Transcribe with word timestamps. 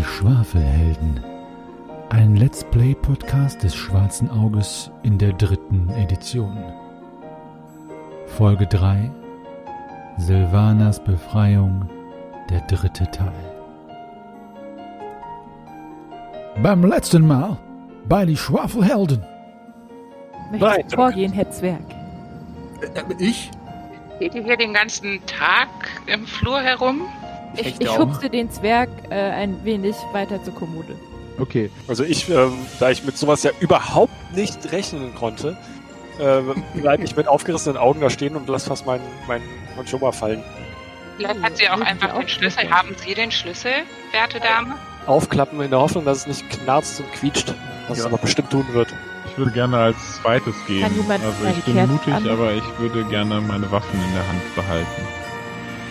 Die 0.00 0.06
Schwafelhelden. 0.06 1.22
Ein 2.08 2.34
Let's 2.34 2.64
Play 2.64 2.94
Podcast 2.94 3.62
des 3.62 3.74
Schwarzen 3.74 4.30
Auges 4.30 4.90
in 5.02 5.18
der 5.18 5.34
dritten 5.34 5.90
Edition. 5.90 6.56
Folge 8.24 8.66
3. 8.66 9.10
Silvanas 10.16 11.04
Befreiung. 11.04 11.86
Der 12.48 12.62
dritte 12.62 13.10
Teil. 13.10 13.30
Beim 16.62 16.82
letzten 16.82 17.26
Mal 17.26 17.58
bei 18.08 18.24
die 18.24 18.38
Schwafelhelden. 18.38 19.22
Möchtest 20.50 20.92
du 20.92 20.96
vorgehen, 20.96 21.34
Herr 21.34 21.50
Zwerg? 21.50 21.84
Äh, 22.80 23.02
ich? 23.22 23.50
Geht 24.18 24.34
ihr 24.34 24.44
hier 24.44 24.56
den 24.56 24.72
ganzen 24.72 25.20
Tag 25.26 25.68
im 26.06 26.26
Flur 26.26 26.62
herum? 26.62 27.02
Ich, 27.56 27.78
ich 27.78 27.90
schubste 27.90 28.30
den 28.30 28.50
Zwerg 28.50 28.88
äh, 29.10 29.14
ein 29.14 29.64
wenig 29.64 29.96
weiter 30.12 30.42
zur 30.42 30.54
Kommode. 30.54 30.94
Okay. 31.38 31.70
Also 31.88 32.04
ich, 32.04 32.28
ähm, 32.28 32.52
da 32.78 32.90
ich 32.90 33.04
mit 33.04 33.16
sowas 33.16 33.42
ja 33.42 33.50
überhaupt 33.60 34.12
nicht 34.34 34.72
rechnen 34.72 35.14
konnte, 35.14 35.56
äh, 36.18 36.40
bleibe 36.78 37.02
ich 37.04 37.16
mit 37.16 37.28
aufgerissenen 37.28 37.78
Augen 37.78 38.00
da 38.00 38.10
stehen 38.10 38.36
und 38.36 38.48
lasse 38.48 38.68
fast 38.68 38.86
meinen 38.86 39.02
mein 39.26 39.42
Conchoma 39.76 40.12
fallen. 40.12 40.42
Vielleicht 41.16 41.42
hat 41.42 41.56
sie 41.56 41.68
auch 41.68 41.80
einfach 41.80 42.18
den 42.18 42.28
Schlüssel. 42.28 42.70
Haben 42.70 42.94
Sie 42.96 43.14
den 43.14 43.30
Schlüssel, 43.30 43.72
werte 44.12 44.40
Dame? 44.40 44.74
Aufklappen 45.06 45.60
in 45.60 45.70
der 45.70 45.80
Hoffnung, 45.80 46.04
dass 46.04 46.18
es 46.18 46.26
nicht 46.26 46.50
knarzt 46.50 47.00
und 47.00 47.10
quietscht, 47.12 47.54
was 47.88 47.98
Ja. 47.98 48.04
es 48.04 48.06
aber 48.12 48.18
bestimmt 48.18 48.50
tun 48.50 48.66
wird. 48.72 48.88
Ich 49.30 49.38
würde 49.38 49.50
gerne 49.52 49.78
als 49.78 49.96
zweites 50.20 50.54
gehen. 50.66 50.84
Also 50.84 51.00
ich 51.58 51.64
bin 51.64 51.86
mutig, 51.88 52.12
an- 52.12 52.28
aber 52.28 52.52
ich 52.52 52.62
würde 52.78 53.04
gerne 53.04 53.40
meine 53.40 53.70
Waffen 53.70 53.98
in 54.08 54.14
der 54.14 54.26
Hand 54.28 54.54
behalten. 54.54 55.02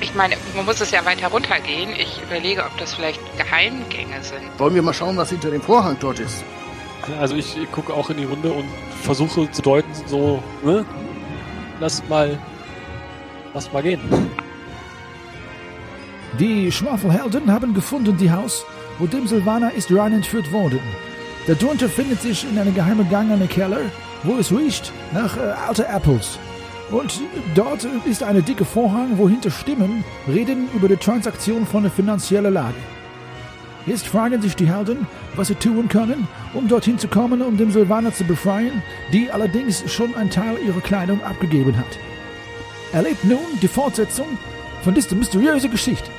Ich 0.01 0.15
meine, 0.15 0.35
man 0.55 0.65
muss 0.65 0.79
es 0.79 0.91
ja 0.91 1.03
weiter 1.05 1.27
runtergehen. 1.27 1.91
Ich 1.91 2.21
überlege, 2.21 2.63
ob 2.63 2.77
das 2.77 2.95
vielleicht 2.95 3.19
Geheimgänge 3.37 4.23
sind. 4.23 4.41
Wollen 4.57 4.75
wir 4.75 4.81
mal 4.81 4.93
schauen, 4.93 5.17
was 5.17 5.29
hinter 5.29 5.51
dem 5.51 5.61
Vorhang 5.61 5.97
dort 5.99 6.19
ist? 6.19 6.43
Also 7.19 7.35
ich 7.35 7.55
gucke 7.71 7.93
auch 7.93 8.09
in 8.09 8.17
die 8.17 8.23
Runde 8.23 8.51
und 8.51 8.65
versuche 9.01 9.49
zu 9.51 9.61
deuten, 9.61 9.89
so, 10.05 10.41
ne? 10.63 10.85
Lass 11.79 12.07
mal, 12.07 12.37
lass 13.53 13.71
mal 13.71 13.81
gehen. 13.81 13.99
Die 16.37 16.71
Schwafelhelden 16.71 17.51
haben 17.51 17.73
gefunden 17.73 18.15
die 18.17 18.31
Haus, 18.31 18.65
wo 18.99 19.07
dem 19.07 19.27
Silvaner 19.27 19.73
ist 19.73 19.91
rein 19.91 20.13
entführt 20.13 20.51
worden. 20.51 20.79
Darunter 21.47 21.89
findet 21.89 22.21
sich 22.21 22.45
in 22.49 22.59
einem 22.59 22.75
geheimen 22.75 23.09
Gang 23.09 23.31
eine 23.31 23.47
Keller, 23.47 23.79
wo 24.23 24.37
es 24.37 24.51
riecht 24.51 24.91
nach 25.13 25.35
äh, 25.37 25.53
alter 25.67 25.89
Apples. 25.89 26.37
Und 26.91 27.21
dort 27.53 27.87
ist 28.05 28.23
eine 28.23 28.41
dicke 28.41 28.65
Vorhang, 28.65 29.17
wo 29.17 29.29
hinter 29.29 29.51
Stimmen 29.51 30.03
reden 30.27 30.67
über 30.73 30.87
die 30.87 30.97
Transaktion 30.97 31.65
von 31.67 31.83
der 31.83 31.91
finanziellen 31.91 32.53
Lage. 32.53 32.75
Jetzt 33.85 34.07
fragen 34.07 34.41
sich 34.41 34.55
die 34.55 34.69
Helden, 34.69 35.07
was 35.35 35.47
sie 35.47 35.55
tun 35.55 35.87
können, 35.87 36.27
um 36.53 36.67
dorthin 36.67 36.97
zu 36.97 37.07
kommen, 37.07 37.41
um 37.41 37.57
den 37.57 37.71
Silvaner 37.71 38.13
zu 38.13 38.23
befreien, 38.23 38.83
die 39.13 39.31
allerdings 39.31 39.83
schon 39.91 40.15
einen 40.15 40.29
Teil 40.29 40.57
ihrer 40.65 40.81
Kleidung 40.81 41.23
abgegeben 41.23 41.77
hat. 41.77 41.97
Erlebt 42.91 43.23
nun 43.23 43.39
die 43.61 43.67
Fortsetzung 43.67 44.27
von 44.83 44.93
dieser 44.93 45.15
mysteriösen 45.15 45.71
Geschichte. 45.71 46.09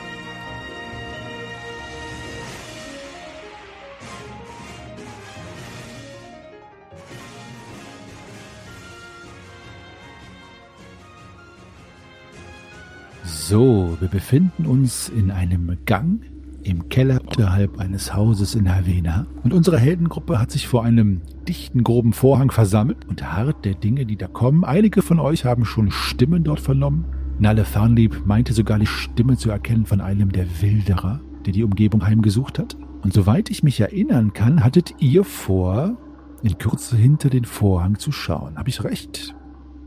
So, 13.51 13.97
wir 13.99 14.07
befinden 14.07 14.65
uns 14.65 15.09
in 15.09 15.33
einem 15.33 15.77
Gang 15.85 16.21
im 16.63 16.89
Keller 16.89 17.21
unterhalb 17.21 17.81
eines 17.81 18.15
Hauses 18.15 18.55
in 18.55 18.73
Havena 18.73 19.27
und 19.43 19.53
unsere 19.53 19.77
Heldengruppe 19.77 20.39
hat 20.39 20.53
sich 20.53 20.69
vor 20.69 20.85
einem 20.85 21.21
dichten, 21.49 21.83
groben 21.83 22.13
Vorhang 22.13 22.53
versammelt 22.53 23.09
und 23.09 23.33
harrt 23.33 23.65
der 23.65 23.75
Dinge, 23.75 24.07
die 24.07 24.15
da 24.15 24.29
kommen. 24.29 24.63
Einige 24.63 25.03
von 25.03 25.19
euch 25.19 25.45
haben 25.45 25.65
schon 25.65 25.91
Stimmen 25.91 26.45
dort 26.45 26.61
vernommen. 26.61 27.07
Nalle 27.41 27.65
Farnlieb 27.65 28.25
meinte 28.25 28.53
sogar 28.53 28.79
die 28.79 28.87
Stimme 28.87 29.37
zu 29.37 29.51
erkennen 29.51 29.85
von 29.85 30.01
einem 30.01 30.31
der 30.31 30.47
Wilderer, 30.63 31.19
der 31.45 31.53
die 31.53 31.65
Umgebung 31.65 32.07
heimgesucht 32.07 32.57
hat. 32.57 32.77
Und 33.03 33.13
soweit 33.13 33.51
ich 33.51 33.65
mich 33.65 33.81
erinnern 33.81 34.33
kann, 34.33 34.63
hattet 34.63 34.95
ihr 35.01 35.25
vor, 35.25 35.97
in 36.45 36.57
Kürze 36.57 36.97
hinter 36.97 37.31
den 37.31 37.47
Vorhang 37.47 37.99
zu 37.99 38.13
schauen. 38.13 38.59
Habe 38.59 38.69
ich 38.69 38.85
recht? 38.85 39.35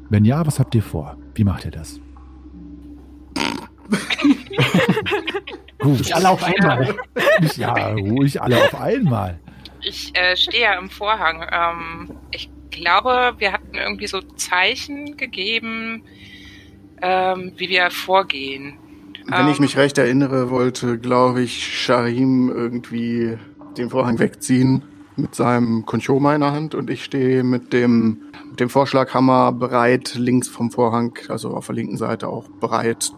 Wenn 0.10 0.26
ja, 0.26 0.46
was 0.46 0.60
habt 0.60 0.76
ihr 0.76 0.84
vor? 0.84 1.16
Wie 1.34 1.46
macht 1.46 1.64
ihr 1.64 1.72
das? 1.72 2.02
Gut. 5.80 6.00
Nicht 6.00 6.16
alle 6.16 6.30
auf 6.30 6.44
einmal. 6.44 6.96
Nicht, 7.42 7.58
ja, 7.58 7.74
ruhig 7.94 8.42
alle 8.42 8.58
auf 8.58 8.80
einmal. 8.80 9.40
Ich 9.82 10.16
äh, 10.18 10.36
stehe 10.38 10.64
ja 10.64 10.80
im 10.80 10.90
Vorhang. 10.90 11.46
Ähm, 11.52 12.12
ich 12.32 12.50
glaube, 12.72 13.34
wir 13.38 13.52
hatten 13.52 13.76
irgendwie 13.76 14.08
so 14.08 14.22
Zeichen 14.22 15.18
gegeben, 15.18 16.04
ähm, 17.02 17.52
wie 17.58 17.70
wir 17.70 17.92
vorgehen. 17.92 18.76
Wenn 19.26 19.48
ich 19.50 19.58
Ähm, 19.58 19.62
mich 19.62 19.78
recht 19.78 19.98
erinnere, 19.98 20.50
wollte, 20.50 20.98
glaube 20.98 21.42
ich, 21.42 21.82
Shahim 21.84 22.50
irgendwie 22.50 23.38
den 23.78 23.90
Vorhang 23.90 24.20
wegziehen 24.20 24.84
mit 25.16 25.36
seinem 25.36 25.86
Konchoma 25.86 26.34
in 26.34 26.42
der 26.42 26.52
Hand 26.54 26.76
und 26.76 26.90
ich 26.90 27.04
stehe 27.04 27.44
mit 27.44 27.72
dem, 27.74 28.24
mit 28.50 28.60
dem 28.60 28.70
Vorschlaghammer 28.70 29.52
bereit, 29.52 30.16
links 30.16 30.48
vom 30.48 30.72
Vorhang, 30.72 31.18
also 31.30 31.50
auf 31.56 31.68
der 31.68 31.76
linken 31.76 31.98
Seite 31.98 32.28
auch 32.28 32.48
bereit, 32.60 33.12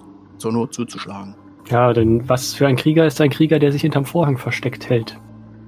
zur 0.46 0.54
Not 0.54 0.76
zuzuschlagen. 0.76 1.34
Ja, 1.72 1.92
denn 1.92 2.30
was 2.30 2.54
für 2.54 2.68
ein 2.68 2.76
Krieger 2.76 3.08
ist 3.08 3.20
ein 3.20 3.32
Krieger, 3.32 3.58
der 3.58 3.72
sich 3.72 3.82
hinterm 3.82 4.06
Vorhang 4.06 4.38
versteckt 4.38 4.88
hält? 4.92 5.20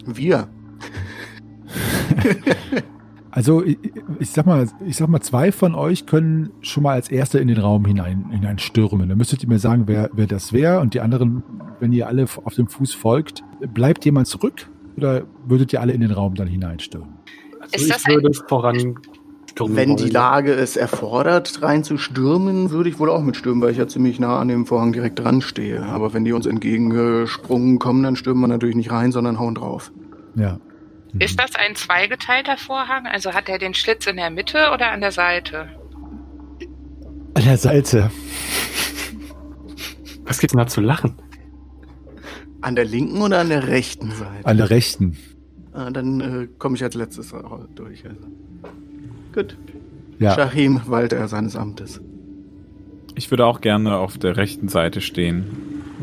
Wir. 0.05 0.47
Also 3.29 3.63
ich, 3.63 3.77
ich 4.17 4.31
sag 4.31 4.47
mal, 4.47 4.67
ich 4.87 4.95
sag 4.95 5.09
mal, 5.09 5.19
zwei 5.21 5.51
von 5.51 5.75
euch 5.75 6.07
können 6.07 6.49
schon 6.61 6.81
mal 6.81 6.93
als 6.93 7.11
Erste 7.11 7.37
in 7.37 7.47
den 7.47 7.59
Raum 7.59 7.85
hinein, 7.85 8.31
hineinstürmen. 8.31 9.07
Dann 9.09 9.17
müsstet 9.17 9.43
ihr 9.43 9.49
mir 9.49 9.59
sagen, 9.59 9.83
wer, 9.85 10.09
wer 10.13 10.25
das 10.25 10.53
wäre 10.53 10.79
und 10.79 10.95
die 10.95 11.01
anderen, 11.01 11.43
wenn 11.79 11.91
ihr 11.93 12.07
alle 12.07 12.25
auf 12.45 12.55
dem 12.55 12.67
Fuß 12.67 12.95
folgt, 12.95 13.43
bleibt 13.75 14.05
jemand 14.05 14.25
zurück 14.25 14.67
oder 14.95 15.23
würdet 15.45 15.71
ihr 15.71 15.81
alle 15.81 15.93
in 15.93 16.01
den 16.01 16.09
Raum 16.11 16.33
dann 16.33 16.47
hineinstürmen? 16.47 17.13
Also 17.59 17.75
Ist 17.75 17.81
ich 17.83 17.89
das 17.91 18.05
ein- 18.05 18.13
würde 18.15 18.31
voran 18.47 18.95
stürmen 19.57 19.75
Wenn 19.75 19.95
die 19.95 20.03
wollen. 20.03 20.11
Lage 20.11 20.53
es 20.53 20.77
erfordert, 20.77 21.61
reinzustürmen, 21.61 22.69
würde 22.69 22.89
ich 22.89 22.99
wohl 22.99 23.09
auch 23.09 23.21
mitstürmen, 23.21 23.61
weil 23.61 23.71
ich 23.71 23.77
ja 23.77 23.87
ziemlich 23.87 24.19
nah 24.19 24.39
an 24.39 24.47
dem 24.47 24.65
Vorhang 24.65 24.93
direkt 24.93 25.19
dran 25.19 25.41
stehe. 25.41 25.83
Aber 25.83 26.13
wenn 26.13 26.23
die 26.25 26.33
uns 26.33 26.45
entgegengesprungen 26.45 27.79
kommen, 27.79 28.03
dann 28.03 28.15
stürmen 28.15 28.41
wir 28.41 28.47
natürlich 28.47 28.75
nicht 28.75 28.91
rein, 28.91 29.11
sondern 29.11 29.39
hauen 29.39 29.55
drauf. 29.55 29.91
Ja. 30.35 30.59
Mhm. 31.13 31.21
Ist 31.21 31.39
das 31.39 31.55
ein 31.55 31.75
zweigeteilter 31.75 32.57
Vorhang? 32.57 33.07
Also 33.07 33.33
hat 33.33 33.49
er 33.49 33.57
den 33.57 33.73
Schlitz 33.73 34.05
in 34.05 34.17
der 34.17 34.29
Mitte 34.29 34.69
oder 34.73 34.91
an 34.91 35.01
der 35.01 35.11
Seite? 35.11 35.69
An 37.33 37.43
der 37.43 37.57
Seite. 37.57 38.11
Was 40.25 40.39
gibt's 40.39 40.53
denn 40.53 40.59
da 40.59 40.67
zu 40.67 40.81
lachen? 40.81 41.15
An 42.61 42.75
der 42.75 42.85
linken 42.85 43.21
oder 43.21 43.39
an 43.39 43.49
der 43.49 43.67
rechten 43.67 44.11
Seite? 44.11 44.45
An 44.45 44.57
der 44.57 44.69
rechten. 44.69 45.17
Ah, 45.73 45.89
dann 45.91 46.21
äh, 46.21 46.47
komme 46.57 46.75
ich 46.75 46.83
als 46.83 46.95
letztes 46.95 47.33
durch. 47.75 48.05
Also. 48.05 48.27
Gut. 49.37 49.55
Ja. 50.17 50.33
Shahim, 50.33 50.81
Walter 50.87 51.27
seines 51.27 51.55
Amtes. 51.55 52.01
Ich 53.13 53.29
würde 53.29 53.45
auch 53.45 53.61
gerne 53.61 53.97
auf 53.97 54.17
der 54.17 54.35
rechten 54.35 54.67
Seite 54.67 54.99
stehen, 54.99 55.45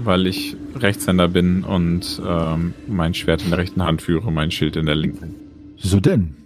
weil 0.04 0.28
ich 0.28 0.56
Rechtshänder 0.76 1.26
bin 1.26 1.64
und 1.64 2.22
ähm, 2.24 2.74
mein 2.86 3.12
Schwert 3.12 3.42
in 3.42 3.50
der 3.50 3.58
rechten 3.58 3.82
Hand 3.82 4.02
führe, 4.02 4.30
mein 4.30 4.52
Schild 4.52 4.76
in 4.76 4.86
der 4.86 4.94
linken. 4.94 5.34
So 5.78 5.98
denn. 5.98 6.36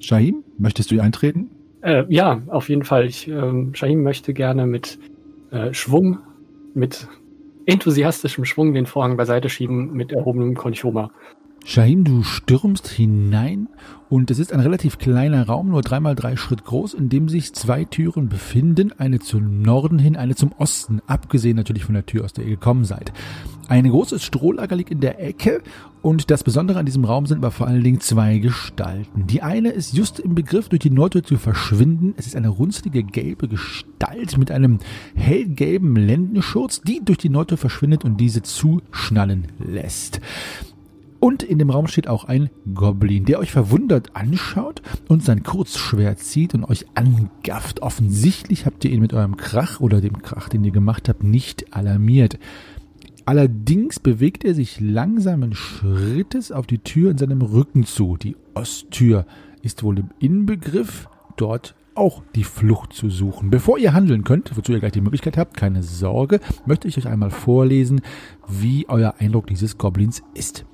Shahim, 0.00 0.42
möchtest 0.58 0.90
du 0.90 0.98
eintreten? 0.98 1.50
Äh, 1.82 2.02
ja, 2.08 2.42
auf 2.48 2.68
jeden 2.68 2.82
Fall. 2.82 3.06
Ich, 3.06 3.28
ähm, 3.28 3.72
Shahim 3.76 4.02
möchte 4.02 4.34
gerne 4.34 4.66
mit 4.66 4.98
äh, 5.52 5.72
Schwung, 5.72 6.18
mit 6.74 7.06
enthusiastischem 7.66 8.44
Schwung 8.44 8.74
den 8.74 8.86
Vorhang 8.86 9.16
beiseite 9.16 9.48
schieben 9.48 9.92
mit 9.92 10.10
erhobenem 10.10 10.56
Konchoma. 10.56 11.12
Shahim, 11.64 12.04
du 12.04 12.22
stürmst 12.22 12.88
hinein 12.88 13.68
und 14.08 14.30
es 14.30 14.38
ist 14.38 14.54
ein 14.54 14.60
relativ 14.60 14.96
kleiner 14.96 15.46
Raum, 15.46 15.68
nur 15.68 15.82
dreimal 15.82 16.14
drei 16.14 16.36
Schritt 16.36 16.64
groß, 16.64 16.94
in 16.94 17.10
dem 17.10 17.28
sich 17.28 17.52
zwei 17.52 17.84
Türen 17.84 18.30
befinden. 18.30 18.92
Eine 18.96 19.18
zum 19.18 19.60
Norden 19.60 19.98
hin, 19.98 20.16
eine 20.16 20.34
zum 20.34 20.52
Osten, 20.56 21.02
abgesehen 21.06 21.56
natürlich 21.56 21.84
von 21.84 21.94
der 21.94 22.06
Tür, 22.06 22.24
aus 22.24 22.32
der 22.32 22.44
ihr 22.44 22.52
gekommen 22.52 22.84
seid. 22.84 23.12
Ein 23.68 23.86
großes 23.86 24.24
Strohlager 24.24 24.76
liegt 24.76 24.90
in 24.90 25.00
der 25.00 25.22
Ecke 25.22 25.62
und 26.00 26.30
das 26.30 26.42
Besondere 26.42 26.78
an 26.78 26.86
diesem 26.86 27.04
Raum 27.04 27.26
sind 27.26 27.38
aber 27.38 27.50
vor 27.50 27.66
allen 27.66 27.84
Dingen 27.84 28.00
zwei 28.00 28.38
Gestalten. 28.38 29.26
Die 29.26 29.42
eine 29.42 29.68
ist 29.68 29.92
just 29.92 30.20
im 30.20 30.34
Begriff, 30.34 30.70
durch 30.70 30.80
die 30.80 30.90
Nordtür 30.90 31.22
zu 31.22 31.36
verschwinden. 31.36 32.14
Es 32.16 32.26
ist 32.26 32.34
eine 32.34 32.48
runzlige 32.48 33.02
gelbe 33.04 33.46
Gestalt 33.46 34.38
mit 34.38 34.50
einem 34.50 34.78
hellgelben 35.14 35.96
Lendenschurz, 35.96 36.80
die 36.80 37.02
durch 37.04 37.18
die 37.18 37.28
Nordtür 37.28 37.58
verschwindet 37.58 38.06
und 38.06 38.16
diese 38.16 38.40
zuschnallen 38.40 39.48
lässt. 39.58 40.22
Und 41.20 41.42
in 41.42 41.58
dem 41.58 41.70
Raum 41.70 41.88
steht 41.88 42.08
auch 42.08 42.24
ein 42.24 42.48
Goblin, 42.74 43.24
der 43.24 43.40
euch 43.40 43.50
verwundert 43.50 44.14
anschaut 44.14 44.82
und 45.08 45.24
sein 45.24 45.42
Kurzschwert 45.42 46.20
zieht 46.20 46.54
und 46.54 46.64
euch 46.64 46.86
angafft. 46.94 47.82
Offensichtlich 47.82 48.66
habt 48.66 48.84
ihr 48.84 48.92
ihn 48.92 49.00
mit 49.00 49.12
eurem 49.12 49.36
Krach 49.36 49.80
oder 49.80 50.00
dem 50.00 50.22
Krach, 50.22 50.48
den 50.48 50.62
ihr 50.64 50.70
gemacht 50.70 51.08
habt, 51.08 51.24
nicht 51.24 51.74
alarmiert. 51.74 52.38
Allerdings 53.24 54.00
bewegt 54.00 54.44
er 54.44 54.54
sich 54.54 54.80
langsamen 54.80 55.54
Schrittes 55.54 56.52
auf 56.52 56.66
die 56.66 56.78
Tür 56.78 57.10
in 57.10 57.18
seinem 57.18 57.42
Rücken 57.42 57.84
zu. 57.84 58.16
Die 58.16 58.36
Osttür 58.54 59.26
ist 59.62 59.82
wohl 59.82 59.98
im 59.98 60.10
Inbegriff, 60.18 61.08
dort 61.36 61.74
auch 61.94 62.22
die 62.36 62.44
Flucht 62.44 62.92
zu 62.92 63.10
suchen. 63.10 63.50
Bevor 63.50 63.76
ihr 63.76 63.92
handeln 63.92 64.22
könnt, 64.22 64.56
wozu 64.56 64.72
ihr 64.72 64.78
gleich 64.78 64.92
die 64.92 65.00
Möglichkeit 65.00 65.36
habt, 65.36 65.56
keine 65.56 65.82
Sorge, 65.82 66.40
möchte 66.64 66.86
ich 66.86 66.96
euch 66.96 67.08
einmal 67.08 67.30
vorlesen, 67.30 68.00
wie 68.46 68.88
euer 68.88 69.16
Eindruck 69.18 69.48
dieses 69.48 69.76
Goblins 69.76 70.22
ist. 70.32 70.64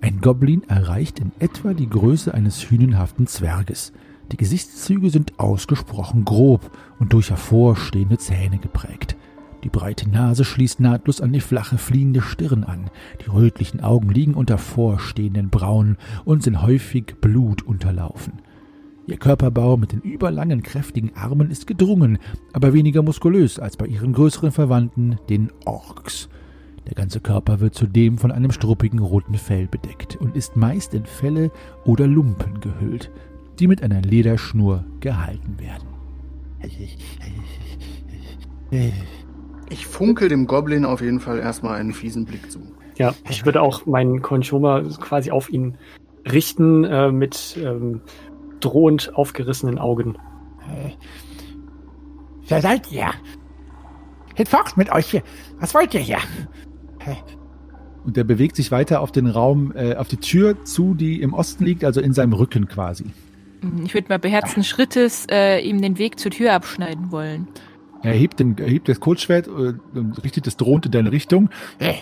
Ein 0.00 0.20
Goblin 0.20 0.62
erreicht 0.68 1.18
in 1.18 1.32
etwa 1.40 1.74
die 1.74 1.88
Größe 1.88 2.32
eines 2.32 2.70
hünenhaften 2.70 3.26
Zwerges. 3.26 3.92
Die 4.30 4.36
Gesichtszüge 4.36 5.10
sind 5.10 5.38
ausgesprochen 5.38 6.24
grob 6.24 6.70
und 6.98 7.12
durch 7.12 7.30
hervorstehende 7.30 8.18
Zähne 8.18 8.58
geprägt. 8.58 9.16
Die 9.64 9.70
breite 9.70 10.08
Nase 10.08 10.44
schließt 10.44 10.78
nahtlos 10.78 11.20
an 11.20 11.32
die 11.32 11.40
flache, 11.40 11.78
fliehende 11.78 12.22
Stirn 12.22 12.62
an. 12.62 12.90
Die 13.24 13.30
rötlichen 13.30 13.80
Augen 13.80 14.10
liegen 14.10 14.34
unter 14.34 14.56
vorstehenden 14.56 15.50
Brauen 15.50 15.96
und 16.24 16.44
sind 16.44 16.62
häufig 16.62 17.16
blutunterlaufen. 17.20 18.34
Ihr 19.08 19.16
Körperbau 19.16 19.76
mit 19.76 19.92
den 19.92 20.02
überlangen, 20.02 20.62
kräftigen 20.62 21.16
Armen 21.16 21.50
ist 21.50 21.66
gedrungen, 21.66 22.18
aber 22.52 22.72
weniger 22.72 23.02
muskulös 23.02 23.58
als 23.58 23.76
bei 23.76 23.86
ihren 23.86 24.12
größeren 24.12 24.52
Verwandten, 24.52 25.16
den 25.28 25.50
Orks. 25.64 26.28
Der 26.88 26.94
ganze 26.94 27.20
Körper 27.20 27.60
wird 27.60 27.74
zudem 27.74 28.16
von 28.16 28.32
einem 28.32 28.50
struppigen 28.50 28.98
roten 28.98 29.34
Fell 29.34 29.66
bedeckt 29.66 30.16
und 30.16 30.34
ist 30.34 30.56
meist 30.56 30.94
in 30.94 31.04
Felle 31.04 31.50
oder 31.84 32.06
Lumpen 32.06 32.60
gehüllt, 32.60 33.10
die 33.58 33.66
mit 33.66 33.82
einer 33.82 34.00
Lederschnur 34.00 34.84
gehalten 35.00 35.58
werden. 35.60 35.86
Ich 39.68 39.86
funkel 39.86 40.30
dem 40.30 40.46
Goblin 40.46 40.86
auf 40.86 41.02
jeden 41.02 41.20
Fall 41.20 41.38
erstmal 41.38 41.78
einen 41.78 41.92
fiesen 41.92 42.24
Blick 42.24 42.50
zu. 42.50 42.60
Ja, 42.96 43.14
ich 43.28 43.44
würde 43.44 43.60
auch 43.60 43.84
meinen 43.84 44.22
Konchoma 44.22 44.80
quasi 44.98 45.30
auf 45.30 45.50
ihn 45.50 45.76
richten 46.24 46.84
äh, 46.84 47.12
mit 47.12 47.58
ähm, 47.62 48.00
drohend 48.60 49.14
aufgerissenen 49.14 49.78
Augen. 49.78 50.16
Wer 52.48 52.60
seid 52.60 52.90
ihr? 52.90 53.10
Geht 54.34 54.48
fort 54.48 54.76
mit 54.76 54.90
euch 54.92 55.10
hier. 55.10 55.22
Was 55.58 55.74
wollt 55.74 55.94
ihr 55.94 56.00
hier? 56.00 56.18
Und 58.04 58.16
er 58.16 58.24
bewegt 58.24 58.56
sich 58.56 58.70
weiter 58.70 59.00
auf 59.00 59.12
den 59.12 59.26
Raum, 59.26 59.72
äh, 59.74 59.94
auf 59.94 60.08
die 60.08 60.16
Tür 60.16 60.64
zu, 60.64 60.94
die 60.94 61.20
im 61.20 61.34
Osten 61.34 61.64
liegt, 61.64 61.84
also 61.84 62.00
in 62.00 62.12
seinem 62.12 62.32
Rücken 62.32 62.68
quasi. 62.68 63.06
Ich 63.84 63.92
würde 63.94 64.08
mal 64.08 64.18
beherzten 64.18 64.62
Schrittes 64.62 65.26
äh, 65.30 65.60
ihm 65.60 65.82
den 65.82 65.98
Weg 65.98 66.18
zur 66.18 66.30
Tür 66.30 66.52
abschneiden 66.52 67.10
wollen. 67.10 67.48
Er 68.02 68.12
hebt, 68.12 68.38
den, 68.38 68.56
er 68.58 68.68
hebt 68.68 68.88
das 68.88 69.00
Kurzschwert 69.00 69.48
äh, 69.48 69.74
und 69.98 70.22
richtet 70.22 70.46
es 70.46 70.56
drohend 70.56 70.86
in 70.86 70.92
deine 70.92 71.10
Richtung. 71.10 71.50
Hey, 71.78 71.96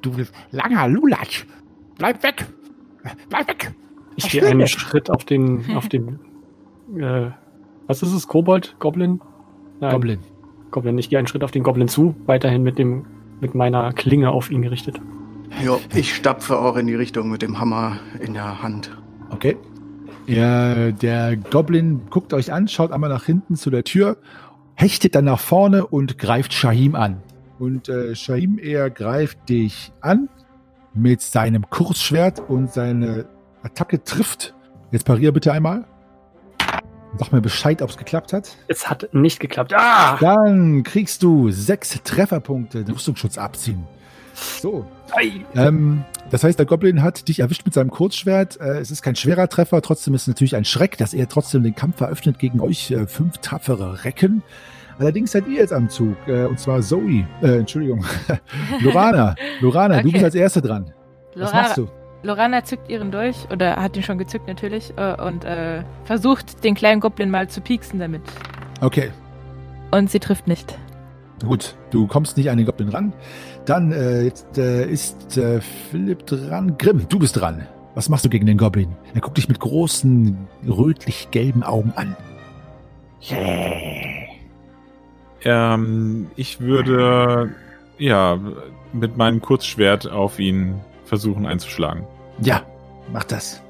du 0.00 0.12
langer 0.52 0.88
Lulatsch. 0.88 1.44
Bleib 1.98 2.22
weg. 2.22 2.46
Bleib 3.28 3.48
weg. 3.48 3.74
Ich 4.14 4.30
gehe 4.30 4.46
einen 4.46 4.60
der? 4.60 4.66
Schritt 4.66 5.10
auf 5.10 5.24
den, 5.24 5.64
auf 5.76 5.88
den, 5.88 6.20
äh, 6.96 7.30
was 7.86 8.02
ist 8.02 8.12
es? 8.12 8.28
Kobold? 8.28 8.76
Goblin? 8.78 9.20
Nein, 9.80 9.92
Goblin. 9.92 10.20
Goblin. 10.70 10.98
Ich 10.98 11.10
gehe 11.10 11.18
einen 11.18 11.28
Schritt 11.28 11.42
auf 11.42 11.50
den 11.50 11.62
Goblin 11.62 11.88
zu, 11.88 12.14
weiterhin 12.26 12.62
mit 12.62 12.78
dem, 12.78 13.06
mit 13.40 13.54
meiner 13.54 13.92
Klinge 13.92 14.30
auf 14.30 14.50
ihn 14.50 14.62
gerichtet. 14.62 15.00
Jo, 15.64 15.80
ich 15.94 16.14
stapfe 16.14 16.58
auch 16.58 16.76
in 16.76 16.86
die 16.86 16.94
Richtung 16.94 17.30
mit 17.30 17.42
dem 17.42 17.58
Hammer 17.58 17.98
in 18.20 18.34
der 18.34 18.62
Hand. 18.62 18.90
Okay. 19.30 19.56
Ja, 20.26 20.90
der 20.90 21.36
Goblin 21.36 22.02
guckt 22.10 22.32
euch 22.32 22.52
an, 22.52 22.66
schaut 22.66 22.90
einmal 22.90 23.10
nach 23.10 23.24
hinten 23.24 23.54
zu 23.54 23.70
der 23.70 23.84
Tür, 23.84 24.16
hechtet 24.74 25.14
dann 25.14 25.26
nach 25.26 25.38
vorne 25.38 25.86
und 25.86 26.18
greift 26.18 26.52
Shahim 26.52 26.94
an. 26.94 27.22
Und 27.58 27.88
äh, 27.88 28.14
Shahim, 28.14 28.58
er 28.58 28.90
greift 28.90 29.48
dich 29.48 29.92
an 30.00 30.28
mit 30.94 31.20
seinem 31.22 31.70
Kurzschwert 31.70 32.40
und 32.48 32.72
seine 32.72 33.26
Attacke 33.62 34.02
trifft. 34.02 34.54
Jetzt 34.90 35.04
parier 35.04 35.32
bitte 35.32 35.52
einmal. 35.52 35.84
Sag 37.18 37.32
mir 37.32 37.40
Bescheid, 37.40 37.80
ob 37.82 37.90
es 37.90 37.96
geklappt 37.96 38.32
hat. 38.32 38.56
Es 38.68 38.88
hat 38.90 39.08
nicht 39.12 39.40
geklappt. 39.40 39.72
Ah! 39.74 40.16
Dann 40.20 40.82
kriegst 40.82 41.22
du 41.22 41.50
sechs 41.50 41.98
Trefferpunkte, 42.04 42.84
den 42.84 42.94
Rüstungsschutz 42.94 43.38
abziehen. 43.38 43.84
So. 44.60 44.84
Ähm, 45.54 46.04
das 46.30 46.44
heißt, 46.44 46.58
der 46.58 46.66
Goblin 46.66 47.02
hat 47.02 47.28
dich 47.28 47.40
erwischt 47.40 47.62
mit 47.64 47.72
seinem 47.72 47.90
Kurzschwert. 47.90 48.60
Äh, 48.60 48.80
es 48.80 48.90
ist 48.90 49.00
kein 49.02 49.16
schwerer 49.16 49.48
Treffer, 49.48 49.80
trotzdem 49.80 50.12
ist 50.14 50.22
es 50.22 50.28
natürlich 50.28 50.56
ein 50.56 50.66
Schreck, 50.66 50.98
dass 50.98 51.14
er 51.14 51.26
trotzdem 51.28 51.62
den 51.62 51.74
Kampf 51.74 52.00
eröffnet 52.02 52.38
gegen 52.38 52.60
euch 52.60 52.90
äh, 52.90 53.06
fünf 53.06 53.38
tapfere 53.38 54.04
Recken. 54.04 54.42
Allerdings 54.98 55.32
seid 55.32 55.46
ihr 55.46 55.60
jetzt 55.60 55.72
am 55.72 55.88
Zug, 55.88 56.16
äh, 56.26 56.44
und 56.44 56.58
zwar 56.58 56.82
Zoe, 56.82 57.26
äh, 57.42 57.58
Entschuldigung, 57.58 58.04
Lorana. 58.80 59.34
Lorana, 59.60 59.94
du 60.02 60.08
Okay. 60.08 60.12
bist 60.12 60.24
als 60.24 60.34
Erste 60.34 60.60
dran. 60.60 60.92
Was 61.34 61.50
Lora- 61.52 61.62
machst 61.62 61.76
du? 61.78 61.88
Lorana 62.26 62.64
zückt 62.64 62.88
ihren 62.90 63.10
Dolch, 63.10 63.36
oder 63.50 63.76
hat 63.76 63.96
ihn 63.96 64.02
schon 64.02 64.18
gezückt 64.18 64.48
natürlich, 64.48 64.92
äh, 64.96 65.14
und 65.22 65.44
äh, 65.44 65.82
versucht, 66.04 66.64
den 66.64 66.74
kleinen 66.74 67.00
Goblin 67.00 67.30
mal 67.30 67.48
zu 67.48 67.60
pieksen 67.60 67.98
damit. 67.98 68.22
Okay, 68.80 69.10
Und 69.92 70.10
sie 70.10 70.18
trifft 70.20 70.46
nicht. 70.48 70.76
gut, 71.46 71.76
du 71.90 72.06
kommst 72.06 72.36
nicht 72.36 72.50
an 72.50 72.56
den 72.58 72.66
Goblin 72.66 72.88
ran. 72.90 73.12
Dann 73.64 73.92
äh, 73.92 74.22
jetzt 74.22 74.58
äh, 74.58 74.86
ist 74.86 75.36
äh, 75.38 75.60
Philipp 75.60 76.26
dran. 76.26 76.76
Grimm, 76.78 77.06
du 77.08 77.18
bist 77.18 77.40
dran. 77.40 77.66
Was 77.94 78.08
machst 78.10 78.24
du 78.24 78.28
gegen 78.28 78.44
den 78.46 78.58
Goblin? 78.58 78.94
Er 79.14 79.22
guckt 79.22 79.38
dich 79.38 79.48
mit 79.48 79.58
großen, 79.58 80.36
rötlich-gelben 80.68 81.62
Augen 81.62 81.92
an. 81.96 82.14
Ähm, 85.44 86.30
ich 86.36 86.60
würde 86.60 87.54
ja 87.98 88.38
mit 88.92 89.16
meinem 89.16 89.40
Kurzschwert 89.40 90.10
auf 90.10 90.38
ihn 90.38 90.80
versuchen 91.04 91.46
einzuschlagen. 91.46 92.04
Ja, 92.40 92.62
mach 93.12 93.24
das. 93.24 93.62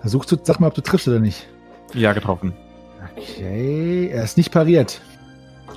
Versuch 0.00 0.24
zu, 0.24 0.36
sag 0.42 0.60
mal, 0.60 0.66
ob 0.68 0.74
du 0.74 0.80
triffst 0.80 1.06
oder 1.08 1.20
nicht. 1.20 1.46
Ja, 1.94 2.12
getroffen. 2.12 2.52
Okay, 3.16 4.08
er 4.12 4.24
ist 4.24 4.36
nicht 4.36 4.50
pariert. 4.52 5.00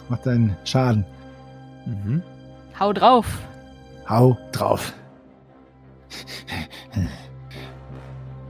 Mach 0.10 0.20
deinen 0.20 0.56
Schaden. 0.64 1.06
Mhm. 1.86 2.22
Hau 2.80 2.94
drauf. 2.94 3.26
Hau 4.08 4.38
drauf. 4.52 4.94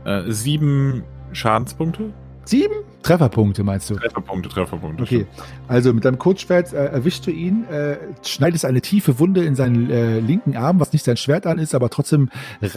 Äh, 0.05 0.31
sieben 0.31 1.03
Schadenspunkte? 1.31 2.13
Sieben 2.45 2.75
Trefferpunkte, 3.01 3.63
meinst 3.63 3.89
du? 3.89 3.95
Trefferpunkte, 3.95 4.49
Trefferpunkte. 4.49 5.03
Okay, 5.03 5.25
also 5.67 5.93
mit 5.93 6.05
deinem 6.05 6.17
Kurzschwert 6.17 6.73
äh, 6.73 6.85
erwischst 6.85 7.25
du 7.27 7.31
ihn, 7.31 7.65
äh, 7.65 7.97
schneidest 8.23 8.65
eine 8.65 8.81
tiefe 8.81 9.19
Wunde 9.19 9.43
in 9.43 9.55
seinen 9.55 9.89
äh, 9.89 10.19
linken 10.19 10.55
Arm, 10.55 10.79
was 10.79 10.93
nicht 10.93 11.05
sein 11.05 11.17
Schwert 11.17 11.45
an 11.45 11.59
ist, 11.59 11.75
aber 11.75 11.89
trotzdem 11.89 12.29
äh, 12.61 12.69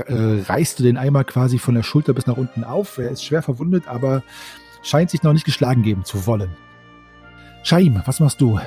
reißt 0.46 0.78
du 0.78 0.82
den 0.82 0.96
Eimer 0.96 1.24
quasi 1.24 1.58
von 1.58 1.74
der 1.74 1.82
Schulter 1.82 2.12
bis 2.12 2.26
nach 2.26 2.36
unten 2.36 2.64
auf. 2.64 2.98
Er 2.98 3.10
ist 3.10 3.24
schwer 3.24 3.42
verwundet, 3.42 3.88
aber 3.88 4.22
scheint 4.82 5.10
sich 5.10 5.22
noch 5.22 5.32
nicht 5.32 5.44
geschlagen 5.44 5.82
geben 5.82 6.04
zu 6.04 6.26
wollen. 6.26 6.50
Shaim, 7.62 8.02
was 8.04 8.20
machst 8.20 8.40
du? 8.40 8.60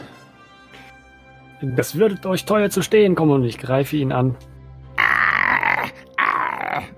Das 1.62 1.96
wird 1.96 2.26
euch 2.26 2.46
teuer 2.46 2.70
zu 2.70 2.82
stehen 2.82 3.14
kommen 3.14 3.32
und 3.32 3.44
ich 3.44 3.60
greife 3.60 3.96
ihn 3.96 4.12
an. 4.12 4.36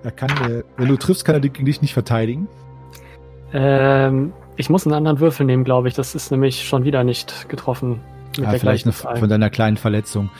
Er 0.03 0.11
kann, 0.11 0.29
äh, 0.51 0.63
wenn 0.77 0.87
du 0.87 0.97
triffst, 0.97 1.25
kann 1.25 1.35
er 1.35 1.41
dich 1.41 1.81
nicht 1.81 1.93
verteidigen. 1.93 2.47
Ähm, 3.53 4.33
ich 4.55 4.69
muss 4.69 4.85
einen 4.85 4.95
anderen 4.95 5.19
Würfel 5.19 5.45
nehmen, 5.45 5.63
glaube 5.63 5.87
ich. 5.87 5.93
Das 5.93 6.15
ist 6.15 6.31
nämlich 6.31 6.67
schon 6.67 6.83
wieder 6.83 7.03
nicht 7.03 7.49
getroffen. 7.49 7.99
Ja, 8.37 8.49
vielleicht 8.51 8.85
eine, 8.85 8.93
von 8.93 9.29
deiner 9.29 9.51
kleinen 9.51 9.77
Verletzung. 9.77 10.31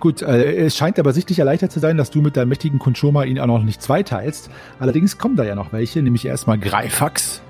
Gut, 0.00 0.22
äh, 0.22 0.54
es 0.54 0.76
scheint 0.76 0.98
aber 0.98 1.12
sichtlich 1.12 1.38
erleichtert 1.38 1.70
zu 1.70 1.80
sein, 1.80 1.98
dass 1.98 2.10
du 2.10 2.22
mit 2.22 2.36
deinem 2.36 2.48
mächtigen 2.48 2.78
Kunchoma 2.78 3.24
ihn 3.24 3.38
auch 3.38 3.46
noch 3.46 3.62
nicht 3.62 3.82
zweiteilst. 3.82 4.50
Allerdings 4.80 5.18
kommen 5.18 5.36
da 5.36 5.44
ja 5.44 5.54
noch 5.54 5.72
welche, 5.72 6.02
nämlich 6.02 6.24
erstmal 6.24 6.58
Greifax. 6.58 7.42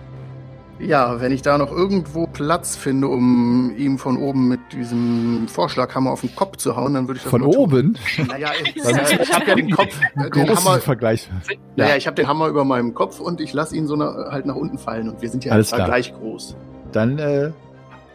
Ja, 0.84 1.20
wenn 1.20 1.30
ich 1.30 1.42
da 1.42 1.58
noch 1.58 1.70
irgendwo 1.70 2.26
Platz 2.26 2.74
finde, 2.74 3.06
um 3.06 3.72
ihm 3.76 3.98
von 3.98 4.16
oben 4.16 4.48
mit 4.48 4.60
diesem 4.72 5.46
Vorschlaghammer 5.46 6.10
auf 6.10 6.22
den 6.22 6.34
Kopf 6.34 6.56
zu 6.56 6.74
hauen, 6.74 6.94
dann 6.94 7.06
würde 7.06 7.18
ich 7.18 7.22
das 7.22 7.30
Von 7.30 7.42
mal 7.42 7.50
tun. 7.52 7.56
oben. 7.56 7.98
Naja, 8.26 8.50
ich, 8.60 8.74
ich 9.20 9.32
habe 9.32 9.46
ja 9.46 9.54
den 9.54 9.70
Kopf, 9.70 9.96
äh, 10.16 10.30
den 10.34 10.48
Hammer, 10.56 10.80
Vergleich. 10.80 11.30
naja, 11.76 11.96
ich 11.96 12.06
habe 12.08 12.16
den 12.16 12.26
Hammer 12.26 12.48
über 12.48 12.64
meinem 12.64 12.94
Kopf 12.94 13.20
und 13.20 13.40
ich 13.40 13.52
lasse 13.52 13.76
ihn 13.76 13.86
so 13.86 13.94
na, 13.94 14.30
halt 14.30 14.44
nach 14.44 14.56
unten 14.56 14.76
fallen 14.76 15.08
und 15.08 15.22
wir 15.22 15.30
sind 15.30 15.44
ja 15.44 15.52
Alles 15.52 15.70
klar. 15.70 15.86
gleich 15.86 16.12
groß. 16.14 16.56
Dann 16.90 17.18
äh, 17.18 17.52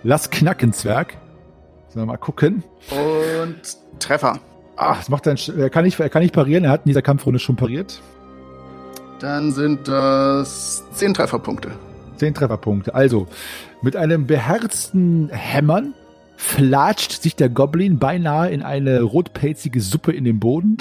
lass 0.03 0.29
knacken, 0.29 0.73
Zwerg. 0.73 1.15
Sollen 1.87 2.05
wir 2.05 2.11
mal 2.13 2.17
gucken. 2.17 2.63
Und 2.91 3.61
Treffer. 3.99 4.39
Ah, 4.75 4.95
das 4.95 5.07
macht 5.07 5.25
dann, 5.25 5.37
er 5.57 5.69
kann 5.69 5.85
nicht, 5.85 5.99
er 5.99 6.09
kann 6.09 6.21
nicht 6.21 6.33
parieren. 6.33 6.65
Er 6.65 6.71
hat 6.71 6.81
in 6.83 6.89
dieser 6.89 7.01
Kampfrunde 7.01 7.39
schon 7.39 7.55
pariert. 7.55 8.01
Dann 9.19 9.51
sind 9.53 9.87
das 9.87 10.83
zehn 10.91 11.13
Trefferpunkte. 11.13 11.71
Zehn 12.17 12.33
Trefferpunkte. 12.33 12.93
Also, 12.95 13.27
mit 13.81 13.95
einem 13.95 14.27
beherzten 14.27 15.29
Hämmern 15.29 15.93
flatscht 16.35 17.21
sich 17.21 17.35
der 17.35 17.49
Goblin 17.49 17.99
beinahe 17.99 18.49
in 18.49 18.61
eine 18.61 19.01
rotpelzige 19.01 19.81
Suppe 19.81 20.11
in 20.11 20.23
den 20.23 20.39
Boden. 20.39 20.77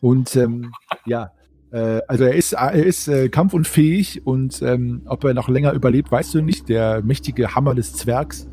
Und 0.00 0.34
ähm, 0.36 0.72
ja, 1.06 1.30
äh, 1.70 2.00
also 2.08 2.24
er 2.24 2.34
ist, 2.34 2.52
er 2.52 2.72
ist 2.72 3.08
äh, 3.08 3.28
kampfunfähig 3.28 4.26
und 4.26 4.62
ähm, 4.62 5.02
ob 5.06 5.24
er 5.24 5.34
noch 5.34 5.48
länger 5.48 5.72
überlebt, 5.72 6.10
weißt 6.10 6.34
du 6.34 6.42
nicht. 6.42 6.68
Der 6.68 7.02
mächtige 7.02 7.54
Hammer 7.54 7.74
des 7.74 7.92
Zwergs 7.94 8.48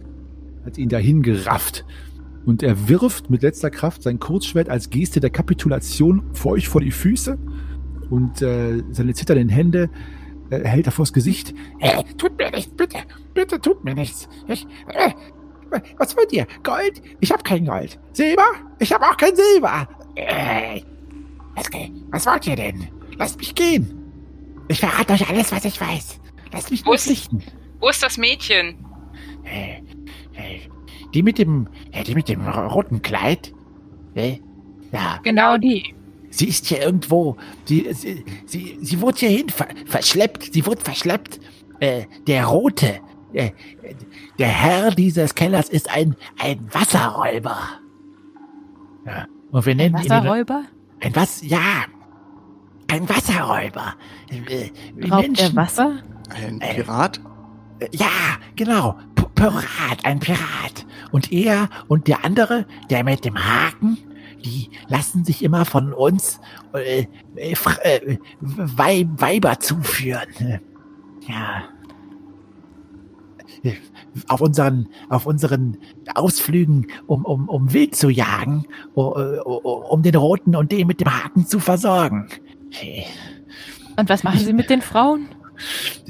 hat 0.65 0.77
ihn 0.77 0.89
dahin 0.89 1.21
gerafft. 1.23 1.85
und 2.45 2.61
er 2.61 2.89
wirft 2.89 3.29
mit 3.29 3.41
letzter 3.41 3.69
Kraft 3.69 4.03
sein 4.03 4.19
Kurzschwert 4.19 4.69
als 4.69 4.89
Geste 4.89 5.19
der 5.19 5.29
Kapitulation 5.29 6.23
vor 6.33 6.53
euch 6.53 6.67
vor 6.67 6.81
die 6.81 6.91
Füße 6.91 7.37
und 8.09 8.41
äh, 8.41 8.83
seine 8.91 9.13
zitternden 9.13 9.49
Hände 9.49 9.89
äh, 10.50 10.63
hält 10.63 10.85
er 10.88 10.91
vors 10.91 11.13
Gesicht. 11.13 11.53
Äh, 11.79 12.03
tut 12.17 12.38
mir 12.38 12.51
nichts, 12.51 12.73
bitte. 12.75 12.97
Bitte 13.33 13.59
tut 13.59 13.83
mir 13.83 13.93
nichts. 13.93 14.27
Ich, 14.47 14.65
äh, 14.88 15.12
was 15.97 16.15
wollt 16.15 16.31
ihr? 16.31 16.45
Gold? 16.63 17.01
Ich 17.19 17.31
hab 17.31 17.43
kein 17.43 17.65
Gold. 17.65 18.00
Silber? 18.13 18.45
Ich 18.79 18.93
hab 18.93 19.01
auch 19.01 19.17
kein 19.17 19.35
Silber. 19.35 19.88
Äh, 20.15 20.81
was, 21.55 21.69
was 22.12 22.25
wollt 22.25 22.47
ihr 22.47 22.55
denn? 22.55 22.88
Lasst 23.17 23.38
mich 23.39 23.55
gehen. 23.55 24.00
Ich 24.67 24.79
verrate 24.79 25.13
euch 25.13 25.27
alles, 25.29 25.51
was 25.51 25.65
ich 25.65 25.79
weiß. 25.79 26.19
Lasst 26.51 26.71
mich 26.71 26.85
Wo 26.85 26.93
ist-. 26.93 27.29
Wo 27.79 27.89
ist 27.89 28.01
das 28.01 28.17
Mädchen? 28.17 28.75
Äh, 29.43 29.79
äh, 30.39 30.59
die 31.13 31.23
mit 31.23 31.38
dem, 31.38 31.67
äh, 31.91 32.03
die 32.03 32.15
mit 32.15 32.29
dem 32.29 32.47
roten 32.47 33.01
Kleid? 33.01 33.53
Äh, 34.15 34.38
ja, 34.91 35.19
Genau 35.23 35.57
die. 35.57 35.93
Sie 36.37 36.47
ist 36.49 36.65
hier 36.65 36.81
irgendwo. 36.81 37.37
Sie, 37.65 37.87
sie, 37.93 38.23
sie, 38.45 38.77
sie 38.81 39.01
wurde 39.01 39.19
hierhin 39.19 39.49
ver 39.49 39.67
verschleppt. 39.85 40.53
Sie 40.53 40.65
wurde 40.65 40.81
verschleppt. 40.81 41.39
Äh, 41.79 42.03
der 42.27 42.45
Rote, 42.45 42.99
äh, 43.33 43.51
der 44.39 44.47
Herr 44.47 44.91
dieses 44.91 45.35
Kellers 45.35 45.69
ist 45.69 45.89
ein, 45.93 46.15
ein 46.39 46.67
Wasserräuber. 46.73 47.57
Ja, 49.05 49.25
und 49.51 49.65
wir 49.65 49.75
nennen 49.75 49.95
ihn 49.97 50.09
Wasserräuber? 50.09 50.63
ein 51.01 51.15
was? 51.15 51.41
Ja, 51.45 51.59
ein 52.87 53.07
Wasserräuber. 53.09 53.95
Äh, 54.29 54.69
Raubt 55.09 55.23
er 55.23 55.27
Menschen- 55.29 55.55
Wasser? 55.55 55.99
Ein. 56.29 56.59
Pirat? 56.59 57.19
Äh, 57.79 57.87
Ja, 57.91 58.07
genau. 58.55 58.97
P 59.15 59.23
Pirat, 59.35 60.03
ein 60.05 60.19
Pirat. 60.19 60.85
Und 61.11 61.31
er 61.31 61.69
und 61.87 62.07
der 62.07 62.23
andere, 62.23 62.65
der 62.89 63.03
mit 63.03 63.25
dem 63.25 63.37
Haken, 63.37 63.97
die 64.45 64.69
lassen 64.88 65.23
sich 65.25 65.43
immer 65.43 65.65
von 65.65 65.93
uns 65.93 66.39
äh, 66.73 67.05
äh, 67.35 67.53
äh, 67.83 68.17
Weib 68.41 69.07
Weiber 69.17 69.59
zuführen. 69.59 70.59
Ja. 71.27 71.63
Auf 74.27 74.41
unseren, 74.41 74.89
auf 75.09 75.25
unseren 75.25 75.77
Ausflügen, 76.15 76.88
um, 77.07 77.23
um, 77.23 77.47
um 77.47 77.71
Wild 77.71 77.95
zu 77.95 78.09
jagen, 78.09 78.65
o- 78.93 79.09
um 79.89 80.01
den 80.03 80.15
Roten 80.15 80.55
und 80.55 80.71
den 80.71 80.85
mit 80.88 81.00
dem 81.00 81.07
Haken 81.23 81.47
zu 81.47 81.59
versorgen. 81.59 82.27
Äh, 82.81 83.03
Und 83.97 84.09
was 84.09 84.23
machen 84.23 84.39
sie 84.39 84.51
mit 84.53 84.69
den 84.69 84.81
Frauen? 84.81 85.29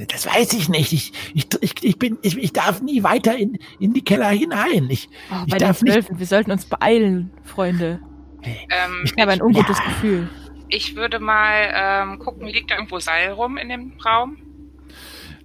Das 0.09 0.25
weiß 0.25 0.53
ich 0.53 0.69
nicht. 0.69 0.93
Ich, 0.93 1.11
ich, 1.35 1.47
ich, 1.61 1.83
ich 1.83 1.99
bin, 1.99 2.17
ich, 2.23 2.37
ich 2.37 2.53
darf 2.53 2.81
nie 2.81 3.03
weiter 3.03 3.37
in, 3.37 3.59
in 3.79 3.93
die 3.93 4.01
Keller 4.03 4.29
hinein. 4.29 4.87
Ich, 4.89 5.07
Oh, 5.31 5.43
Ich 5.45 5.53
darf 5.55 5.83
nicht-. 5.83 6.09
Wir 6.17 6.25
sollten 6.25 6.49
uns 6.51 6.65
beeilen, 6.65 7.29
Freunde. 7.43 7.99
Ähm, 8.45 9.03
Ich 9.03 9.13
habe 9.19 9.31
ein 9.31 9.41
ungutes 9.41 9.77
Ja. 9.77 9.83
Gefühl. 9.85 10.29
ich 10.69 10.95
würde 10.95 11.19
mal 11.19 11.71
ähm, 11.73 12.19
gucken, 12.19 12.47
liegt 12.47 12.71
da 12.71 12.75
irgendwo 12.75 12.99
Seil 12.99 13.31
rum 13.31 13.57
in 13.57 13.69
dem 13.69 13.93
Raum? 14.05 14.37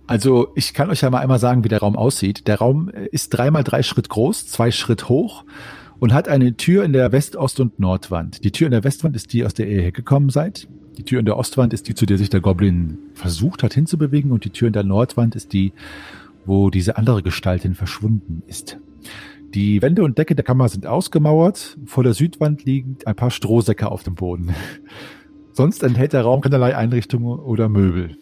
Also 0.06 0.48
ich 0.54 0.72
kann 0.72 0.88
euch 0.90 1.02
ja 1.02 1.10
mal 1.10 1.18
einmal 1.20 1.38
sagen, 1.38 1.64
wie 1.64 1.68
der 1.68 1.80
Raum 1.80 1.96
aussieht. 1.96 2.46
Der 2.48 2.58
Raum 2.58 2.88
äh, 2.88 3.06
ist 3.12 3.30
dreimal 3.30 3.62
drei 3.64 3.82
Schritt 3.82 4.08
groß, 4.08 4.46
zwei 4.46 4.70
Schritt 4.70 5.08
hoch 5.08 5.44
und 5.98 6.12
hat 6.14 6.28
eine 6.28 6.56
Tür 6.56 6.84
in 6.84 6.92
der 6.92 7.12
West-, 7.12 7.36
Ost- 7.36 7.60
und 7.60 7.78
Nordwand. 7.78 8.42
Die 8.44 8.50
Tür 8.52 8.66
in 8.68 8.72
der 8.72 8.84
Westwand 8.84 9.16
ist 9.16 9.32
die, 9.32 9.44
aus 9.44 9.52
der 9.54 9.68
ihr 9.68 9.82
hergekommen 9.82 10.30
seid. 10.30 10.66
Die 10.96 11.04
Tür 11.04 11.20
in 11.20 11.26
der 11.26 11.36
Ostwand 11.36 11.72
ist 11.72 11.88
die, 11.88 11.94
zu 11.94 12.06
der 12.06 12.18
sich 12.18 12.30
der 12.30 12.40
Goblin 12.40 12.98
versucht 13.14 13.62
hat 13.62 13.74
hinzubewegen. 13.74 14.32
Und 14.32 14.44
die 14.44 14.50
Tür 14.50 14.66
in 14.68 14.72
der 14.72 14.82
Nordwand 14.82 15.36
ist 15.36 15.52
die, 15.52 15.72
wo 16.46 16.70
diese 16.70 16.96
andere 16.96 17.22
Gestalt 17.22 17.62
hin 17.62 17.74
verschwunden 17.74 18.42
ist. 18.46 18.78
Die 19.54 19.80
Wände 19.80 20.02
und 20.04 20.18
Decke 20.18 20.34
der 20.34 20.44
Kammer 20.44 20.68
sind 20.68 20.86
ausgemauert. 20.86 21.78
Vor 21.86 22.04
der 22.04 22.12
Südwand 22.14 22.64
liegen 22.64 22.98
ein 23.06 23.16
paar 23.16 23.30
Strohsäcke 23.30 23.90
auf 23.90 24.02
dem 24.02 24.14
Boden. 24.14 24.54
Sonst 25.52 25.82
enthält 25.82 26.12
der 26.12 26.22
Raum 26.22 26.40
keinerlei 26.40 26.76
Einrichtungen 26.76 27.38
oder 27.40 27.68
Möbel. 27.68 28.16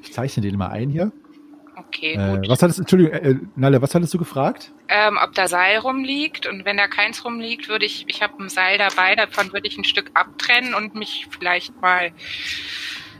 Ich 0.00 0.12
zeichne 0.12 0.42
den 0.42 0.56
mal 0.56 0.68
ein 0.68 0.90
hier. 0.90 1.12
Okay, 1.76 2.14
Äh, 2.14 2.36
gut. 2.38 2.48
was 2.48 2.62
hattest, 2.62 2.80
Entschuldigung, 2.80 3.12
äh, 3.12 3.36
Nalle, 3.56 3.80
was 3.82 3.94
hattest 3.94 4.12
du 4.12 4.18
gefragt? 4.18 4.72
Ähm, 4.88 5.18
ob 5.22 5.32
da 5.34 5.46
Seil 5.48 5.78
rumliegt 5.78 6.46
und 6.46 6.64
wenn 6.64 6.76
da 6.76 6.86
keins 6.88 7.24
rumliegt, 7.24 7.68
würde 7.68 7.84
ich, 7.84 8.04
ich 8.08 8.22
habe 8.22 8.42
ein 8.42 8.48
Seil 8.48 8.78
dabei, 8.78 9.14
davon 9.14 9.52
würde 9.52 9.68
ich 9.68 9.78
ein 9.78 9.84
Stück 9.84 10.10
abtrennen 10.14 10.74
und 10.74 10.94
mich 10.94 11.28
vielleicht 11.30 11.80
mal 11.80 12.10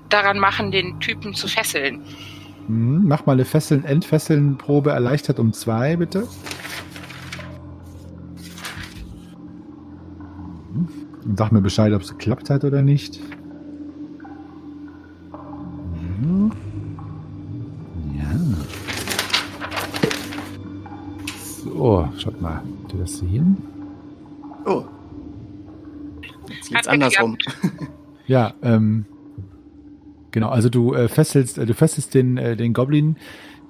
daran 0.08 0.38
machen, 0.38 0.70
den 0.70 0.98
Typen 1.00 1.34
zu 1.34 1.46
fesseln. 1.46 2.02
Hm, 2.66 3.06
mach 3.06 3.24
mal 3.26 3.32
eine 3.34 3.44
Fesseln, 3.44 3.84
Entfesseln-Probe 3.84 4.90
erleichtert 4.90 5.38
um 5.38 5.52
zwei, 5.52 5.96
bitte. 5.96 6.26
Hm, 10.72 10.88
Und 11.11 11.11
sag 11.36 11.52
mir 11.52 11.60
Bescheid, 11.60 11.92
ob 11.92 12.02
es 12.02 12.10
geklappt 12.10 12.50
hat 12.50 12.64
oder 12.64 12.82
nicht. 12.82 13.20
Ja. 18.16 18.30
So, 21.64 22.08
schaut 22.18 22.40
mal. 22.40 22.56
Habt 22.82 22.92
ihr 22.92 23.00
das 23.00 23.18
sehen? 23.18 23.56
Oh. 24.66 24.84
Jetzt 26.48 26.74
Hat 26.74 26.88
andersrum. 26.88 27.36
Ja, 28.28 28.54
ähm, 28.62 29.04
genau, 30.30 30.48
also 30.48 30.68
du 30.68 30.94
äh, 30.94 31.08
fesselst, 31.08 31.58
äh, 31.58 31.66
du 31.66 31.74
fesselst 31.74 32.14
den, 32.14 32.38
äh, 32.38 32.56
den 32.56 32.72
Goblin, 32.72 33.16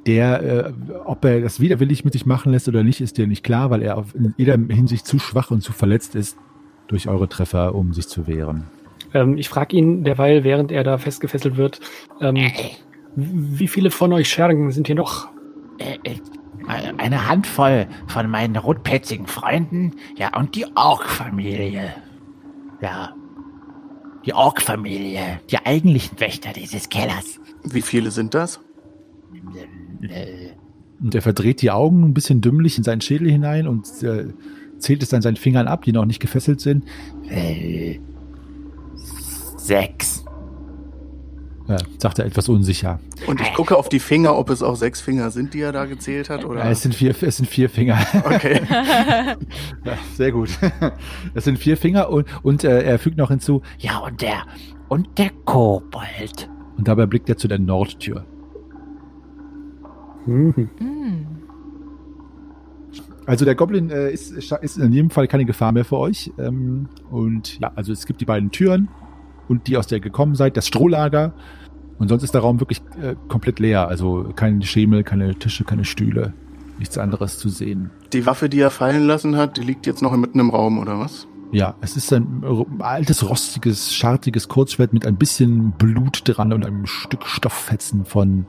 der, 0.07 0.43
äh, 0.43 0.73
ob 1.07 1.25
er 1.25 1.41
das 1.41 1.59
widerwillig 1.59 2.05
mit 2.05 2.13
sich 2.13 2.27
machen 2.27 2.53
lässt 2.53 2.69
oder 2.69 2.83
nicht, 2.83 3.01
ist 3.01 3.17
dir 3.17 3.27
nicht 3.27 3.43
klar, 3.45 3.71
weil 3.71 3.81
er 3.81 3.97
auf, 3.97 4.15
in 4.15 4.35
jeder 4.37 4.59
Hinsicht 4.59 5.07
zu 5.07 5.19
schwach 5.19 5.51
und 5.51 5.63
zu 5.63 5.73
verletzt 5.73 6.15
ist 6.15 6.37
durch 6.93 7.09
eure 7.09 7.29
Treffer, 7.29 7.75
um 7.75 7.93
sich 7.93 8.07
zu 8.09 8.27
wehren. 8.27 8.65
Ähm, 9.13 9.37
ich 9.37 9.49
frage 9.49 9.77
ihn 9.77 10.05
derweil, 10.05 10.45
während 10.45 10.71
er 10.71 10.85
da 10.85 10.99
festgefesselt 10.99 11.57
wird, 11.57 11.81
ähm, 12.21 12.37
wie 13.17 13.69
viele 13.69 13.91
von 13.91 14.13
euch 14.13 14.29
Schergen 14.29 14.71
sind 14.71 14.87
hier 14.87 14.97
noch? 14.97 15.29
äh, 15.79 15.99
äh, 16.05 16.19
eine 16.97 17.29
Handvoll 17.29 17.89
von 18.07 18.31
meinen 18.31 18.57
rotpelzigen 18.57 19.27
Freunden, 19.27 19.93
ja, 20.17 20.37
und 20.39 20.55
die 20.55 20.65
Ork-Familie. 20.77 21.93
Ja. 22.81 23.15
Die 24.25 24.33
Ork-Familie, 24.33 25.41
die 25.51 25.59
eigentlichen 25.59 26.21
Wächter 26.21 26.53
dieses 26.53 26.89
Kellers. 26.89 27.41
Wie 27.65 27.83
viele 27.83 28.13
sind 28.13 28.35
das? 28.35 28.61
Äh, 30.03 30.51
Und 31.03 31.15
er 31.15 31.23
verdreht 31.23 31.63
die 31.63 31.73
Augen 31.73 32.05
ein 32.05 32.15
bisschen 32.15 32.41
dümmlich 32.41 32.79
in 32.79 32.85
seinen 32.85 33.01
Schädel 33.01 33.29
hinein 33.29 33.67
und 33.67 33.87
äh, 34.05 34.33
zählt 34.83 35.03
es 35.03 35.15
an 35.15 35.23
seinen 35.23 35.37
Fingern 35.37 35.67
ab, 35.69 35.83
die 35.85 35.93
noch 35.93 36.05
nicht 36.05 36.21
gefesselt 36.21 36.61
sind. 36.61 36.85
äh, 37.29 37.99
sechs. 39.57 40.25
Ja, 41.69 41.77
sagt 41.99 42.19
er 42.19 42.27
etwas 42.27 42.49
unsicher. 42.49 42.99
Und 43.29 43.41
ich 43.41 43.55
gucke 43.55 43.77
auf 43.77 43.89
die 43.89 44.01
Finger, 44.01 44.37
ob 44.37 44.51
es 44.51 44.63
auch 44.65 44.75
sechs 44.75 45.01
Finger 45.01 45.31
sind, 45.31 45.55
die 45.55 45.61
er 45.61 45.71
da 45.71 45.85
gezählt 45.85 46.29
hat, 46.29 46.45
oder? 46.45 46.59
Ja, 46.65 46.71
es 46.71 46.83
sind 46.83 46.93
vier, 46.95 47.15
es 47.23 47.37
sind 47.37 47.49
vier 47.49 47.71
Finger. 47.71 47.99
Okay. 48.25 48.61
Ja, 49.85 49.93
sehr 50.15 50.33
gut. 50.33 50.51
Es 51.35 51.45
sind 51.45 51.59
vier 51.59 51.77
Finger 51.77 52.11
und, 52.11 52.27
und 52.43 52.65
äh, 52.65 52.83
er 52.83 52.99
fügt 52.99 53.17
noch 53.17 53.31
hinzu, 53.31 53.63
Ja, 53.79 53.99
und 53.99 54.21
der, 54.21 54.43
und 54.89 55.17
der 55.19 55.31
Kobold. 55.45 56.51
und 56.77 56.89
dabei 56.89 57.07
blickt 57.07 57.29
er 57.29 57.37
zu 57.37 57.47
der 57.49 57.59
Nordtür. 57.61 58.25
Mhm. 60.27 60.69
Also 63.27 63.45
der 63.45 63.55
Goblin 63.55 63.91
äh, 63.91 64.11
ist, 64.11 64.33
ist 64.33 64.79
in 64.79 64.93
jedem 64.93 65.11
Fall 65.11 65.29
keine 65.29 65.45
Gefahr 65.45 65.73
mehr 65.73 65.85
für 65.85 65.99
euch. 65.99 66.33
Ähm, 66.39 66.89
und 67.11 67.61
ja, 67.61 67.73
also 67.77 67.93
es 67.93 68.07
gibt 68.07 68.21
die 68.21 68.25
beiden 68.25 68.51
Türen 68.51 68.89
und 69.49 69.67
die, 69.69 69.77
aus 69.77 69.87
der 69.87 69.99
ihr 69.99 70.03
gekommen 70.03 70.35
seid, 70.35 70.57
das 70.57 70.67
Strohlager. 70.67 71.35
Und 71.99 72.09
sonst 72.09 72.25
ist 72.25 72.35
der 72.35 72.41
Raum 72.41 72.61
wirklich 72.61 72.83
äh, 73.01 73.15
komplett 73.29 73.61
leer. 73.61 73.87
Also 73.87 74.33
kein 74.35 74.63
Schemel, 74.63 75.05
keine 75.05 75.35
Tische, 75.37 75.65
keine 75.65 75.85
Stühle. 75.85 76.33
Nichts 76.79 76.99
anderes 76.99 77.39
zu 77.39 77.49
sehen. 77.49 77.91
Die 78.13 78.27
Waffe, 78.27 78.49
die 78.49 78.59
er 78.59 78.71
fallen 78.71 79.07
lassen 79.07 79.37
hat, 79.37 79.57
die 79.57 79.63
liegt 79.63 79.87
jetzt 79.87 80.03
noch 80.03 80.17
mitten 80.17 80.41
im 80.41 80.51
Raum, 80.51 80.79
oder 80.79 80.99
was? 80.99 81.29
Ja, 81.53 81.75
es 81.83 81.97
ist 81.97 82.13
ein 82.13 82.43
altes, 82.81 83.29
rostiges, 83.29 83.95
schartiges 83.95 84.49
Kurzschwert 84.49 84.95
mit 84.95 85.07
ein 85.07 85.17
bisschen 85.17 85.73
Blut 85.73 86.23
dran 86.25 86.53
und 86.53 86.65
einem 86.65 86.87
Stück 86.87 87.27
Stofffetzen 87.27 88.07
von 88.07 88.47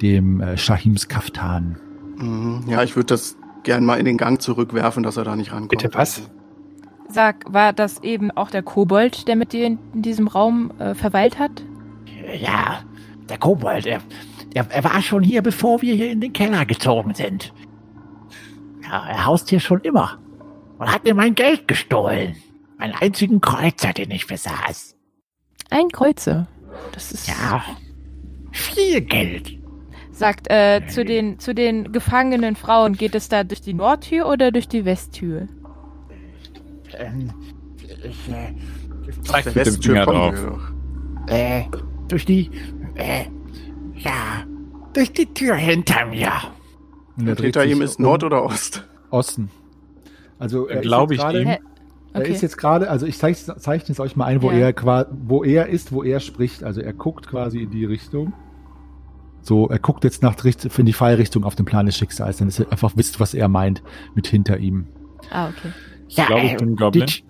dem 0.00 0.40
äh, 0.40 0.56
Shahims 0.56 1.08
Kaftan. 1.08 1.78
Mhm. 2.16 2.62
Ja, 2.68 2.84
ich 2.84 2.94
würde 2.94 3.06
das 3.06 3.36
gern 3.68 3.84
mal 3.84 3.98
in 3.98 4.06
den 4.06 4.16
Gang 4.16 4.40
zurückwerfen, 4.40 5.02
dass 5.02 5.18
er 5.18 5.24
da 5.24 5.36
nicht 5.36 5.52
rankommt. 5.52 5.68
Bitte 5.68 5.92
was? 5.92 6.22
Sag, 7.10 7.44
war 7.52 7.74
das 7.74 8.02
eben 8.02 8.30
auch 8.30 8.50
der 8.50 8.62
Kobold, 8.62 9.28
der 9.28 9.36
mit 9.36 9.52
dir 9.52 9.66
in, 9.66 9.78
diesem 9.92 10.26
Raum 10.26 10.70
äh, 10.78 10.94
verweilt 10.94 11.38
hat? 11.38 11.50
Ja, 12.40 12.82
der 13.28 13.36
Kobold, 13.36 13.84
er, 13.84 14.00
er, 14.54 14.66
er 14.70 14.84
war 14.84 15.02
schon 15.02 15.22
hier, 15.22 15.42
bevor 15.42 15.82
wir 15.82 15.94
hier 15.94 16.10
in 16.10 16.22
den 16.22 16.32
Keller 16.32 16.64
gezogen 16.64 17.12
sind. 17.12 17.52
Ja, 18.84 19.06
er 19.06 19.26
haust 19.26 19.50
hier 19.50 19.60
schon 19.60 19.80
immer. 19.80 20.18
Und 20.78 20.90
hat 20.90 21.04
mir 21.04 21.12
mein 21.12 21.34
Geld 21.34 21.68
gestohlen. 21.68 22.36
Meinen 22.78 22.94
einzigen 22.94 23.42
Kreuzer, 23.42 23.92
den 23.92 24.10
ich 24.10 24.26
besaß. 24.26 24.96
Ein 25.68 25.88
Kreuzer. 25.88 26.46
Das 26.92 27.12
ist. 27.12 27.28
Ja, 27.28 27.62
viel 28.50 29.02
Geld. 29.02 29.57
Sagt, 30.18 30.50
äh, 30.50 30.80
zu 30.88 31.04
den, 31.04 31.38
zu 31.38 31.54
den 31.54 31.92
gefangenen 31.92 32.56
Frauen, 32.56 32.94
geht 32.94 33.14
es 33.14 33.28
da 33.28 33.44
durch 33.44 33.60
die 33.60 33.72
Nordtür 33.74 34.26
oder 34.28 34.50
durch 34.50 34.66
die 34.66 34.84
Westtür? 34.84 35.46
Ähm, 36.98 37.30
ich, 38.04 38.28
äh, 38.28 38.54
Zeig 39.22 39.44
Der 39.44 39.52
mit 39.54 39.66
dem 39.66 39.66
Westtür 39.74 39.94
Finger 39.94 40.06
drauf. 40.06 40.72
äh, 41.28 41.62
durch 42.08 42.24
die, 42.24 42.50
äh, 42.96 43.24
ja, 43.94 44.44
durch 44.92 45.12
die 45.12 45.26
Tür 45.32 45.54
hinter 45.54 46.06
mir. 46.06 46.32
Und 47.16 47.28
er 47.28 47.36
hinter 47.36 47.62
sich 47.62 47.70
ihm 47.72 47.82
ist 47.82 47.98
um 47.98 48.04
Nord 48.06 48.24
oder 48.24 48.44
Ost? 48.44 48.84
Osten. 49.10 49.50
Also 50.38 50.66
er 50.66 50.76
ist 50.78 50.82
Glaube 50.82 51.14
jetzt 51.14 51.22
ich 51.22 51.30
gerade- 51.30 51.42
ihm. 51.42 51.48
Er 52.14 52.22
Okay. 52.22 52.32
ist 52.32 52.42
jetzt 52.42 52.56
gerade, 52.56 52.90
also 52.90 53.06
ich 53.06 53.18
zeichne, 53.18 53.56
zeichne 53.58 53.92
es 53.92 54.00
euch 54.00 54.16
mal 54.16 54.24
ein, 54.24 54.42
wo 54.42 54.50
Ja. 54.50 54.58
er 54.58 54.72
qua, 54.72 55.06
wo 55.10 55.44
er 55.44 55.68
ist, 55.68 55.92
wo 55.92 56.02
er 56.02 56.20
spricht. 56.20 56.64
Also 56.64 56.80
er 56.80 56.92
guckt 56.92 57.28
quasi 57.28 57.62
in 57.62 57.70
die 57.70 57.84
Richtung. 57.84 58.32
So, 59.48 59.66
er 59.68 59.78
guckt 59.78 60.04
jetzt 60.04 60.22
nach 60.22 60.36
in 60.44 60.84
die 60.84 60.92
Fallrichtung 60.92 61.42
auf 61.44 61.54
dem 61.54 61.64
Plan 61.64 61.86
des 61.86 61.96
Schicksals, 61.96 62.36
dann 62.36 62.48
ist 62.48 62.58
er 62.60 62.70
einfach 62.70 62.92
wisst, 62.96 63.18
was 63.18 63.32
er 63.32 63.48
meint 63.48 63.82
mit 64.14 64.26
hinter 64.26 64.58
ihm. 64.58 64.84
Ah, 65.30 65.48
okay. 65.48 65.72
Ja, 66.10 66.26
Glaube 66.26 66.46
ich 66.46 66.52
äh, 66.52 66.56
bin 66.56 66.68
ein 66.72 66.76
Goblin. 66.76 67.06
die- 67.06 67.24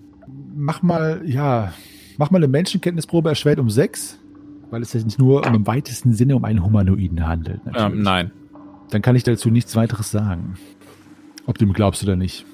Mach 0.53 0.81
mal, 0.81 1.21
ja, 1.25 1.71
mach 2.17 2.29
mal 2.29 2.39
eine 2.39 2.49
Menschenkenntnisprobe 2.49 3.29
erschwert 3.29 3.57
um 3.59 3.69
sechs, 3.69 4.19
weil 4.69 4.81
es 4.81 4.91
sich 4.91 5.05
nicht 5.05 5.17
nur 5.17 5.47
im 5.47 5.65
weitesten 5.65 6.11
Sinne 6.11 6.35
um 6.35 6.43
einen 6.43 6.61
Humanoiden 6.61 7.25
handelt. 7.25 7.61
Ähm, 7.73 8.01
nein. 8.01 8.31
Dann 8.89 9.01
kann 9.01 9.15
ich 9.15 9.23
dazu 9.23 9.49
nichts 9.49 9.77
weiteres 9.77 10.11
sagen. 10.11 10.55
Ob 11.45 11.57
du 11.57 11.63
ihm 11.65 11.71
glaubst 11.71 12.03
oder 12.03 12.17
nicht. 12.17 12.45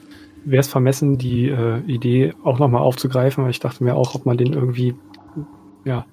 Wäre 0.46 0.60
es 0.60 0.68
vermessen, 0.68 1.18
die 1.18 1.48
äh, 1.48 1.80
Idee 1.88 2.34
auch 2.44 2.60
nochmal 2.60 2.82
aufzugreifen, 2.84 3.44
weil 3.44 3.50
ich 3.52 3.60
dachte 3.60 3.84
mir 3.84 3.96
auch, 3.96 4.14
ob 4.14 4.28
man 4.28 4.38
den 4.38 4.54
irgendwie, 4.54 4.94
ja. 5.86 6.06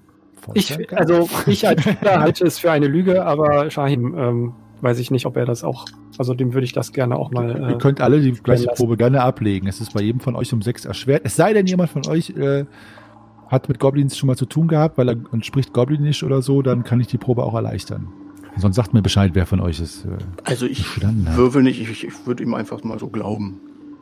Ich, 0.54 0.76
also 0.96 1.28
ich 1.46 1.66
als 1.66 1.82
Spieler 1.88 2.20
halte 2.20 2.44
es 2.44 2.58
für 2.58 2.70
eine 2.70 2.86
Lüge, 2.86 3.24
aber 3.24 3.70
Shahim 3.70 4.14
ähm, 4.16 4.52
weiß 4.80 4.98
ich 4.98 5.10
nicht, 5.10 5.26
ob 5.26 5.36
er 5.36 5.44
das 5.46 5.62
auch, 5.64 5.84
also 6.18 6.34
dem 6.34 6.54
würde 6.54 6.64
ich 6.64 6.72
das 6.72 6.92
gerne 6.92 7.16
auch 7.16 7.30
mal. 7.30 7.48
Ihr 7.50 7.68
Äh, 7.76 7.78
könnt 7.78 8.00
alle 8.00 8.20
die 8.20 8.32
gleiche 8.32 8.64
lassen. 8.64 8.76
Probe 8.76 8.96
gerne 8.96 9.22
ablegen. 9.22 9.66
Es 9.68 9.80
ist 9.80 9.94
bei 9.94 10.02
jedem 10.02 10.20
von 10.20 10.34
euch 10.36 10.52
um 10.52 10.60
sechs 10.62 10.84
erschwert. 10.84 11.22
Es 11.24 11.36
sei 11.36 11.52
denn, 11.52 11.66
jemand 11.66 11.90
von 11.90 12.06
euch 12.08 12.30
äh, 12.30 12.64
hat 13.48 13.68
mit 13.68 13.78
Goblins 13.78 14.16
schon 14.18 14.26
mal 14.26 14.36
zu 14.36 14.46
tun 14.46 14.66
gehabt, 14.68 14.98
weil 14.98 15.08
er 15.10 15.16
und 15.30 15.46
spricht 15.46 15.72
Goblinisch 15.72 16.22
oder 16.24 16.42
so, 16.42 16.62
dann 16.62 16.82
kann 16.84 17.00
ich 17.00 17.06
die 17.06 17.18
Probe 17.18 17.44
auch 17.44 17.54
erleichtern. 17.54 18.08
Sonst 18.56 18.76
sagt 18.76 18.92
mir 18.92 19.00
Bescheid, 19.02 19.30
wer 19.34 19.46
von 19.46 19.60
euch 19.60 19.78
es 19.80 20.04
äh, 20.04 20.08
Also 20.44 20.66
ich 20.66 20.84
würfel 21.02 21.62
nicht, 21.62 21.80
ich, 21.80 22.04
ich 22.04 22.26
würde 22.26 22.42
ihm 22.42 22.52
einfach 22.54 22.82
mal 22.84 22.98
so 22.98 23.08
glauben. 23.08 23.60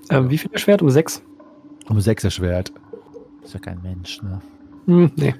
äh, 0.08 0.22
wie 0.28 0.38
viel 0.38 0.50
Schwert? 0.56 0.82
Um 0.82 0.90
sechs? 0.90 1.22
Um 1.88 2.00
sechs 2.00 2.24
erschwert. 2.24 2.72
Ist 3.44 3.54
ja 3.54 3.60
kein 3.60 3.80
Mensch, 3.82 4.22
ne? 4.22 4.40
Hm, 4.86 5.10
nee. 5.16 5.34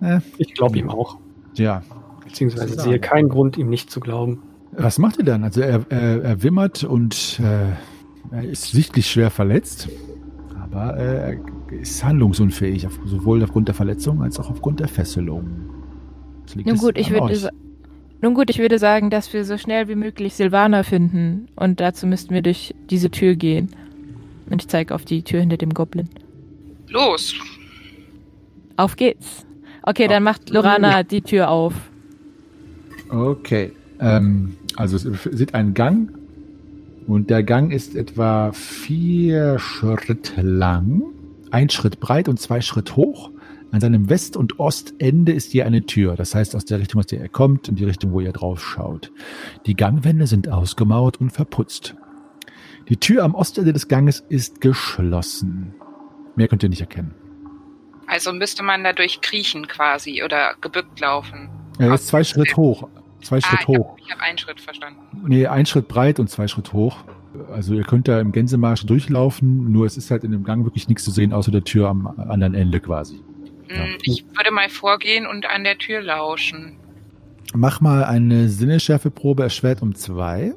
Äh. 0.00 0.20
Ich 0.38 0.54
glaube 0.54 0.78
ihm 0.78 0.90
auch. 0.90 1.18
Ja. 1.54 1.82
Beziehungsweise 2.24 2.80
sehe 2.80 2.98
keinen 2.98 3.28
Grund, 3.28 3.56
ihm 3.56 3.68
nicht 3.68 3.90
zu 3.90 4.00
glauben. 4.00 4.42
Was 4.72 4.98
macht 4.98 5.18
ihr 5.18 5.24
dann? 5.24 5.44
Also 5.44 5.60
er, 5.60 5.84
er, 5.88 6.22
er 6.22 6.42
wimmert 6.42 6.82
und 6.84 7.40
äh, 7.40 8.34
er 8.34 8.44
ist 8.44 8.72
sichtlich 8.72 9.06
schwer 9.08 9.30
verletzt, 9.30 9.88
aber 10.60 10.96
äh, 10.96 11.36
er 11.70 11.80
ist 11.80 12.02
handlungsunfähig, 12.02 12.86
auf, 12.86 12.98
sowohl 13.04 13.42
aufgrund 13.44 13.68
der 13.68 13.74
Verletzung 13.74 14.22
als 14.22 14.40
auch 14.40 14.50
aufgrund 14.50 14.80
der 14.80 14.88
Fesselung. 14.88 15.48
Nun 16.56 16.76
gut, 16.76 16.98
ich 16.98 17.10
würde 17.10 17.50
nun 18.20 18.34
gut, 18.34 18.48
ich 18.48 18.58
würde 18.58 18.78
sagen, 18.78 19.10
dass 19.10 19.32
wir 19.32 19.44
so 19.44 19.58
schnell 19.58 19.86
wie 19.88 19.94
möglich 19.94 20.34
Silvana 20.34 20.82
finden 20.82 21.48
und 21.56 21.80
dazu 21.80 22.06
müssten 22.06 22.32
wir 22.32 22.42
durch 22.42 22.74
diese 22.90 23.10
Tür 23.10 23.34
gehen. 23.34 23.68
Und 24.48 24.62
ich 24.62 24.68
zeige 24.68 24.94
auf 24.94 25.04
die 25.04 25.22
Tür 25.22 25.40
hinter 25.40 25.56
dem 25.56 25.74
Goblin. 25.74 26.08
Los. 26.88 27.34
Auf 28.76 28.96
geht's. 28.96 29.46
Okay, 29.86 30.08
dann 30.08 30.22
macht 30.22 30.48
Lorana 30.48 31.02
die 31.02 31.20
Tür 31.20 31.50
auf. 31.50 31.74
Okay. 33.10 33.72
Ähm, 34.00 34.56
also 34.76 34.96
es 34.96 35.22
sieht 35.24 35.54
einen 35.54 35.74
Gang 35.74 36.10
und 37.06 37.28
der 37.28 37.42
Gang 37.42 37.70
ist 37.70 37.94
etwa 37.94 38.52
vier 38.52 39.58
Schritte 39.58 40.40
lang, 40.40 41.02
ein 41.50 41.68
Schritt 41.68 42.00
breit 42.00 42.28
und 42.28 42.40
zwei 42.40 42.60
Schritt 42.62 42.96
hoch. 42.96 43.30
An 43.72 43.80
seinem 43.80 44.08
West- 44.08 44.36
und 44.36 44.60
Ostende 44.60 45.32
ist 45.32 45.50
hier 45.50 45.66
eine 45.66 45.84
Tür. 45.84 46.14
Das 46.14 46.34
heißt, 46.34 46.54
aus 46.54 46.64
der 46.64 46.78
Richtung, 46.78 47.00
aus 47.00 47.06
der 47.06 47.20
er 47.20 47.28
kommt, 47.28 47.68
in 47.68 47.74
die 47.74 47.84
Richtung, 47.84 48.12
wo 48.12 48.20
ihr 48.20 48.32
drauf 48.32 48.64
schaut. 48.64 49.12
Die 49.66 49.74
Gangwände 49.74 50.28
sind 50.28 50.48
ausgemauert 50.48 51.20
und 51.20 51.30
verputzt. 51.30 51.96
Die 52.88 52.96
Tür 52.96 53.24
am 53.24 53.34
Ostende 53.34 53.72
des 53.72 53.88
Ganges 53.88 54.24
ist 54.28 54.60
geschlossen. 54.60 55.74
Mehr 56.36 56.46
könnt 56.46 56.62
ihr 56.62 56.68
nicht 56.68 56.82
erkennen. 56.82 57.14
Also 58.06 58.32
müsste 58.32 58.62
man 58.62 58.84
dadurch 58.84 59.20
kriechen 59.20 59.66
quasi 59.68 60.22
oder 60.22 60.54
gebückt 60.60 61.00
laufen. 61.00 61.48
Er 61.78 61.94
ist 61.94 62.06
zwei 62.08 62.22
Schritt 62.24 62.56
hoch. 62.56 62.88
Zwei 63.22 63.38
Ah, 63.38 63.40
Schritt 63.40 63.60
ich 63.62 63.68
hoch. 63.68 63.96
habe 63.98 64.10
hab 64.10 64.20
einen 64.20 64.38
Schritt 64.38 64.60
verstanden. 64.60 65.00
Nee, 65.26 65.46
ein 65.46 65.66
Schritt 65.66 65.88
breit 65.88 66.20
und 66.20 66.28
zwei 66.28 66.46
Schritt 66.46 66.72
hoch. 66.72 66.98
Also 67.52 67.74
ihr 67.74 67.82
könnt 67.82 68.06
da 68.06 68.20
im 68.20 68.30
Gänsemarsch 68.30 68.86
durchlaufen, 68.86 69.72
nur 69.72 69.86
es 69.86 69.96
ist 69.96 70.10
halt 70.10 70.22
in 70.22 70.30
dem 70.30 70.44
Gang 70.44 70.64
wirklich 70.64 70.88
nichts 70.88 71.02
zu 71.04 71.10
sehen, 71.10 71.32
außer 71.32 71.50
der 71.50 71.64
Tür 71.64 71.88
am 71.88 72.06
anderen 72.06 72.54
Ende 72.54 72.78
quasi. 72.80 73.20
Ja. 73.68 73.76
Hm, 73.84 73.96
Ich 74.02 74.24
würde 74.36 74.50
mal 74.52 74.68
vorgehen 74.68 75.26
und 75.26 75.46
an 75.46 75.64
der 75.64 75.78
Tür 75.78 76.00
lauschen. 76.02 76.76
Mach 77.54 77.80
mal 77.80 78.04
eine 78.04 78.48
Sinnesschärfeprobe 78.48 79.42
erschwert 79.42 79.82
um 79.82 79.94
zwei. 79.94 80.54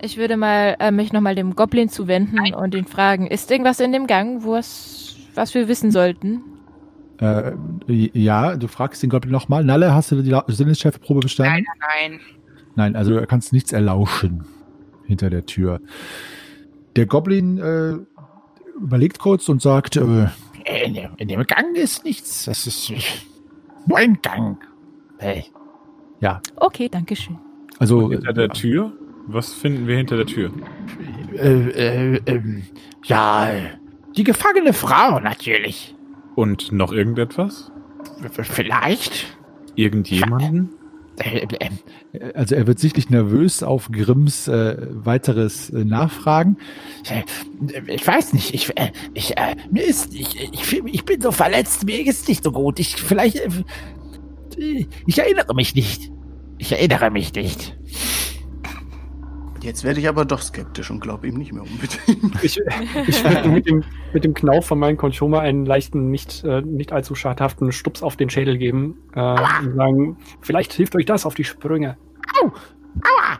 Ich 0.00 0.16
würde 0.16 0.36
mal 0.36 0.76
äh, 0.80 0.90
mich 0.90 1.12
nochmal 1.12 1.34
dem 1.34 1.54
Goblin 1.56 1.88
zuwenden 1.88 2.54
und 2.54 2.74
ihn 2.74 2.84
fragen, 2.86 3.26
ist 3.26 3.50
irgendwas 3.50 3.80
in 3.80 3.92
dem 3.92 4.06
Gang, 4.06 4.42
wo 4.44 4.54
es, 4.56 5.16
was 5.34 5.54
wir 5.54 5.66
wissen 5.68 5.90
sollten? 5.90 6.42
Äh, 7.22 7.52
ja, 7.86 8.56
du 8.56 8.66
fragst 8.66 9.02
den 9.02 9.10
Goblin 9.10 9.30
nochmal. 9.32 9.64
Nalle, 9.64 9.94
hast 9.94 10.10
du 10.10 10.22
die 10.22 10.36
Sinnesschärfeprobe 10.52 11.20
bestanden? 11.20 11.64
Nein, 11.80 12.10
nein. 12.10 12.20
Nein, 12.74 12.96
also 12.96 13.14
er 13.14 13.26
kannst 13.26 13.52
nichts 13.52 13.72
erlauschen 13.72 14.44
hinter 15.06 15.30
der 15.30 15.46
Tür. 15.46 15.80
Der 16.96 17.06
Goblin 17.06 17.58
äh, 17.58 17.94
überlegt 18.82 19.18
kurz 19.18 19.48
und 19.48 19.62
sagt, 19.62 19.96
äh, 19.96 20.26
In 20.84 20.94
dem, 20.94 21.10
in 21.16 21.28
dem 21.28 21.44
Gang 21.46 21.76
ist 21.76 22.04
nichts. 22.04 22.44
Das 22.46 22.66
ist 22.66 22.92
nur 23.86 23.98
ein 23.98 24.18
Gang. 24.22 24.58
Hey, 25.18 25.44
Okay, 26.56 26.88
danke 26.88 27.14
schön. 27.16 27.38
also 27.78 28.10
Hinter 28.10 28.32
der 28.32 28.48
Tür? 28.50 28.92
Was 29.26 29.52
finden 29.52 29.86
wir 29.86 29.96
hinter 29.96 30.16
der 30.16 30.26
Tür? 30.26 30.50
äh, 31.34 32.14
äh, 32.16 32.20
ähm, 32.26 32.62
ja, 33.04 33.48
die 34.16 34.24
gefangene 34.24 34.72
Frau 34.72 35.20
natürlich. 35.20 35.94
Und 36.34 36.72
noch 36.72 36.92
irgendetwas? 36.92 37.70
Vielleicht. 38.42 39.38
Irgendjemanden? 39.74 40.70
Äh, 41.18 41.46
äh, 42.12 42.32
Also 42.34 42.54
er 42.54 42.66
wird 42.66 42.78
sichtlich 42.78 43.10
nervös 43.10 43.62
auf 43.62 43.90
Grimms 43.92 44.48
äh, 44.48 44.76
weiteres 44.90 45.70
äh, 45.70 45.84
Nachfragen. 45.84 46.56
äh, 47.08 47.22
ich 47.86 48.06
weiß 48.06 48.32
nicht. 48.32 48.54
Ich, 48.54 48.70
äh, 48.78 48.92
ich, 49.14 49.36
äh, 49.36 49.56
mir 49.70 49.84
ist, 49.84 50.14
ich, 50.14 50.40
ich, 50.52 50.72
ich 50.84 51.04
bin 51.04 51.20
so 51.20 51.30
verletzt. 51.32 51.84
Mir 51.84 52.06
ist 52.06 52.28
nicht 52.28 52.42
so 52.42 52.50
gut. 52.52 52.78
Ich 52.80 52.96
vielleicht, 52.96 53.36
äh, 53.36 54.86
ich 55.06 55.18
erinnere 55.18 55.54
mich 55.54 55.74
nicht. 55.74 56.10
Ich 56.58 56.72
erinnere 56.72 57.10
mich 57.10 57.34
nicht. 57.34 57.76
Jetzt 59.62 59.84
werde 59.84 60.00
ich 60.00 60.08
aber 60.08 60.24
doch 60.24 60.42
skeptisch 60.42 60.90
und 60.90 61.00
glaube 61.00 61.28
ihm 61.28 61.34
nicht 61.34 61.52
mehr 61.52 61.62
unbedingt. 61.62 61.98
Ich, 62.42 62.58
ich 63.06 63.24
würde 63.24 63.48
mit 63.48 63.66
dem, 63.66 63.84
mit 64.12 64.24
dem 64.24 64.34
Knauf 64.34 64.66
von 64.66 64.78
meinem 64.78 64.96
Konchoma 64.96 65.38
einen 65.38 65.64
leichten, 65.64 66.10
nicht, 66.10 66.42
äh, 66.44 66.62
nicht 66.62 66.92
allzu 66.92 67.14
schadhaften 67.14 67.70
Stups 67.70 68.02
auf 68.02 68.16
den 68.16 68.28
Schädel 68.30 68.58
geben 68.58 68.96
äh, 69.14 69.20
und 69.20 69.76
sagen, 69.76 70.16
vielleicht 70.40 70.72
hilft 70.72 70.96
euch 70.96 71.06
das 71.06 71.24
auf 71.26 71.34
die 71.34 71.44
Sprünge. 71.44 71.96
Au! 72.40 72.46
Aua! 72.46 73.38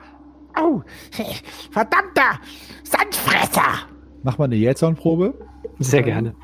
Au! 0.54 0.82
Verdammter 1.72 2.38
Sandfresser! 2.84 3.86
Mach 4.22 4.38
mal 4.38 4.44
eine 4.44 4.56
Jähzornprobe. 4.56 5.34
Sehr 5.80 6.02
gerne. 6.02 6.34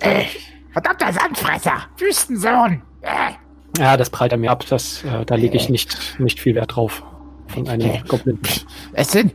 Äh, 0.00 0.24
verdammter 0.70 1.12
Sandfresser! 1.12 1.86
Wüstensohn! 1.96 2.82
Äh, 3.02 3.32
Ja, 3.78 3.96
das 3.96 4.10
prallt 4.10 4.30
er 4.32 4.38
mir 4.38 4.50
ab. 4.52 4.64
Das, 4.68 5.02
äh, 5.04 5.24
da 5.24 5.34
lege 5.34 5.56
ich 5.56 5.68
nicht, 5.68 6.16
nicht 6.20 6.38
viel 6.38 6.54
Wert 6.54 6.76
drauf. 6.76 7.02
Von 7.48 7.68
einem 7.68 8.04
Goblin. 8.06 8.38
es 8.92 9.12
sind, 9.12 9.32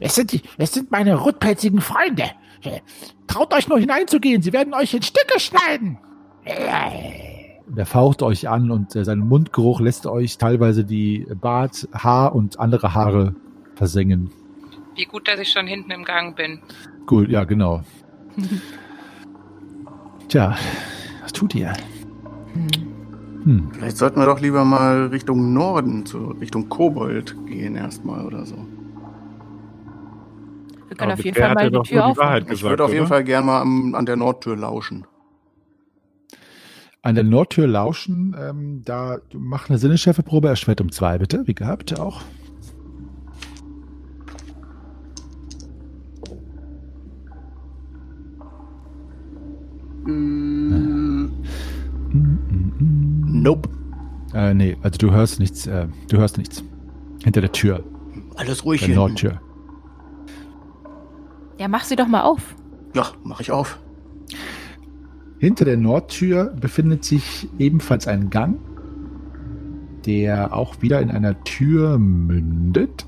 es 0.00 0.14
sind, 0.14 0.32
die, 0.32 0.42
es 0.58 0.72
sind 0.72 0.90
meine 0.90 1.14
rotpelzigen 1.14 1.80
Freunde. 1.80 2.30
Äh, 2.62 2.80
Traut 3.26 3.52
euch 3.54 3.68
nur 3.68 3.78
hineinzugehen, 3.78 4.42
sie 4.42 4.52
werden 4.52 4.74
euch 4.74 4.94
in 4.94 5.02
Stücke 5.02 5.40
schneiden. 5.40 5.98
Äh, 6.44 6.54
er 7.74 7.86
faucht 7.86 8.22
euch 8.22 8.48
an 8.48 8.70
und 8.70 8.94
äh, 8.94 9.04
sein 9.04 9.18
Mundgeruch 9.18 9.80
lässt 9.80 10.06
euch 10.06 10.38
teilweise 10.38 10.84
die 10.84 11.26
Bart, 11.40 11.88
Haar 11.92 12.34
und 12.34 12.60
andere 12.60 12.94
Haare 12.94 13.34
versengen. 13.74 14.30
Wie 14.94 15.06
gut, 15.06 15.26
dass 15.26 15.40
ich 15.40 15.50
schon 15.50 15.66
hinten 15.66 15.90
im 15.90 16.04
Gang 16.04 16.36
bin. 16.36 16.60
Gut, 17.06 17.28
ja, 17.28 17.44
genau. 17.44 17.82
Tja, 20.28 20.56
was 21.22 21.32
tut 21.32 21.54
ihr? 21.54 21.72
Hm. 22.52 22.93
Vielleicht 23.44 23.98
sollten 23.98 24.18
wir 24.20 24.26
doch 24.26 24.40
lieber 24.40 24.64
mal 24.64 25.06
Richtung 25.06 25.52
Norden, 25.52 26.06
zu 26.06 26.28
Richtung 26.40 26.68
Kobold 26.70 27.36
gehen 27.46 27.76
erstmal 27.76 28.24
oder 28.24 28.46
so. 28.46 28.56
Wir 30.88 30.96
können 30.96 31.10
Aber 31.10 31.12
auf 31.14 31.24
jeden 31.24 31.36
Fall 31.36 31.54
mal 31.54 31.70
die 31.70 31.78
Tür 31.80 32.06
aufmachen. 32.06 32.46
Ich 32.50 32.62
würde 32.62 32.84
auf 32.84 32.92
jeden? 32.92 33.06
Fall 33.06 33.22
gerne 33.24 33.46
mal 33.46 33.60
am, 33.60 33.94
an 33.94 34.06
der 34.06 34.16
Nordtür 34.16 34.56
lauschen. 34.56 35.06
An 37.02 37.14
der 37.14 37.24
Nordtür 37.24 37.66
lauschen, 37.66 38.34
ähm, 38.40 38.82
da 38.82 39.18
mach 39.34 39.68
eine 39.68 39.76
Sinneschärfeprobe 39.76 40.48
erschwert 40.48 40.80
um 40.80 40.90
zwei, 40.90 41.18
bitte, 41.18 41.46
wie 41.46 41.54
gehabt 41.54 42.00
auch. 42.00 42.22
Also 54.80 54.98
du 54.98 55.12
hörst 55.12 55.40
nichts, 55.40 55.66
äh, 55.66 55.86
du 56.08 56.18
hörst 56.18 56.38
nichts. 56.38 56.64
Hinter 57.22 57.40
der 57.40 57.52
Tür, 57.52 57.82
Alles 58.36 58.64
ruhig 58.64 58.80
der 58.80 58.88
hier. 58.88 58.96
Nordtür. 58.96 59.40
Ja, 61.58 61.68
mach 61.68 61.84
sie 61.84 61.96
doch 61.96 62.08
mal 62.08 62.22
auf. 62.22 62.54
Ja, 62.94 63.06
mach 63.22 63.40
ich 63.40 63.50
auf. 63.50 63.78
Hinter 65.38 65.64
der 65.64 65.76
Nordtür 65.76 66.54
befindet 66.60 67.04
sich 67.04 67.48
ebenfalls 67.58 68.06
ein 68.06 68.30
Gang, 68.30 68.58
der 70.06 70.54
auch 70.54 70.80
wieder 70.82 71.00
in 71.00 71.10
einer 71.10 71.42
Tür 71.44 71.98
mündet. 71.98 73.06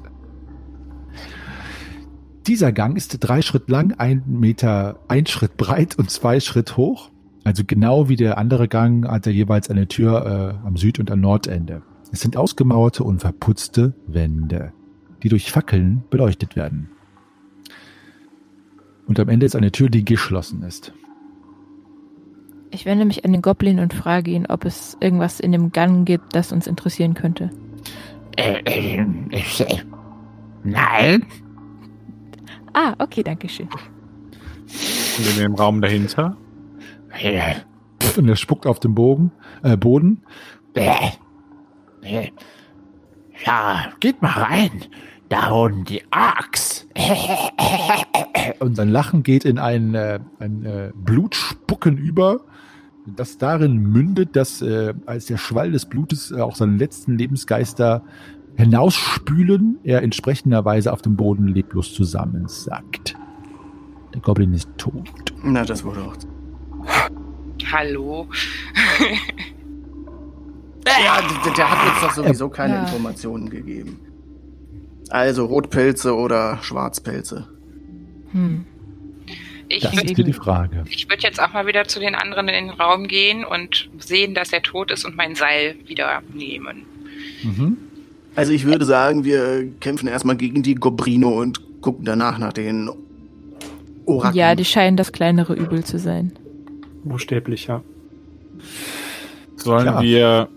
Dieser 2.47 2.73
Gang 2.73 2.97
ist 2.97 3.17
drei 3.21 3.43
Schritt 3.43 3.69
lang, 3.69 3.95
ein 3.99 4.23
Meter, 4.27 5.01
ein 5.09 5.27
Schritt 5.27 5.57
breit 5.57 5.99
und 5.99 6.11
zwei 6.11 6.39
Schritt 6.41 6.77
hoch. 6.77 7.11
Also 7.47 7.63
genau 7.65 8.09
wie 8.09 8.17
der 8.17 8.39
andere 8.39 8.67
Gang 8.67 9.07
hat 9.07 9.25
er 9.29 9.33
jeweils 9.33 9.71
eine 9.71 9.87
Tür 9.87 10.59
äh, 10.65 10.67
am 10.67 10.77
Süd- 10.77 10.99
und 10.99 11.13
am 11.13 11.21
Nordende. 11.21 11.81
Es 12.11 12.21
sind 12.21 12.37
ausgemauerte 12.37 13.05
und 13.05 13.21
verputzte 13.21 13.95
Wände, 14.09 14.73
die 15.23 15.29
durch 15.29 15.53
Fackeln 15.53 16.03
beleuchtet 16.11 16.57
werden. 16.57 16.89
Und 19.07 19.21
am 19.21 19.29
Ende 19.29 19.47
ist 19.47 19.55
eine 19.55 19.71
Tür, 19.71 19.91
die 19.91 20.05
geschlossen 20.05 20.65
ist. 20.65 20.93
Ich 22.73 22.85
wende 22.85 23.05
mich 23.05 23.25
an 23.25 23.31
den 23.31 23.43
Goblin 23.43 23.79
und 23.79 23.95
frage 23.95 24.33
ihn, 24.33 24.47
ob 24.47 24.65
es 24.65 24.97
irgendwas 25.01 25.39
in 25.39 25.53
dem 25.53 25.71
Gang 25.71 26.05
gibt, 26.05 26.35
das 26.35 26.51
uns 26.51 26.67
interessieren 26.67 27.15
könnte. 27.15 27.51
Äh, 28.37 28.61
äh, 28.65 29.07
ich, 29.31 29.61
äh, 29.61 29.83
nein. 30.65 31.25
Ah, 32.73 32.97
okay, 32.99 33.23
danke 33.23 33.49
schön. 33.49 33.69
Und 33.69 35.31
in 35.31 35.43
dem 35.45 35.55
Raum 35.55 35.81
dahinter? 35.81 36.37
Und 38.17 38.29
er 38.29 38.37
spuckt 38.37 38.67
auf 38.67 38.81
den 38.81 38.95
Bogen, 38.95 39.33
äh, 39.63 39.77
Boden. 39.77 40.23
Ja, 43.45 43.93
geht 44.01 44.23
mal 44.23 44.31
rein. 44.31 44.85
Da 45.29 45.51
unten 45.51 45.85
die 45.85 46.03
Axt. 46.11 46.87
Und 48.61 48.77
sein 48.77 48.89
Lachen 48.91 49.23
geht 49.23 49.45
in 49.45 49.59
ein, 49.59 49.95
äh, 49.95 50.21
ein 50.39 50.65
äh, 50.65 50.93
Blutspucken 50.95 51.97
über, 51.99 52.41
das 53.07 53.39
darin 53.39 53.77
mündet, 53.77 54.37
dass 54.37 54.63
äh, 54.63 54.95
als 55.05 55.27
der 55.27 55.37
Schwall 55.37 55.73
des 55.73 55.87
Blutes 55.87 56.33
auch 56.33 56.57
seine 56.57 56.77
letzten 56.77 57.17
Lebensgeister 57.17 58.03
hinausspülen, 58.57 59.79
er 59.85 60.03
entsprechenderweise 60.03 60.93
auf 60.93 61.03
dem 61.03 61.17
Boden 61.17 61.49
leblos 61.49 61.93
zusammensackt. 61.93 63.17
Der 64.15 64.21
Goblin 64.23 64.55
ist 64.55 64.69
tot. 64.79 65.35
Na, 65.43 65.65
das 65.65 65.85
wurde 65.85 66.03
auch. 66.03 66.17
Hallo. 67.73 68.29
Ja, 71.05 71.21
der, 71.45 71.53
der 71.53 71.69
hat 71.71 71.93
uns 71.93 72.01
doch 72.01 72.13
sowieso 72.13 72.49
keine 72.49 72.75
Ja. 72.75 72.83
Informationen 72.83 73.51
gegeben. 73.51 73.99
Also 75.11 75.45
Rotpelze 75.47 76.15
oder 76.15 76.59
Schwarzpelze. 76.63 77.49
Hm. 78.31 78.65
Ich 79.69 79.83
Das 79.83 79.93
würde 79.95 80.07
ist 80.07 80.15
hier 80.15 80.25
die 80.25 80.33
Frage. 80.33 80.85
ich 80.89 81.09
würd 81.11 81.25
jetzt 81.25 81.43
auch 81.43 81.53
mal 81.53 81.67
wieder 81.67 81.89
zu 81.89 81.99
den 81.99 82.15
anderen 82.15 82.47
in 82.49 82.67
den 82.69 82.71
Raum 82.71 83.09
gehen 83.09 83.45
und 83.45 83.91
sehen, 83.99 84.35
dass 84.35 84.53
er 84.53 84.63
tot 84.63 84.93
ist 84.93 85.05
und 85.05 85.17
mein 85.17 85.35
Seil 85.35 85.75
wieder 85.87 86.23
nehmen. 86.33 86.85
Mhm. 87.43 87.77
Also 88.37 88.53
ich 88.53 88.65
würde 88.65 88.85
sagen, 88.85 89.25
wir 89.25 89.69
kämpfen 89.81 90.07
erstmal 90.07 90.37
gegen 90.37 90.63
die 90.63 90.77
Gobrino 90.77 91.31
und 91.31 91.81
gucken 91.81 92.05
danach 92.05 92.39
nach 92.39 92.53
den 92.53 92.89
Orakeln. 94.05 94.37
Ja, 94.37 94.55
die 94.55 94.65
scheinen 94.65 94.97
das 94.97 95.11
kleinere 95.11 95.55
Übel 95.55 95.83
zu 95.83 95.99
sein. 95.99 96.31
Buchstäblich, 97.09 97.67
ja. 97.67 97.83
Sollen 99.57 99.83
Klar. 99.83 100.03
wir 100.03 100.49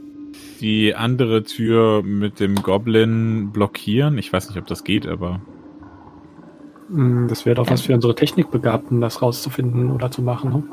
die 0.59 0.93
andere 0.95 1.43
Tür 1.43 2.03
mit 2.03 2.39
dem 2.39 2.55
Goblin 2.55 3.51
blockieren? 3.51 4.17
Ich 4.17 4.31
weiß 4.31 4.49
nicht, 4.49 4.57
ob 4.59 4.67
das 4.67 4.83
geht, 4.83 5.07
aber. 5.07 5.41
Mm, 6.89 7.27
Das 7.27 7.45
wäre 7.45 7.55
doch 7.55 7.69
was 7.69 7.81
für 7.81 7.93
unsere 7.93 8.15
Technikbegabten, 8.15 8.99
das 9.01 9.21
rauszufinden 9.21 9.91
oder 9.91 10.11
zu 10.11 10.21
machen. 10.21 10.49
Ne? 10.51 10.63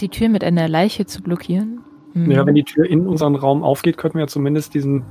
Die 0.00 0.08
Tür 0.08 0.28
mit 0.28 0.44
einer 0.44 0.68
Leiche 0.68 1.06
zu 1.06 1.22
blockieren? 1.22 1.80
Hm. 2.12 2.30
Ja, 2.30 2.46
wenn 2.46 2.54
die 2.54 2.64
Tür 2.64 2.86
in 2.88 3.06
unseren 3.06 3.34
Raum 3.34 3.62
aufgeht, 3.62 3.98
könnten 3.98 4.16
wir 4.18 4.22
ja 4.22 4.28
zumindest 4.28 4.74
diesen, 4.74 5.04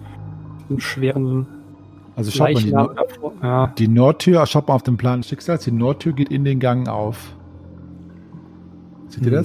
diesen 0.63 0.80
schweren 0.80 1.46
Also 2.15 2.32
schaut 2.32 2.54
mal, 2.54 2.63
die, 2.63 2.72
Nord. 2.72 2.98
Ja, 3.43 3.67
die 3.78 3.88
Nordtür, 3.88 4.46
schaut 4.48 4.67
mal 4.67 4.74
auf 4.74 4.84
den 4.84 4.98
Plan 4.98 5.20
des 5.22 5.30
Schicksals, 5.30 5.63
die 5.65 5.72
Nordtür 5.72 6.13
geht 6.13 6.30
in 6.30 6.43
den 6.43 6.60
Gang 6.60 6.88
auf. 6.89 7.36
Seht 9.10 9.26
ihr 9.26 9.32
Mhm. 9.32 9.38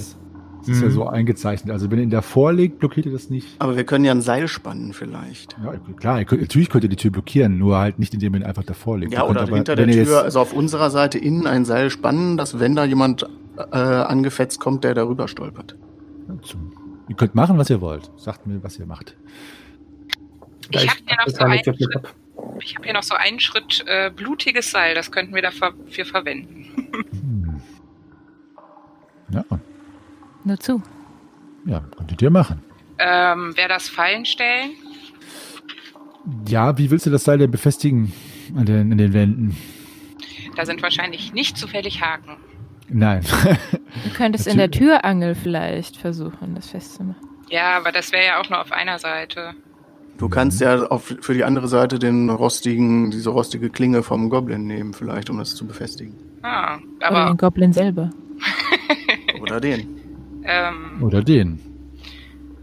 Das? 0.62 0.68
Das 0.68 0.76
ist 0.76 0.82
ja 0.82 0.88
Mhm. 0.88 0.92
so 0.92 1.06
eingezeichnet. 1.06 1.72
Also 1.72 1.90
wenn 1.90 1.98
ihr 1.98 2.04
ihn 2.04 2.10
davor 2.10 2.52
legt, 2.52 2.78
blockiert 2.78 3.06
ihr 3.06 3.12
das 3.12 3.30
nicht. 3.30 3.48
Aber 3.58 3.76
wir 3.76 3.84
können 3.84 4.04
ja 4.04 4.12
ein 4.12 4.20
Seil 4.22 4.48
spannen 4.48 4.92
vielleicht. 4.92 5.56
Ja, 5.64 5.74
klar, 5.96 6.18
ihr 6.20 6.24
könnt, 6.24 6.40
natürlich 6.42 6.70
könnt 6.70 6.84
ihr 6.84 6.90
die 6.90 6.96
Tür 6.96 7.10
blockieren, 7.10 7.58
nur 7.58 7.78
halt 7.78 7.98
nicht, 7.98 8.14
indem 8.14 8.34
ihr 8.34 8.40
ihn 8.40 8.46
einfach 8.46 8.64
davor 8.64 8.98
legt. 8.98 9.12
Ja, 9.12 9.24
Ihr 9.24 9.30
oder 9.30 9.42
aber, 9.42 9.56
hinter 9.56 9.76
der 9.76 9.86
Tür, 9.86 9.94
jetzt- 9.94 10.12
also 10.12 10.40
auf 10.40 10.52
unserer 10.52 10.90
Seite 10.90 11.18
innen 11.18 11.46
ein 11.46 11.64
Seil 11.64 11.90
spannen, 11.90 12.36
dass 12.36 12.58
wenn 12.60 12.74
da 12.74 12.84
jemand 12.84 13.26
äh, 13.58 13.76
angefetzt 13.76 14.60
kommt, 14.60 14.82
der 14.84 14.94
darüber 14.94 15.28
stolpert. 15.28 15.76
Zum- 16.42 16.72
Ihr 17.08 17.16
könnt 17.16 17.34
machen, 17.34 17.58
was 17.58 17.68
ihr 17.68 17.80
wollt. 17.82 18.10
Sagt 18.16 18.46
mir, 18.46 18.62
was 18.62 18.78
ihr 18.78 18.86
macht. 18.86 19.16
Ich 20.70 20.88
habe 20.88 21.00
hier 21.04 21.16
noch 21.16 21.28
so 21.28 21.40
hab. 21.40 22.14
ich 22.62 22.74
habe 22.76 22.84
hier 22.84 22.94
noch 22.94 23.02
so 23.02 23.14
einen 23.14 23.40
Schritt 23.40 23.84
äh, 23.86 24.10
blutiges 24.10 24.70
Seil, 24.70 24.94
das 24.94 25.10
könnten 25.10 25.34
wir 25.34 25.42
dafür 25.42 25.74
verwenden. 26.06 26.64
Hm. 27.10 27.60
Ja, 29.30 29.44
Nur 30.44 30.58
zu. 30.58 30.82
ja, 31.66 31.80
könntet 31.96 32.20
ihr 32.22 32.30
machen. 32.30 32.62
Ähm, 32.98 33.52
Wer 33.56 33.68
das 33.68 33.88
Fallen 33.88 34.24
stellen? 34.24 34.70
Ja, 36.48 36.76
wie 36.78 36.90
willst 36.90 37.06
du 37.06 37.10
das 37.10 37.24
Seil 37.24 37.38
denn 37.38 37.50
befestigen 37.50 38.12
an 38.56 38.64
den, 38.66 38.92
an 38.92 38.98
den 38.98 39.12
Wänden? 39.12 39.56
Da 40.56 40.64
sind 40.66 40.82
wahrscheinlich 40.82 41.32
nicht 41.32 41.56
zufällig 41.56 42.00
Haken. 42.00 42.36
Nein. 42.88 43.22
Du 44.04 44.10
könntest 44.10 44.46
in 44.46 44.58
der 44.58 44.70
Türangel 44.70 45.34
vielleicht 45.34 45.96
versuchen, 45.96 46.54
das 46.54 46.68
festzumachen. 46.68 47.20
Ja, 47.48 47.76
aber 47.76 47.90
das 47.92 48.12
wäre 48.12 48.24
ja 48.26 48.40
auch 48.40 48.48
nur 48.50 48.60
auf 48.60 48.70
einer 48.72 48.98
Seite. 48.98 49.54
Du 50.18 50.28
kannst 50.28 50.60
ja 50.60 50.84
auf, 50.86 51.14
für 51.20 51.34
die 51.34 51.42
andere 51.44 51.68
Seite 51.68 51.98
den 51.98 52.28
rostigen, 52.30 53.10
diese 53.10 53.30
rostige 53.30 53.70
Klinge 53.70 54.02
vom 54.02 54.28
Goblin 54.30 54.66
nehmen, 54.66 54.92
vielleicht, 54.92 55.30
um 55.30 55.38
das 55.38 55.54
zu 55.54 55.66
befestigen. 55.66 56.14
Ah, 56.42 56.76
Oder 56.98 57.06
aber 57.08 57.26
den 57.30 57.36
Goblin 57.38 57.72
selber. 57.72 58.10
Oder 59.40 59.60
den. 59.60 60.01
Ähm, 60.44 61.02
Oder 61.02 61.22
den. 61.22 61.58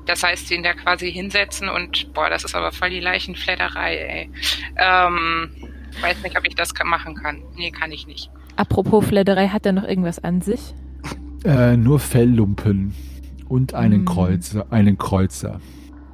das 0.06 0.24
heißt, 0.24 0.50
den 0.50 0.64
da 0.64 0.74
quasi 0.74 1.12
hinsetzen 1.12 1.70
und 1.70 2.14
boah, 2.14 2.30
das 2.30 2.44
ist 2.44 2.56
aber 2.56 2.72
voll 2.72 2.90
die 2.90 3.00
Leichenfledderei, 3.00 3.96
ey. 3.98 4.30
Ähm, 4.78 5.50
weiß 6.02 6.24
nicht, 6.24 6.38
ob 6.38 6.46
ich 6.48 6.56
das 6.56 6.74
machen 6.86 7.16
kann. 7.16 7.42
Nee, 7.56 7.72
kann 7.72 7.92
ich 7.92 8.08
nicht. 8.08 8.30
Apropos 8.56 9.06
Fledderei, 9.06 9.48
hat 9.48 9.66
er 9.66 9.72
noch 9.72 9.84
irgendwas 9.84 10.24
an 10.24 10.42
sich? 10.42 10.74
Äh, 11.46 11.78
nur 11.78 12.00
Felllumpen 12.00 12.94
und 13.48 13.74
einen 13.74 14.00
Hm. 14.00 14.06
Kreuzer. 14.06 14.66
Einen 14.72 14.98
Kreuzer. 14.98 15.60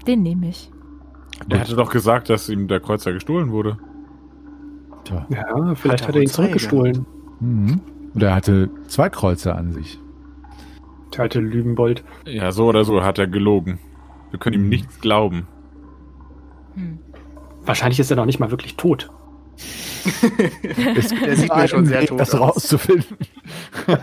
Den 0.05 0.21
nehme 0.21 0.49
ich. 0.49 0.69
Er 1.49 1.61
hatte 1.61 1.75
doch 1.75 1.89
gesagt, 1.91 2.29
dass 2.29 2.47
ihm 2.49 2.67
der 2.67 2.79
Kreuzer 2.79 3.11
gestohlen 3.11 3.49
wurde. 3.51 3.77
Tja. 5.03 5.25
Ja, 5.29 5.75
vielleicht 5.75 5.83
Hat 5.85 6.01
er 6.01 6.07
hat 6.09 6.15
er 6.15 6.21
ihn 6.21 6.27
zurückgestohlen. 6.29 7.05
Mhm. 7.39 7.81
Oder 8.15 8.29
er 8.29 8.35
hatte 8.35 8.69
zwei 8.87 9.09
Kreuzer 9.09 9.55
an 9.55 9.73
sich. 9.73 9.99
Der 11.13 11.21
alte 11.21 11.39
Lügenbold. 11.39 12.03
Ja, 12.25 12.51
so 12.51 12.65
oder 12.65 12.83
so 12.83 13.03
hat 13.03 13.19
er 13.19 13.27
gelogen. 13.27 13.79
Wir 14.31 14.39
können 14.39 14.55
ihm 14.55 14.69
nichts 14.69 14.99
glauben. 14.99 15.47
Hm. 16.75 16.99
Wahrscheinlich 17.63 17.99
ist 17.99 18.11
er 18.11 18.17
noch 18.17 18.25
nicht 18.25 18.39
mal 18.39 18.51
wirklich 18.51 18.75
tot. 18.75 19.09
Es 20.95 21.09
Der 21.09 21.35
sieht 21.35 21.55
mir 21.55 21.67
schon 21.67 21.85
sehr 21.85 22.05
tot 22.05 22.19
das 22.19 22.33
aus. 22.35 22.55
rauszufinden. 22.55 23.17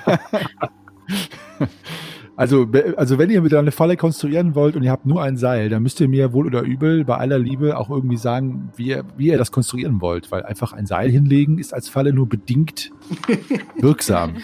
also, 2.37 2.67
also 2.97 3.19
wenn 3.19 3.31
ihr 3.31 3.45
wieder 3.45 3.59
eine 3.59 3.71
Falle 3.71 3.97
konstruieren 3.97 4.55
wollt 4.55 4.75
und 4.75 4.83
ihr 4.83 4.91
habt 4.91 5.07
nur 5.07 5.23
ein 5.23 5.37
Seil, 5.37 5.69
dann 5.69 5.83
müsst 5.83 6.01
ihr 6.01 6.09
mir 6.09 6.33
wohl 6.33 6.47
oder 6.47 6.62
übel 6.62 7.05
bei 7.05 7.17
aller 7.19 7.38
Liebe 7.38 7.77
auch 7.79 7.91
irgendwie 7.91 8.17
sagen, 8.17 8.71
wie 8.77 8.87
ihr, 8.88 9.05
wie 9.17 9.29
ihr 9.29 9.38
das 9.38 9.53
konstruieren 9.53 10.01
wollt, 10.01 10.33
weil 10.33 10.43
einfach 10.43 10.73
ein 10.73 10.87
Seil 10.87 11.11
hinlegen 11.11 11.59
ist 11.59 11.73
als 11.75 11.88
Falle 11.88 12.12
nur 12.12 12.29
bedingt 12.29 12.91
wirksam. 13.79 14.37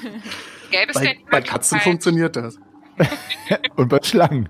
Gäbe 0.70 0.90
es 0.90 0.94
Bei, 0.94 1.06
denn 1.06 1.16
bei 1.30 1.40
Katzen 1.40 1.80
funktioniert 1.80 2.36
das. 2.36 2.58
Und 3.76 3.88
bei 3.88 4.00
Schlangen. 4.02 4.48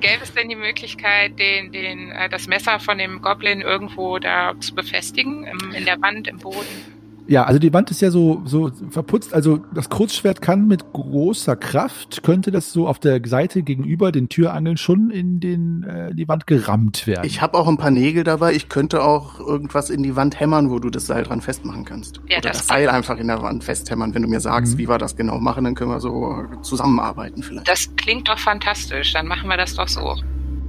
Gäbe 0.00 0.22
es 0.22 0.34
denn 0.34 0.48
die 0.48 0.56
Möglichkeit, 0.56 1.38
den, 1.38 1.72
den, 1.72 2.10
äh, 2.10 2.28
das 2.28 2.46
Messer 2.48 2.80
von 2.80 2.98
dem 2.98 3.22
Goblin 3.22 3.60
irgendwo 3.60 4.18
da 4.18 4.54
zu 4.58 4.74
befestigen? 4.74 5.44
In 5.72 5.84
der 5.84 6.00
Wand, 6.02 6.26
im 6.26 6.38
Boden? 6.38 6.93
Ja, 7.26 7.44
also 7.44 7.58
die 7.58 7.72
Wand 7.72 7.90
ist 7.90 8.02
ja 8.02 8.10
so, 8.10 8.42
so 8.44 8.70
verputzt. 8.90 9.32
Also 9.32 9.60
das 9.74 9.88
Kurzschwert 9.88 10.42
kann 10.42 10.66
mit 10.68 10.92
großer 10.92 11.56
Kraft, 11.56 12.22
könnte 12.22 12.50
das 12.50 12.72
so 12.72 12.86
auf 12.86 12.98
der 12.98 13.20
Seite 13.26 13.62
gegenüber 13.62 14.12
den 14.12 14.28
Türangeln 14.28 14.76
schon 14.76 15.10
in 15.10 15.40
den, 15.40 15.84
äh, 15.84 16.14
die 16.14 16.28
Wand 16.28 16.46
gerammt 16.46 17.06
werden. 17.06 17.24
Ich 17.24 17.40
habe 17.40 17.56
auch 17.56 17.66
ein 17.66 17.78
paar 17.78 17.90
Nägel 17.90 18.24
dabei. 18.24 18.52
Ich 18.52 18.68
könnte 18.68 19.02
auch 19.02 19.40
irgendwas 19.40 19.88
in 19.88 20.02
die 20.02 20.16
Wand 20.16 20.38
hämmern, 20.38 20.70
wo 20.70 20.78
du 20.78 20.90
das 20.90 21.06
Seil 21.06 21.22
dran 21.22 21.40
festmachen 21.40 21.84
kannst. 21.86 22.20
Ja, 22.28 22.38
Oder 22.38 22.48
das- 22.50 22.58
das 22.58 22.66
Seil 22.66 22.88
einfach 22.90 23.16
in 23.16 23.28
der 23.28 23.40
Wand 23.42 23.64
festhämmern. 23.64 24.14
Wenn 24.14 24.22
du 24.22 24.28
mir 24.28 24.40
sagst, 24.40 24.74
Mhm. 24.74 24.78
wie 24.78 24.88
wir 24.88 24.98
das 24.98 25.16
genau 25.16 25.38
machen, 25.40 25.64
dann 25.64 25.74
können 25.74 25.90
wir 25.92 26.00
so 26.00 26.44
zusammenarbeiten 26.60 27.42
vielleicht. 27.42 27.68
Das 27.68 27.88
klingt 27.96 28.28
doch 28.28 28.38
fantastisch. 28.38 29.12
Dann 29.14 29.26
machen 29.28 29.48
wir 29.48 29.56
das 29.56 29.74
doch 29.74 29.88
so. 29.88 30.14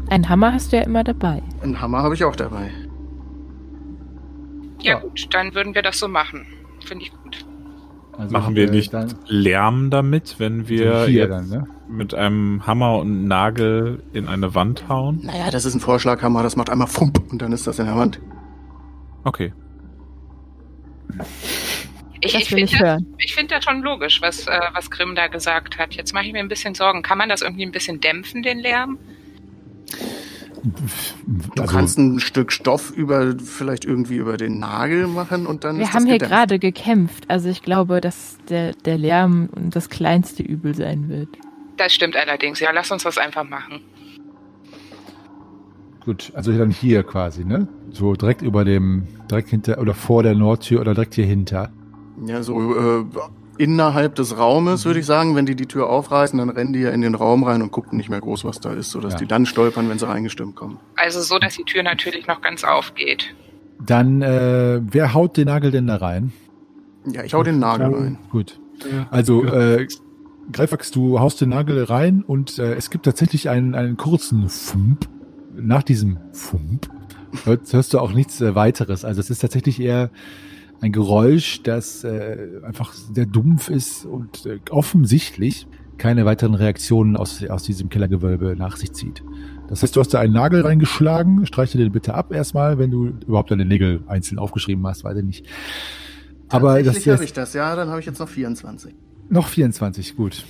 Einen 0.09 0.29
Hammer 0.29 0.53
hast 0.53 0.71
du 0.71 0.77
ja 0.77 0.83
immer 0.83 1.03
dabei. 1.03 1.41
Einen 1.61 1.81
Hammer 1.81 2.03
habe 2.03 2.13
ich 2.13 2.23
auch 2.23 2.35
dabei. 2.35 2.69
Ja, 4.85 4.93
Ja. 4.93 4.99
gut, 4.99 5.27
dann 5.33 5.53
würden 5.55 5.73
wir 5.75 5.81
das 5.81 5.99
so 5.99 6.07
machen. 6.07 6.45
Finde 6.85 7.05
ich 7.05 7.11
gut. 7.11 7.45
Also, 8.17 8.31
Machen 8.31 8.55
wir 8.55 8.69
nicht 8.71 8.93
Dann, 8.93 9.13
Lärm 9.27 9.89
damit, 9.89 10.35
wenn 10.39 10.69
wir 10.69 11.05
hier 11.05 11.09
jetzt 11.09 11.29
dann, 11.31 11.49
ne? 11.49 11.67
mit 11.89 12.13
einem 12.13 12.65
Hammer 12.65 12.99
und 12.99 13.25
Nagel 13.27 14.03
in 14.13 14.27
eine 14.27 14.55
Wand 14.55 14.87
hauen? 14.87 15.19
Naja, 15.23 15.51
das 15.51 15.65
ist 15.65 15.73
ein 15.73 15.81
Vorschlaghammer, 15.81 16.41
das 16.41 16.55
macht 16.55 16.69
einmal 16.69 16.87
Fump 16.87 17.19
und 17.31 17.41
dann 17.41 17.51
ist 17.51 17.67
das 17.67 17.77
in 17.79 17.87
der 17.87 17.97
Wand. 17.97 18.21
Okay. 19.25 19.51
Ich, 22.21 22.35
ich 22.35 22.47
finde 22.49 22.71
das, 22.77 23.01
ich 23.17 23.35
find 23.35 23.51
das 23.51 23.63
schon 23.63 23.81
logisch, 23.81 24.21
was, 24.21 24.47
äh, 24.47 24.59
was 24.73 24.89
Grimm 24.89 25.15
da 25.15 25.27
gesagt 25.27 25.77
hat. 25.77 25.93
Jetzt 25.93 26.13
mache 26.13 26.25
ich 26.25 26.31
mir 26.33 26.39
ein 26.39 26.47
bisschen 26.47 26.73
Sorgen. 26.73 27.01
Kann 27.01 27.17
man 27.17 27.29
das 27.29 27.41
irgendwie 27.41 27.65
ein 27.65 27.71
bisschen 27.71 27.99
dämpfen, 27.99 28.41
den 28.43 28.59
Lärm? 28.59 28.97
Du 30.65 31.61
Also, 31.61 31.73
kannst 31.73 31.97
ein 31.99 32.19
Stück 32.19 32.51
Stoff 32.51 32.89
über 32.91 33.35
vielleicht 33.37 33.85
irgendwie 33.85 34.15
über 34.15 34.35
den 34.37 34.57
Nagel 34.59 35.05
machen 35.07 35.45
und 35.45 35.63
dann 35.63 35.77
Wir 35.77 35.83
ist 35.83 35.93
haben 35.93 36.05
das 36.05 36.09
hier 36.09 36.17
gerade 36.17 36.57
gekämpft. 36.57 37.25
Also 37.27 37.49
ich 37.49 37.61
glaube, 37.61 38.01
dass 38.01 38.37
der, 38.49 38.73
der 38.73 38.97
Lärm 38.97 39.49
das 39.69 39.89
kleinste 39.89 40.41
Übel 40.41 40.73
sein 40.73 41.07
wird. 41.07 41.29
Das 41.77 41.93
stimmt 41.93 42.15
allerdings. 42.15 42.59
Ja, 42.59 42.71
lass 42.73 42.89
uns 42.89 43.03
das 43.03 43.17
einfach 43.19 43.47
machen. 43.47 43.81
Gut, 46.03 46.31
also 46.35 46.51
dann 46.55 46.71
hier 46.71 47.03
quasi, 47.03 47.43
ne? 47.45 47.67
So 47.91 48.13
direkt 48.13 48.41
über 48.41 48.63
dem, 48.65 49.07
direkt 49.29 49.49
hinter 49.49 49.79
oder 49.79 49.93
vor 49.93 50.23
der 50.23 50.35
Nordtür 50.35 50.81
oder 50.81 50.93
direkt 50.93 51.15
hier 51.15 51.25
hinter. 51.25 51.71
Ja, 52.25 52.43
so 52.43 52.75
äh, 52.75 53.05
innerhalb 53.57 54.15
des 54.15 54.37
Raumes 54.37 54.85
würde 54.85 54.99
ich 54.99 55.05
sagen, 55.05 55.35
wenn 55.35 55.45
die 55.45 55.55
die 55.55 55.65
Tür 55.65 55.89
aufreißen, 55.89 56.37
dann 56.39 56.49
rennen 56.49 56.73
die 56.73 56.79
ja 56.79 56.89
in 56.91 57.01
den 57.01 57.15
Raum 57.15 57.43
rein 57.43 57.61
und 57.61 57.71
gucken 57.71 57.97
nicht 57.97 58.09
mehr 58.09 58.19
groß, 58.21 58.45
was 58.45 58.59
da 58.59 58.73
ist, 58.73 58.91
sodass 58.91 59.13
Ja. 59.13 59.19
die 59.19 59.25
dann 59.27 59.45
stolpern, 59.45 59.89
wenn 59.89 59.97
sie 59.99 60.07
reingestimmt 60.07 60.55
kommen. 60.55 60.77
Also 60.95 61.21
so, 61.21 61.39
dass 61.39 61.55
die 61.55 61.63
Tür 61.63 61.83
natürlich 61.83 62.27
noch 62.27 62.41
ganz 62.41 62.63
aufgeht. 62.63 63.33
Dann, 63.79 64.21
äh, 64.21 64.81
wer 64.83 65.13
haut 65.13 65.37
den 65.37 65.45
Nagel 65.47 65.71
denn 65.71 65.87
da 65.87 65.97
rein? 65.97 66.31
Ja, 67.05 67.23
ich 67.23 67.33
hau 67.33 67.43
den 67.43 67.59
Nagel 67.59 67.93
rein. 67.93 68.17
Gut. 68.31 68.59
Also, 69.11 69.43
äh, 69.45 69.87
Greifax, 70.51 70.91
du 70.91 71.19
haust 71.19 71.41
den 71.41 71.49
Nagel 71.49 71.83
rein 71.83 72.23
und 72.25 72.59
äh, 72.59 72.73
es 72.75 72.89
gibt 72.89 73.05
tatsächlich 73.05 73.49
einen, 73.49 73.73
einen 73.75 73.97
kurzen 73.97 74.47
Fump. 74.49 75.07
Nach 75.57 75.83
diesem 75.83 76.17
Fump 76.33 76.89
hörst, 77.45 77.73
hörst 77.73 77.93
du 77.93 77.99
auch 77.99 78.11
nichts 78.11 78.41
äh, 78.41 78.55
weiteres. 78.55 79.05
Also 79.05 79.21
es 79.21 79.29
ist 79.29 79.39
tatsächlich 79.39 79.79
eher 79.79 80.09
ein 80.81 80.91
Geräusch, 80.91 81.61
das 81.63 82.03
äh, 82.03 82.61
einfach 82.63 82.93
sehr 82.93 83.25
dumpf 83.25 83.69
ist 83.69 84.05
und 84.05 84.45
äh, 84.45 84.59
offensichtlich 84.69 85.67
keine 85.97 86.25
weiteren 86.25 86.55
Reaktionen 86.55 87.15
aus, 87.15 87.43
aus 87.45 87.63
diesem 87.63 87.89
Kellergewölbe 87.89 88.55
nach 88.57 88.77
sich 88.77 88.93
zieht. 88.93 89.23
Das 89.67 89.81
heißt, 89.81 89.95
du 89.95 89.99
hast 89.99 90.13
da 90.13 90.19
einen 90.19 90.33
Nagel 90.33 90.61
reingeschlagen. 90.61 91.45
Streiche 91.45 91.77
den 91.77 91.91
bitte 91.91 92.13
ab 92.13 92.31
erstmal, 92.33 92.77
wenn 92.77 92.91
du 92.91 93.07
überhaupt 93.27 93.51
deine 93.51 93.65
Nägel 93.65 94.01
einzeln 94.07 94.37
aufgeschrieben 94.37 94.85
hast, 94.85 95.03
weiß 95.03 95.17
ich 95.17 95.23
nicht. 95.23 95.45
Aber 96.49 96.75
Tatsächlich 96.75 97.13
habe 97.13 97.23
ich 97.23 97.33
das, 97.33 97.53
ja, 97.53 97.75
dann 97.75 97.89
habe 97.89 97.99
ich 97.99 98.05
jetzt 98.05 98.19
noch 98.19 98.29
24. 98.29 98.93
noch 99.29 99.47
24, 99.47 100.15
gut. 100.15 100.45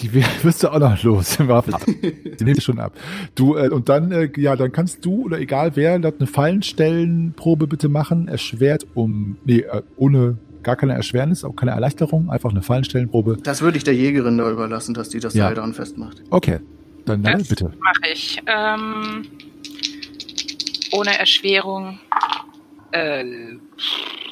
Die 0.00 0.12
wir- 0.14 0.24
wirst 0.42 0.62
du 0.62 0.72
auch 0.72 0.78
noch 0.78 1.02
los. 1.02 1.38
Die 1.38 2.44
nimmst 2.44 2.60
du 2.60 2.64
schon 2.64 2.78
ab. 2.78 2.92
Du, 3.34 3.56
äh, 3.56 3.68
und 3.68 3.88
dann, 3.88 4.12
äh, 4.12 4.30
ja, 4.36 4.54
dann 4.56 4.70
kannst 4.72 5.04
du 5.04 5.24
oder 5.24 5.38
egal 5.40 5.72
wer, 5.74 5.98
dort 5.98 6.20
eine 6.20 6.26
Fallenstellenprobe 6.28 7.66
bitte 7.66 7.88
machen. 7.88 8.28
Erschwert 8.28 8.86
um, 8.94 9.36
nee, 9.44 9.60
äh, 9.60 9.82
ohne 9.96 10.38
gar 10.62 10.76
keine 10.76 10.94
Erschwernis, 10.94 11.44
auch 11.44 11.54
keine 11.56 11.70
Erleichterung, 11.72 12.30
einfach 12.30 12.50
eine 12.50 12.62
Fallenstellenprobe. 12.62 13.38
Das 13.42 13.62
würde 13.62 13.78
ich 13.78 13.84
der 13.84 13.94
Jägerin 13.94 14.38
da 14.38 14.50
überlassen, 14.50 14.94
dass 14.94 15.08
die 15.08 15.20
das 15.20 15.34
Ja. 15.34 15.46
Seil 15.46 15.54
daran 15.54 15.72
festmacht. 15.74 16.22
Okay, 16.30 16.58
dann 17.04 17.22
nein, 17.22 17.38
Das 17.38 17.48
bitte. 17.48 17.72
mache 17.80 18.12
ich. 18.12 18.38
Ähm, 18.46 19.22
ohne 20.92 21.18
Erschwerung. 21.18 21.98
Äh, 22.92 23.24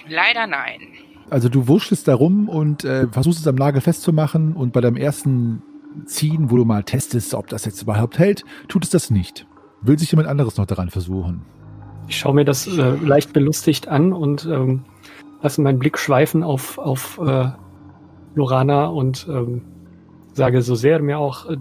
leider 0.09 0.47
nein. 0.47 0.81
Also 1.29 1.49
du 1.49 1.67
wurschtelst 1.67 2.07
da 2.07 2.15
rum 2.15 2.49
und 2.49 2.85
äh, 2.85 3.09
versuchst 3.09 3.41
es 3.41 3.47
am 3.47 3.57
Nagel 3.57 3.81
festzumachen 3.81 4.53
und 4.53 4.73
bei 4.73 4.81
deinem 4.81 4.97
ersten 4.97 5.63
Ziehen, 6.05 6.51
wo 6.51 6.57
du 6.57 6.65
mal 6.65 6.85
testest, 6.85 7.35
ob 7.35 7.49
das 7.49 7.65
jetzt 7.65 7.83
überhaupt 7.83 8.19
hält, 8.19 8.45
tut 8.69 8.85
es 8.85 8.91
das 8.91 9.11
nicht. 9.11 9.47
Will 9.83 9.99
sich 9.99 10.13
jemand 10.13 10.29
anderes 10.29 10.57
noch 10.57 10.67
daran 10.67 10.91
versuchen? 10.91 11.43
Ich 12.09 12.19
schaue 12.19 12.35
mir 12.35 12.45
das 12.45 12.67
äh, 12.67 12.95
leicht 12.97 13.33
belustigt 13.33 13.89
an 13.89 14.13
und 14.13 14.47
ähm, 14.47 14.85
lasse 15.43 15.61
meinen 15.63 15.79
Blick 15.79 15.99
schweifen 15.99 16.45
auf, 16.45 16.79
auf 16.79 17.19
äh, 17.19 17.49
Lorana 18.35 18.87
und 18.87 19.27
ähm, 19.29 19.63
sage, 20.33 20.63
so 20.63 20.75
sehr 20.77 21.01
mir 21.01 21.19
auch, 21.19 21.51
äh, 21.51 21.57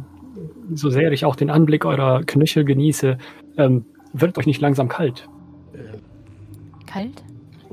so 0.74 0.90
sehr 0.90 1.12
ich 1.12 1.26
auch 1.26 1.36
den 1.36 1.50
Anblick 1.50 1.86
eurer 1.86 2.24
Knöchel 2.24 2.66
genieße, 2.66 3.18
ähm, 3.58 3.86
wird 4.14 4.38
euch 4.38 4.46
nicht 4.46 4.62
langsam 4.62 4.88
kalt. 4.88 5.28
Kalt? 6.86 7.24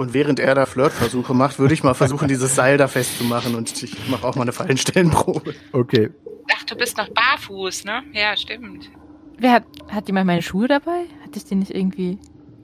Und 0.03 0.15
während 0.15 0.41
er 0.41 0.55
da 0.55 0.67
Flirtversuche 0.67 1.33
macht, 1.35 1.59
würde 1.59 1.75
ich 1.75 1.83
mal 1.85 1.95
versuchen, 1.95 2.27
dieses 2.29 2.55
Seil 2.57 2.77
da 2.77 2.88
festzumachen 2.88 3.55
und 3.55 3.83
ich 3.83 3.97
mache 4.11 4.27
auch 4.27 4.35
mal 4.37 4.43
eine 4.43 4.53
Fallenstellenprobe. 4.53 5.55
Okay. 5.73 6.11
Ach, 6.55 6.65
du 6.65 6.75
bist 6.77 6.97
noch 6.99 7.09
barfuß, 7.09 7.85
ne? 7.85 8.03
Ja, 8.12 8.37
stimmt. 8.37 8.91
Wer 9.38 9.53
hat, 9.53 9.65
hat 9.88 10.07
jemand 10.09 10.27
meine 10.27 10.43
Schuhe 10.43 10.69
dabei? 10.69 11.05
Hatte 11.25 11.37
ich 11.37 11.45
die 11.45 11.55
nicht 11.55 11.71
irgendwie? 11.75 12.19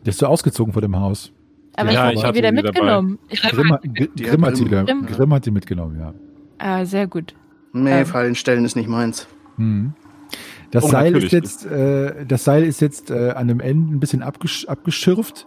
Der 0.05 0.11
ist 0.11 0.19
so 0.19 0.27
ausgezogen 0.27 0.73
vor 0.73 0.83
dem 0.83 0.97
Haus. 0.97 1.33
Aber 1.77 1.91
Ja, 1.93 2.11
ich 2.11 2.19
ich 2.19 2.25
habe 2.25 2.33
die 2.33 2.39
wieder 2.39 2.51
die 2.51 2.63
mitgenommen. 2.63 3.19
Ich, 3.29 3.41
Grimm, 3.41 3.73
hat- 3.73 3.85
Die 3.85 3.91
Grimm, 4.23 4.45
hat 4.45 4.57
die 4.59 4.65
Grimm. 4.65 4.89
wieder, 4.89 5.15
Grimm. 5.17 5.33
Hat 5.35 5.47
die 5.47 5.51
mitgenommen, 5.53 5.99
ja. 5.99 6.15
ah, 6.59 6.85
sehr 6.85 7.07
gut. 7.07 7.35
Nee, 7.73 8.01
Ähm. 8.01 8.07
Fallenstellen 8.07 8.65
ist 8.65 8.75
nicht 8.77 8.89
meins. 8.89 9.29
Mhm. 9.57 9.93
Das 10.71 10.85
Oh, 10.85 10.89
Seil 10.89 11.17
jetzt, 11.25 11.65
äh, 11.67 12.27
das 12.27 12.45
Seil 12.45 12.65
ist 12.65 12.81
jetzt 12.81 13.11
äh, 13.11 13.31
an 13.31 13.49
dem 13.49 13.61
Ende 13.61 13.95
ein 13.95 14.01
bisschen 14.01 14.23
abgesch 14.23 14.67
abgeschürft 14.67 15.47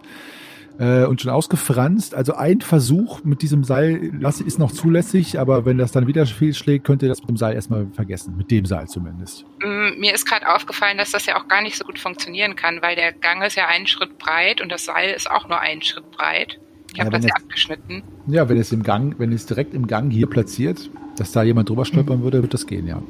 äh, 0.78 1.04
und 1.04 1.20
schon 1.20 1.30
ausgefranst. 1.30 2.14
Also 2.14 2.34
ein 2.34 2.60
Versuch 2.60 3.22
mit 3.24 3.42
diesem 3.42 3.64
Seil 3.64 4.12
ist 4.46 4.58
noch 4.58 4.72
zulässig, 4.72 5.38
aber 5.38 5.64
wenn 5.64 5.78
das 5.78 5.92
dann 5.92 6.06
wieder 6.06 6.26
fehlschlägt, 6.26 6.84
könnt 6.84 7.02
ihr 7.02 7.08
das 7.08 7.20
mit 7.20 7.28
dem 7.30 7.36
Seil 7.36 7.54
erstmal 7.54 7.86
vergessen. 7.94 8.36
Mit 8.36 8.50
dem 8.50 8.64
Seil 8.66 8.88
zumindest. 8.88 9.44
Mm, 9.62 10.00
Mir 10.00 10.14
ist 10.14 10.26
gerade 10.26 10.52
aufgefallen, 10.54 10.98
dass 10.98 11.10
das 11.10 11.26
ja 11.26 11.40
auch 11.40 11.48
gar 11.48 11.62
nicht 11.62 11.76
so 11.76 11.84
gut 11.84 11.98
funktionieren 11.98 12.56
kann, 12.56 12.80
weil 12.82 12.96
der 12.96 13.12
Gang 13.12 13.42
ist 13.44 13.56
ja 13.56 13.66
einen 13.68 13.86
Schritt 13.86 14.18
breit 14.18 14.60
und 14.60 14.70
das 14.70 14.84
Seil 14.84 15.10
ist 15.14 15.30
auch 15.30 15.48
nur 15.48 15.60
einen 15.60 15.82
Schritt 15.82 16.10
breit. 16.12 16.58
Ich 16.90 16.98
Ja, 16.98 17.04
habe 17.04 17.14
wenn 17.14 17.22
das 17.22 17.30
ja 17.30 17.36
abgeschnitten. 17.36 18.02
Ja, 18.26 18.48
wenn 18.48 18.58
es 18.58 18.72
im 18.72 18.82
Gang, 18.82 19.14
wenn 19.18 19.32
es 19.32 19.46
direkt 19.46 19.74
im 19.74 19.86
Gang 19.86 20.12
hier 20.12 20.26
platziert, 20.28 20.90
dass 21.16 21.32
da 21.32 21.42
jemand 21.42 21.68
drüber 21.68 21.84
stolpern 21.84 22.22
würde, 22.22 22.42
wird 22.42 22.54
das 22.54 22.66
gehen, 22.66 22.86
ja. 22.86 23.02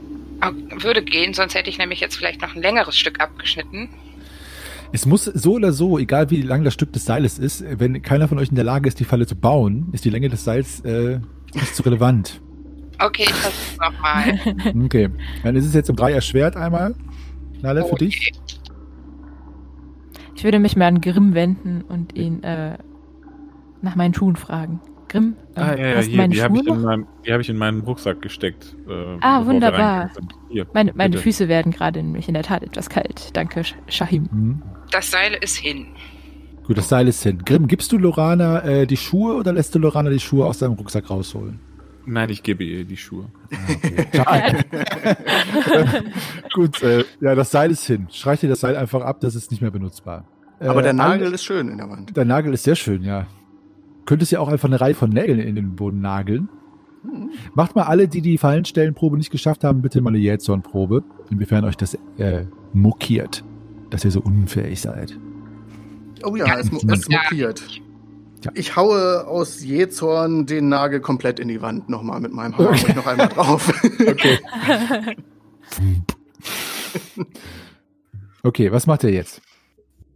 Würde 0.80 1.02
gehen, 1.02 1.34
sonst 1.34 1.54
hätte 1.54 1.70
ich 1.70 1.78
nämlich 1.78 2.00
jetzt 2.00 2.16
vielleicht 2.16 2.40
noch 2.42 2.54
ein 2.56 2.62
längeres 2.62 2.96
Stück 2.96 3.20
abgeschnitten. 3.20 3.88
Es 4.94 5.06
muss 5.06 5.24
so 5.24 5.54
oder 5.54 5.72
so, 5.72 5.98
egal 5.98 6.30
wie 6.30 6.42
lang 6.42 6.64
das 6.64 6.74
Stück 6.74 6.92
des 6.92 7.04
Seiles 7.06 7.38
ist, 7.38 7.64
wenn 7.78 8.02
keiner 8.02 8.28
von 8.28 8.38
euch 8.38 8.50
in 8.50 8.56
der 8.56 8.64
Lage 8.64 8.88
ist, 8.88 9.00
die 9.00 9.04
Falle 9.04 9.26
zu 9.26 9.34
bauen, 9.36 9.88
ist 9.92 10.04
die 10.04 10.10
Länge 10.10 10.28
des 10.28 10.44
Seils 10.44 10.80
äh, 10.80 11.18
nicht 11.54 11.74
so 11.74 11.82
relevant. 11.82 12.40
Okay, 13.02 13.22
ich 13.24 13.32
versuch's 13.32 13.78
nochmal. 13.80 14.38
Okay, 14.84 15.08
dann 15.42 15.56
ist 15.56 15.64
es 15.64 15.72
jetzt 15.74 15.88
um 15.88 15.96
drei 15.96 16.12
erschwert 16.12 16.56
einmal. 16.56 16.94
Nalle, 17.62 17.84
für 17.86 17.94
dich? 17.96 18.32
Ich 20.34 20.44
würde 20.44 20.58
mich 20.58 20.76
mal 20.76 20.86
an 20.86 21.00
Grimm 21.00 21.34
wenden 21.34 21.82
und 21.82 22.16
ihn 22.16 22.42
äh, 22.42 22.76
nach 23.80 23.96
meinen 23.96 24.12
Schuhen 24.14 24.36
fragen. 24.36 24.80
Grimm, 25.08 25.36
äh, 25.54 25.60
Ah, 25.60 25.76
ja, 25.76 25.86
ja, 25.88 25.96
hast 25.98 26.06
hier, 26.06 26.16
meine 26.16 26.34
die 26.34 26.42
habe 26.42 26.54
Schuhe 26.56 26.62
ich, 26.64 26.68
in 26.68 26.74
noch? 26.80 26.82
meinem- 26.84 27.06
die 27.26 27.32
hab 27.32 27.40
ich 27.40 27.48
in 27.48 27.56
meinen 27.56 27.80
Rucksack 27.82 28.20
gesteckt. 28.22 28.76
Äh, 28.88 29.18
Ah, 29.20 29.44
wunderbar. 29.46 30.10
Hier, 30.50 30.66
Meine, 30.74 30.92
meine. 30.94 31.16
Füße 31.18 31.48
werden 31.48 31.70
gerade 31.72 32.02
nämlich 32.02 32.28
in 32.28 32.34
der 32.34 32.42
Tat 32.42 32.62
etwas 32.62 32.88
kalt. 32.88 33.30
Danke, 33.36 33.60
Sh- 33.60 33.74
Shahim. 33.88 34.28
Mhm. 34.32 34.62
Das 34.92 35.10
Seil 35.10 35.34
ist 35.40 35.56
hin. 35.56 35.86
Gut, 36.66 36.78
das 36.78 36.88
Seil 36.88 37.08
ist 37.08 37.22
hin. 37.22 37.38
Grimm, 37.44 37.66
gibst 37.66 37.90
du 37.92 37.98
Lorana 37.98 38.62
äh, 38.64 38.86
die 38.86 38.96
Schuhe 38.96 39.34
oder 39.34 39.52
lässt 39.52 39.74
du 39.74 39.78
Lorana 39.78 40.10
die 40.10 40.20
Schuhe 40.20 40.46
aus 40.46 40.58
deinem 40.58 40.74
Rucksack 40.74 41.10
rausholen? 41.10 41.58
Nein, 42.04 42.30
ich 42.30 42.42
gebe 42.42 42.64
ihr 42.64 42.84
die 42.84 42.96
Schuhe. 42.96 43.26
Gut, 46.54 46.82
äh, 46.82 47.04
ja, 47.20 47.34
das 47.34 47.50
Seil 47.50 47.70
ist 47.70 47.86
hin. 47.86 48.08
Streich 48.10 48.40
dir 48.40 48.48
das 48.48 48.60
Seil 48.60 48.76
einfach 48.76 49.02
ab, 49.02 49.20
das 49.20 49.34
ist 49.34 49.50
nicht 49.50 49.60
mehr 49.62 49.70
benutzbar. 49.70 50.24
Aber 50.60 50.80
Äh, 50.80 50.82
der 50.82 50.90
alle- 50.90 50.94
Nagel 51.18 51.32
ist 51.32 51.44
schön 51.44 51.68
in 51.68 51.78
der 51.78 51.88
Wand. 51.88 52.16
Der 52.16 52.24
Nagel 52.24 52.52
ist 52.54 52.64
sehr 52.64 52.76
schön, 52.76 53.02
ja. 53.02 53.26
Könntest 54.04 54.32
ja 54.32 54.40
auch 54.40 54.48
einfach 54.48 54.68
eine 54.68 54.80
Reihe 54.80 54.94
von 54.94 55.10
Nägeln 55.10 55.38
in 55.38 55.54
den 55.54 55.76
Boden 55.76 56.00
nageln. 56.00 56.48
Macht 57.54 57.74
mal 57.74 57.84
alle, 57.84 58.06
die 58.08 58.20
die 58.20 58.38
Fallenstellenprobe 58.38 59.16
nicht 59.16 59.30
geschafft 59.30 59.64
haben, 59.64 59.82
bitte 59.82 60.00
mal 60.00 60.10
eine 60.10 60.18
Jähzornprobe, 60.18 61.02
inwiefern 61.30 61.64
euch 61.64 61.76
das 61.76 61.94
äh, 62.18 62.44
mokiert, 62.72 63.42
dass 63.92 64.04
ihr 64.04 64.10
so 64.10 64.20
unfähig 64.20 64.80
seid. 64.80 65.18
Oh 66.24 66.34
ja, 66.34 66.58
es, 66.58 66.70
es 66.88 67.08
ja. 67.08 67.18
mokiert. 67.22 67.62
Ja. 68.44 68.50
Ich 68.54 68.74
haue 68.74 69.26
aus 69.26 69.62
Jezorn 69.62 70.46
den 70.46 70.68
Nagel 70.68 71.00
komplett 71.00 71.38
in 71.38 71.48
die 71.48 71.60
Wand 71.62 71.88
nochmal 71.88 72.20
mit 72.20 72.32
meinem 72.32 72.56
Hammer 72.56 72.70
und 72.70 72.96
noch 72.96 73.06
einmal 73.06 73.28
drauf. 73.28 73.72
Okay. 74.04 74.38
okay, 78.42 78.72
was 78.72 78.86
macht 78.86 79.04
ihr 79.04 79.10
jetzt? 79.10 79.40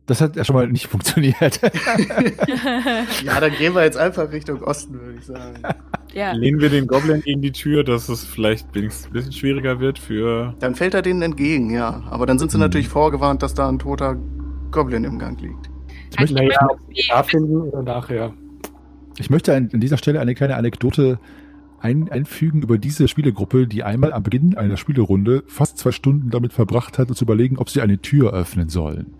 Das 0.07 0.21
hat 0.21 0.37
ja 0.37 0.45
schon 0.45 0.55
mal 0.55 0.69
nicht 0.69 0.87
funktioniert. 0.87 1.61
ja, 3.25 3.41
dann 3.41 3.53
gehen 3.53 3.75
wir 3.75 3.83
jetzt 3.83 3.97
einfach 3.97 4.31
Richtung 4.31 4.63
Osten, 4.63 5.01
würde 5.01 5.19
ich 5.19 5.25
sagen. 5.27 5.55
Ja. 6.15 6.33
Lehnen 6.33 6.61
wir 6.61 6.71
den 6.71 6.87
Goblin 6.87 7.21
gegen 7.23 7.43
die 7.43 7.53
Tür, 7.53 7.83
dass 7.85 8.09
es 8.09 8.25
vielleicht 8.25 8.75
wenigstens 8.75 9.07
ein 9.09 9.13
bisschen 9.13 9.33
schwieriger 9.33 9.81
wird 9.81 9.99
für. 9.99 10.55
Dann 10.61 10.75
fällt 10.75 10.95
er 10.95 11.03
denen 11.03 11.23
entgegen, 11.23 11.71
ja. 11.71 12.03
Aber 12.09 12.25
dann 12.27 12.39
sind 12.39 12.51
sie 12.51 12.55
Hm. 12.57 12.61
natürlich 12.63 12.89
vorgewarnt, 12.89 13.43
dass 13.43 13.55
da 13.55 13.69
ein 13.69 13.79
toter 13.79 14.17
Goblin 14.71 15.05
im 15.05 15.19
Gang 15.19 15.41
liegt. 15.41 15.71
Ich 16.13 16.21
möchte, 16.21 16.35
Naja, 16.37 16.57
ob 16.71 16.79
sie 16.95 17.03
da 17.09 17.23
finden 17.23 17.61
oder 17.63 17.83
nachher. 17.83 18.33
ich 19.19 19.29
möchte 19.29 19.55
an, 19.55 19.69
dieser 19.73 19.99
Stelle 19.99 20.21
eine 20.21 20.35
kleine 20.35 20.57
Anekdote 20.57 21.19
ein, 21.81 22.11
einfügen 22.11 22.63
über 22.63 22.79
diese 22.79 23.07
Spielegruppe, 23.07 23.67
die 23.67 23.83
einmal 23.83 24.13
am 24.13 24.23
Beginn 24.23 24.57
einer 24.57 24.77
Spielerunde 24.79 25.43
fast 25.47 25.77
zwei 25.79 25.93
Stunden 25.93 26.31
damit 26.31 26.53
verbracht 26.55 26.99
hat, 26.99 27.09
uns 27.11 27.19
zu 27.19 27.25
überlegen, 27.25 27.59
ob 27.59 27.69
sie 27.69 27.83
eine 27.83 27.99
Tür 27.99 28.33
öffnen 28.33 28.71
sollen. 28.71 29.13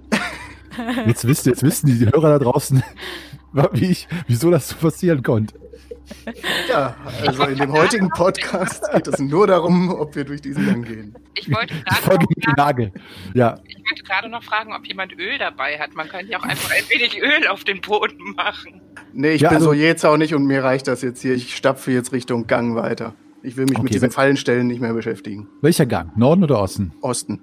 Jetzt, 1.07 1.27
wisst, 1.27 1.47
jetzt 1.47 1.63
wissen 1.63 1.87
die 1.87 2.07
Hörer 2.07 2.39
da 2.39 2.39
draußen, 2.39 2.83
wie 3.73 3.87
ich, 3.91 4.09
wieso 4.27 4.51
das 4.51 4.69
so 4.69 4.77
passieren 4.77 5.23
konnte. 5.23 5.55
Ja, 6.69 6.95
also 7.27 7.45
in 7.45 7.59
dem 7.59 7.73
heutigen 7.73 8.09
Podcast 8.11 8.85
geht 8.93 9.09
es 9.09 9.19
nur 9.19 9.47
darum, 9.49 9.91
ob 9.91 10.15
wir 10.15 10.25
durch 10.25 10.41
diesen 10.41 10.65
Gang 10.65 10.87
gehen. 10.87 11.15
Ich 11.35 11.53
wollte 11.53 11.75
gerade 11.75 12.03
Folge 12.03 12.27
noch, 12.47 12.57
Nagel. 12.57 12.93
Ja, 13.35 13.59
ich 13.67 13.77
wollte 13.91 14.03
gerade 14.05 14.29
noch 14.29 14.43
fragen, 14.45 14.73
ob 14.73 14.87
jemand 14.87 15.13
Öl 15.19 15.37
dabei 15.39 15.79
hat. 15.81 15.95
Man 15.97 16.09
könnte 16.09 16.31
ja 16.31 16.39
auch 16.39 16.45
einfach 16.45 16.71
ein 16.71 16.85
wenig 16.89 17.21
Öl 17.21 17.49
auf 17.49 17.65
den 17.65 17.81
Boden 17.81 18.35
machen. 18.37 18.81
Nee, 19.13 19.31
ich 19.33 19.41
Ja, 19.41 19.49
bin 19.49 19.57
also- 19.57 19.71
so 19.71 19.73
jetzt 19.73 20.05
auch 20.07 20.17
nicht 20.17 20.35
und 20.35 20.45
mir 20.47 20.63
reicht 20.63 20.87
das 20.87 21.03
jetzt 21.03 21.23
hier. 21.23 21.35
Ich 21.35 21.57
stapfe 21.57 21.91
jetzt 21.91 22.13
Richtung 22.13 22.47
Gang 22.47 22.77
weiter. 22.77 23.15
Ich 23.43 23.57
will 23.57 23.65
mich 23.65 23.75
Okay, 23.77 23.83
mit 23.85 23.95
diesen 23.95 24.11
Fallenstellen 24.13 24.67
nicht 24.69 24.81
mehr 24.81 24.93
beschäftigen. 24.93 25.49
welcher 25.61 25.87
Gang? 25.87 26.17
Norden 26.17 26.45
oder 26.45 26.61
Osten? 26.61 26.93
Osten. 27.01 27.41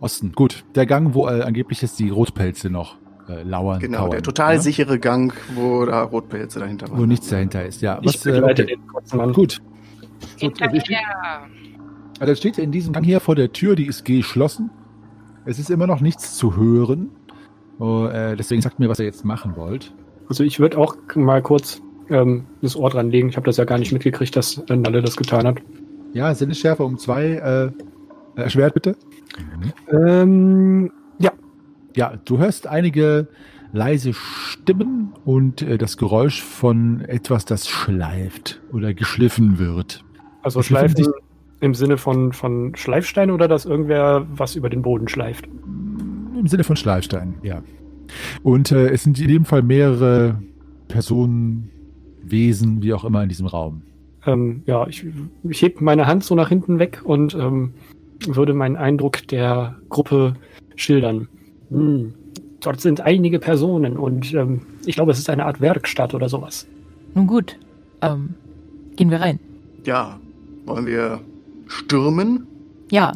Osten, 0.00 0.32
gut. 0.32 0.64
Der 0.74 0.86
Gang, 0.86 1.14
wo 1.14 1.28
äh, 1.28 1.42
angeblich 1.42 1.82
jetzt 1.82 1.98
die 1.98 2.10
Rotpelze 2.10 2.70
noch 2.70 2.96
äh, 3.28 3.42
lauern. 3.42 3.80
Genau, 3.80 3.98
kauern, 3.98 4.10
der 4.12 4.22
total 4.22 4.54
ja? 4.54 4.60
sichere 4.60 4.98
Gang, 4.98 5.32
wo 5.54 5.84
da 5.84 6.02
Rotpelze 6.02 6.60
dahinter 6.60 6.88
waren. 6.88 6.98
Wo 6.98 7.06
nichts 7.06 7.28
dahinter 7.28 7.64
ist, 7.64 7.82
ja. 7.82 7.98
Ich 8.02 8.20
begleite 8.20 8.66
den 8.66 8.86
kurzen 8.86 9.16
Mann. 9.16 9.32
Gut. 9.32 9.60
Gut, 10.40 10.62
also 10.62 10.74
Hinterher. 10.74 11.00
Also 12.18 12.30
jetzt 12.32 12.38
steht 12.38 12.58
in 12.58 12.72
diesem 12.72 12.92
Gang 12.92 13.04
hier 13.04 13.20
vor 13.20 13.34
der 13.34 13.52
Tür, 13.52 13.76
die 13.76 13.86
ist 13.86 14.04
geschlossen. 14.04 14.70
Es 15.44 15.58
ist 15.58 15.70
immer 15.70 15.86
noch 15.86 16.00
nichts 16.00 16.36
zu 16.36 16.56
hören. 16.56 17.10
Oh, 17.78 18.06
äh, 18.06 18.36
deswegen 18.36 18.62
sagt 18.62 18.78
mir, 18.78 18.88
was 18.88 18.98
ihr 18.98 19.04
jetzt 19.04 19.24
machen 19.24 19.54
wollt. 19.56 19.94
Also 20.28 20.42
ich 20.42 20.58
würde 20.58 20.78
auch 20.78 20.96
mal 21.14 21.42
kurz 21.42 21.82
ähm, 22.08 22.46
das 22.62 22.74
Ohr 22.74 22.90
dran 22.90 23.10
legen. 23.10 23.28
Ich 23.28 23.36
habe 23.36 23.46
das 23.46 23.58
ja 23.58 23.64
gar 23.64 23.78
nicht 23.78 23.92
mitgekriegt, 23.92 24.34
dass 24.34 24.58
äh, 24.58 24.76
Nalle 24.76 25.02
das 25.02 25.16
getan 25.16 25.46
hat. 25.46 25.58
Ja, 26.14 26.34
Sinnesschärfe 26.34 26.84
um 26.84 26.98
zwei. 26.98 27.32
Äh, 27.34 27.70
erschwert 28.36 28.74
bitte. 28.74 28.96
Ähm, 29.90 30.90
ja, 31.18 31.32
Ja, 31.94 32.14
du 32.24 32.38
hörst 32.38 32.66
einige 32.66 33.28
leise 33.72 34.12
Stimmen 34.14 35.12
und 35.24 35.62
äh, 35.62 35.78
das 35.78 35.96
Geräusch 35.96 36.42
von 36.42 37.00
etwas, 37.02 37.44
das 37.44 37.68
schleift 37.68 38.60
oder 38.72 38.94
geschliffen 38.94 39.58
wird. 39.58 40.04
also 40.42 40.60
Ich 40.60 40.68
befinde 40.68 41.04
schleifen 41.04 41.12
im 41.60 41.74
Sinne 41.74 41.96
von, 41.96 42.32
von 42.32 42.74
Schleifstein 42.74 43.30
oder 43.30 43.48
dass 43.48 43.64
irgendwer 43.64 44.26
was 44.30 44.56
über 44.56 44.68
den 44.68 44.82
Boden 44.82 45.08
schleift. 45.08 45.46
Im 45.46 46.46
Sinne 46.46 46.64
von 46.64 46.76
Schleifstein, 46.76 47.34
ja. 47.42 47.62
Und 48.42 48.70
äh, 48.72 48.90
es 48.90 49.02
sind 49.02 49.18
in 49.18 49.28
jedem 49.28 49.44
Fall 49.44 49.62
mehrere 49.62 50.40
Personen, 50.88 51.70
Wesen, 52.22 52.82
wie 52.82 52.92
auch 52.92 53.04
immer 53.04 53.22
in 53.22 53.28
diesem 53.28 53.46
Raum. 53.46 53.82
Ähm, 54.26 54.62
ja, 54.66 54.86
ich, 54.88 55.06
ich 55.44 55.62
heb 55.62 55.80
meine 55.80 56.06
Hand 56.06 56.24
so 56.24 56.34
nach 56.34 56.48
hinten 56.48 56.78
weg 56.78 57.02
und 57.04 57.34
ähm, 57.34 57.74
würde 58.26 58.54
meinen 58.54 58.76
Eindruck 58.76 59.26
der 59.28 59.76
Gruppe 59.88 60.34
schildern. 60.76 61.28
Hm, 61.70 62.14
dort 62.60 62.80
sind 62.80 63.00
einige 63.00 63.38
Personen 63.38 63.96
und 63.96 64.32
ähm, 64.34 64.62
ich 64.84 64.94
glaube, 64.96 65.12
es 65.12 65.18
ist 65.18 65.30
eine 65.30 65.44
Art 65.46 65.60
Werkstatt 65.60 66.14
oder 66.14 66.28
sowas. 66.28 66.66
Nun 67.14 67.26
gut, 67.26 67.58
ähm, 68.02 68.34
gehen 68.96 69.10
wir 69.10 69.20
rein. 69.20 69.38
Ja, 69.84 70.18
wollen 70.64 70.86
wir 70.86 71.20
stürmen? 71.66 72.46
Ja, 72.90 73.12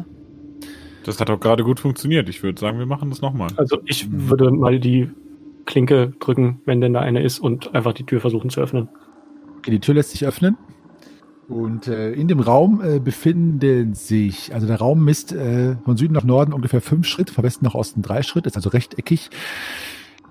Das 1.05 1.19
hat 1.19 1.29
auch 1.29 1.39
gerade 1.39 1.63
gut 1.63 1.79
funktioniert. 1.79 2.29
Ich 2.29 2.43
würde 2.43 2.59
sagen, 2.59 2.77
wir 2.79 2.85
machen 2.85 3.09
das 3.09 3.21
nochmal. 3.21 3.49
Also 3.57 3.79
ich 3.85 4.07
würde 4.11 4.51
mal 4.51 4.79
die 4.79 5.09
Klinke 5.65 6.13
drücken, 6.19 6.61
wenn 6.65 6.81
denn 6.81 6.93
da 6.93 6.99
eine 6.99 7.23
ist, 7.23 7.39
und 7.39 7.73
einfach 7.73 7.93
die 7.93 8.03
Tür 8.03 8.19
versuchen 8.19 8.49
zu 8.49 8.61
öffnen. 8.61 8.89
Okay, 9.57 9.71
die 9.71 9.79
Tür 9.79 9.95
lässt 9.95 10.11
sich 10.11 10.25
öffnen. 10.25 10.57
Und 11.51 11.89
äh, 11.89 12.13
in 12.13 12.29
dem 12.29 12.39
Raum 12.39 12.81
äh, 12.81 12.99
befinden 12.99 13.93
sich, 13.93 14.53
also 14.53 14.67
der 14.67 14.77
Raum 14.77 15.03
misst 15.03 15.33
äh, 15.33 15.75
von 15.83 15.97
Süden 15.97 16.13
nach 16.13 16.23
Norden 16.23 16.53
ungefähr 16.53 16.79
fünf 16.79 17.05
Schritt, 17.05 17.29
von 17.29 17.43
Westen 17.43 17.65
nach 17.65 17.75
Osten 17.75 18.01
drei 18.01 18.23
Schritt, 18.23 18.45
ist 18.45 18.55
also 18.55 18.69
rechteckig. 18.69 19.29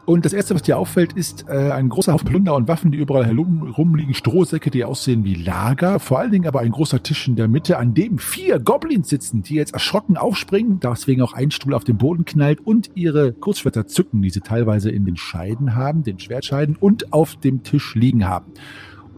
Und 0.07 0.25
das 0.25 0.33
erste, 0.33 0.55
was 0.55 0.63
dir 0.63 0.79
auffällt, 0.79 1.13
ist 1.13 1.45
äh, 1.47 1.73
ein 1.73 1.91
großer 1.91 2.15
Haufen 2.15 2.27
Plunder 2.27 2.55
und 2.55 2.69
Waffen, 2.69 2.91
die 2.91 2.97
überall 2.97 3.27
herum, 3.27 3.71
rumliegen, 3.77 4.15
Strohsäcke, 4.15 4.71
die 4.71 4.83
aussehen 4.83 5.23
wie 5.25 5.35
Lager, 5.35 6.01
vor 6.01 6.21
allen 6.21 6.33
Dingen 6.33 6.49
aber 6.49 6.61
ein 6.61 6.73
großer 6.73 7.03
Tisch 7.03 7.29
in 7.29 7.37
der 7.37 7.49
Mitte, 7.49 7.77
an 7.77 7.93
dem 7.93 8.17
vier 8.17 8.59
Goblins 8.59 9.11
sitzen, 9.11 9.43
die 9.43 9.57
jetzt 9.57 9.75
erschrocken 9.75 10.17
aufspringen, 10.17 10.81
deswegen 10.81 11.21
auch 11.21 11.35
ein 11.35 11.51
Stuhl 11.51 11.75
auf 11.75 11.85
den 11.85 11.99
Boden 11.99 12.25
knallt 12.25 12.61
und 12.61 12.93
ihre 12.95 13.35
Kurzschwerter 13.35 13.87
zücken, 13.87 14.23
die 14.23 14.31
sie 14.31 14.41
teilweise 14.41 14.91
in 14.91 15.05
den 15.05 15.19
Scheiden 15.19 15.75
haben, 15.77 16.03
den 16.03 16.19
Schwertscheiden 16.19 16.77
und 16.77 17.13
auf 17.13 17.37
dem 17.37 17.63
Tisch 17.63 17.95
liegen 17.95 18.27
haben 18.27 18.55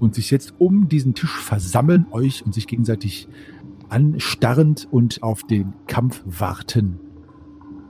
und 0.02 0.16
sich 0.16 0.30
jetzt 0.30 0.54
um 0.58 0.88
diesen 0.88 1.14
Tisch 1.14 1.38
versammeln, 1.38 2.06
euch 2.10 2.44
und 2.44 2.52
sich 2.52 2.66
gegenseitig 2.66 3.28
anstarrend 3.88 4.88
und 4.90 5.22
auf 5.22 5.44
den 5.44 5.74
Kampf 5.86 6.22
warten. 6.24 6.98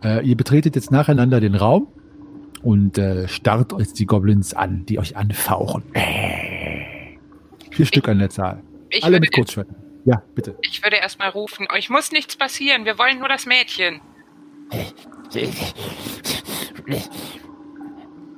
Äh, 0.04 0.26
ihr 0.26 0.36
betretet 0.36 0.76
jetzt 0.76 0.90
nacheinander 0.90 1.40
den 1.40 1.54
Raum 1.54 1.88
und 2.62 2.98
äh, 2.98 3.28
starrt 3.28 3.72
jetzt 3.78 3.98
die 3.98 4.04
Goblins 4.04 4.52
an, 4.52 4.84
die 4.84 4.98
euch 4.98 5.16
anfauchen. 5.16 5.84
Äh. 5.94 7.16
Vier 7.70 7.86
Stück 7.86 8.08
an 8.08 8.18
der 8.18 8.28
Zahl. 8.28 8.62
Ich 8.90 9.02
Alle 9.04 9.18
mit 9.18 9.32
Kurzschwertern. 9.32 9.76
Ja, 10.04 10.22
bitte. 10.34 10.56
ich 10.62 10.82
würde 10.82 10.96
erstmal 10.96 11.30
rufen, 11.30 11.66
euch 11.72 11.88
muss 11.88 12.12
nichts 12.12 12.36
passieren, 12.36 12.84
wir 12.84 12.98
wollen 12.98 13.20
nur 13.20 13.28
das 13.28 13.46
Mädchen. 13.46 14.00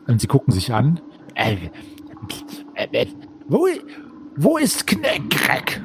Und 0.06 0.20
sie 0.20 0.26
gucken 0.26 0.52
sich 0.52 0.72
an. 0.72 1.00
Wo, 3.46 3.68
wo 4.36 4.56
ist 4.56 4.86
Kneckrack? 4.86 5.80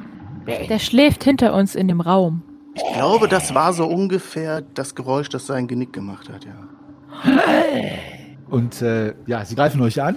der 0.68 0.78
schläft 0.78 1.22
hinter 1.22 1.54
uns 1.54 1.74
in 1.74 1.86
dem 1.86 2.00
Raum. 2.00 2.42
Ich 2.74 2.82
glaube, 2.94 3.28
das 3.28 3.54
war 3.54 3.72
so 3.72 3.86
ungefähr 3.86 4.62
das 4.74 4.94
Geräusch, 4.94 5.28
das 5.28 5.46
sein 5.46 5.68
Genick 5.68 5.92
gemacht 5.92 6.28
hat, 6.28 6.44
ja. 6.44 7.34
Und 8.48 8.82
äh, 8.82 9.14
ja, 9.26 9.44
sie 9.44 9.54
greifen 9.54 9.80
euch 9.82 10.00
an. 10.02 10.16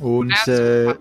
Und 0.00 0.32
Ja, 0.46 0.52
äh, 0.52 0.94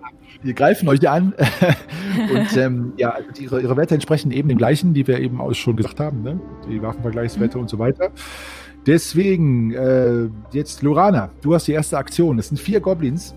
die 0.44 0.56
greifen 0.56 0.90
euch 0.90 1.08
an. 1.08 1.34
und 2.34 2.58
ähm, 2.58 2.94
ja, 2.98 3.12
also 3.12 3.30
ihre, 3.40 3.62
ihre 3.62 3.78
Werte 3.78 3.94
entsprechen 3.94 4.32
eben 4.32 4.50
den 4.50 4.58
gleichen, 4.58 4.94
die 4.94 5.06
wir 5.08 5.20
eben 5.20 5.40
auch 5.40 5.54
schon 5.54 5.76
gesagt 5.76 6.00
haben, 6.00 6.24
ne? 6.24 6.40
Die 6.68 6.82
Waffenvergleichswerte 6.82 7.60
und 7.60 7.70
so 7.70 7.78
weiter. 7.78 8.10
Deswegen, 8.88 9.72
äh, 9.74 10.28
jetzt 10.52 10.82
Lorana, 10.82 11.30
du 11.42 11.54
hast 11.54 11.68
die 11.68 11.74
erste 11.74 11.98
Aktion. 11.98 12.40
Es 12.40 12.48
sind 12.48 12.58
vier 12.60 12.80
Goblins. 12.80 13.36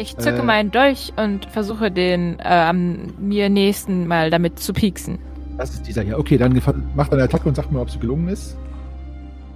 Ich 0.00 0.16
zücke 0.16 0.38
Äh. 0.38 0.42
meinen 0.42 0.70
Dolch 0.70 1.12
und 1.16 1.44
versuche 1.46 1.90
den 1.90 2.38
äh, 2.38 2.44
am 2.44 3.12
mir 3.18 3.50
nächsten 3.50 4.06
Mal 4.06 4.30
damit 4.30 4.58
zu 4.58 4.72
pieksen. 4.72 5.18
Das 5.58 5.70
ist 5.74 5.86
dieser 5.86 6.02
hier. 6.02 6.18
Okay, 6.18 6.38
dann 6.38 6.54
gefa- 6.58 6.74
macht 6.94 7.12
eine 7.12 7.22
Attacke 7.24 7.48
und 7.48 7.54
sagt 7.54 7.70
mir, 7.70 7.80
ob 7.80 7.90
sie 7.90 7.98
gelungen 7.98 8.28
ist. 8.28 8.56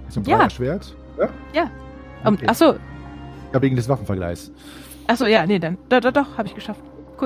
Ist 0.07 0.17
ein 0.17 0.23
Ja. 0.25 0.47
Schwert. 0.49 0.93
Ja? 1.53 1.63
Um, 2.23 2.33
Okay. 2.35 2.47
Achso, 2.47 2.75
Ja, 3.53 3.61
wegen 3.61 3.75
des 3.75 3.87
Waffenvergleichs. 3.89 4.51
achso, 5.07 5.25
ja, 5.25 5.45
nee, 5.47 5.57
dann. 5.59 5.77
Doch, 5.89 5.99
doch, 6.01 6.11
doch, 6.11 6.37
habe 6.37 6.47
ich 6.47 6.55
geschafft. 6.55 6.81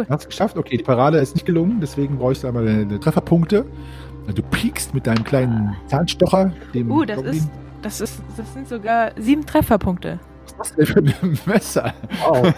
Hast 0.08 0.22
es 0.22 0.28
geschafft? 0.28 0.56
Okay, 0.58 0.78
die 0.78 0.84
Parade 0.84 1.18
ist 1.18 1.34
nicht 1.36 1.46
gelungen, 1.48 1.80
deswegen 1.82 2.18
brauchst 2.20 2.44
du 2.44 2.48
einmal 2.48 2.64
deine 2.66 3.00
Trefferpunkte. 3.00 3.66
Du 4.34 4.42
piekst 4.44 4.94
mit 4.94 5.08
deinem 5.08 5.24
kleinen 5.24 5.76
Zahnstocher, 5.88 6.54
dem 6.76 6.92
Uh, 6.92 7.04
das 7.04 7.16
Goblin. 7.18 7.34
ist, 7.34 7.50
das 7.82 8.00
ist, 8.02 8.22
das 8.38 8.54
sind 8.54 8.68
sogar 8.68 9.12
sieben 9.18 9.46
Trefferpunkte. 9.46 10.20
Was 10.58 10.72
ist 10.72 10.78
denn 10.98 11.08
für 11.08 11.24
ein 11.24 11.40
Messer? 11.46 11.94
Wow. 12.22 12.54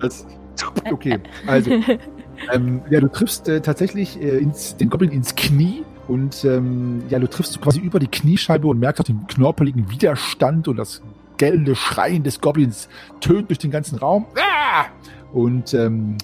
Das 0.00 0.26
Das, 0.56 0.92
okay, 0.92 1.18
also, 1.46 1.70
ähm, 2.52 2.82
ja, 2.90 3.00
du 3.00 3.08
triffst 3.08 3.48
äh, 3.48 3.60
tatsächlich 3.60 4.20
äh, 4.20 4.38
ins, 4.38 4.76
den 4.76 4.90
Goblin 4.90 5.10
ins 5.10 5.34
Knie 5.34 5.84
und 6.08 6.44
ähm, 6.44 7.02
ja, 7.08 7.18
du 7.18 7.28
triffst 7.28 7.60
quasi 7.60 7.80
über 7.80 7.98
die 7.98 8.06
Kniescheibe 8.06 8.66
und 8.66 8.78
merkst 8.78 9.00
auch 9.00 9.04
den 9.04 9.26
knorpeligen 9.26 9.90
Widerstand 9.90 10.68
und 10.68 10.76
das 10.76 11.02
gellende 11.36 11.76
Schreien 11.76 12.24
des 12.24 12.40
Goblins 12.40 12.88
tönt 13.20 13.48
durch 13.48 13.58
den 13.58 13.70
ganzen 13.70 13.98
Raum. 13.98 14.26
Ah! 14.36 14.86
Und 15.32 15.74
ähm, 15.74 16.16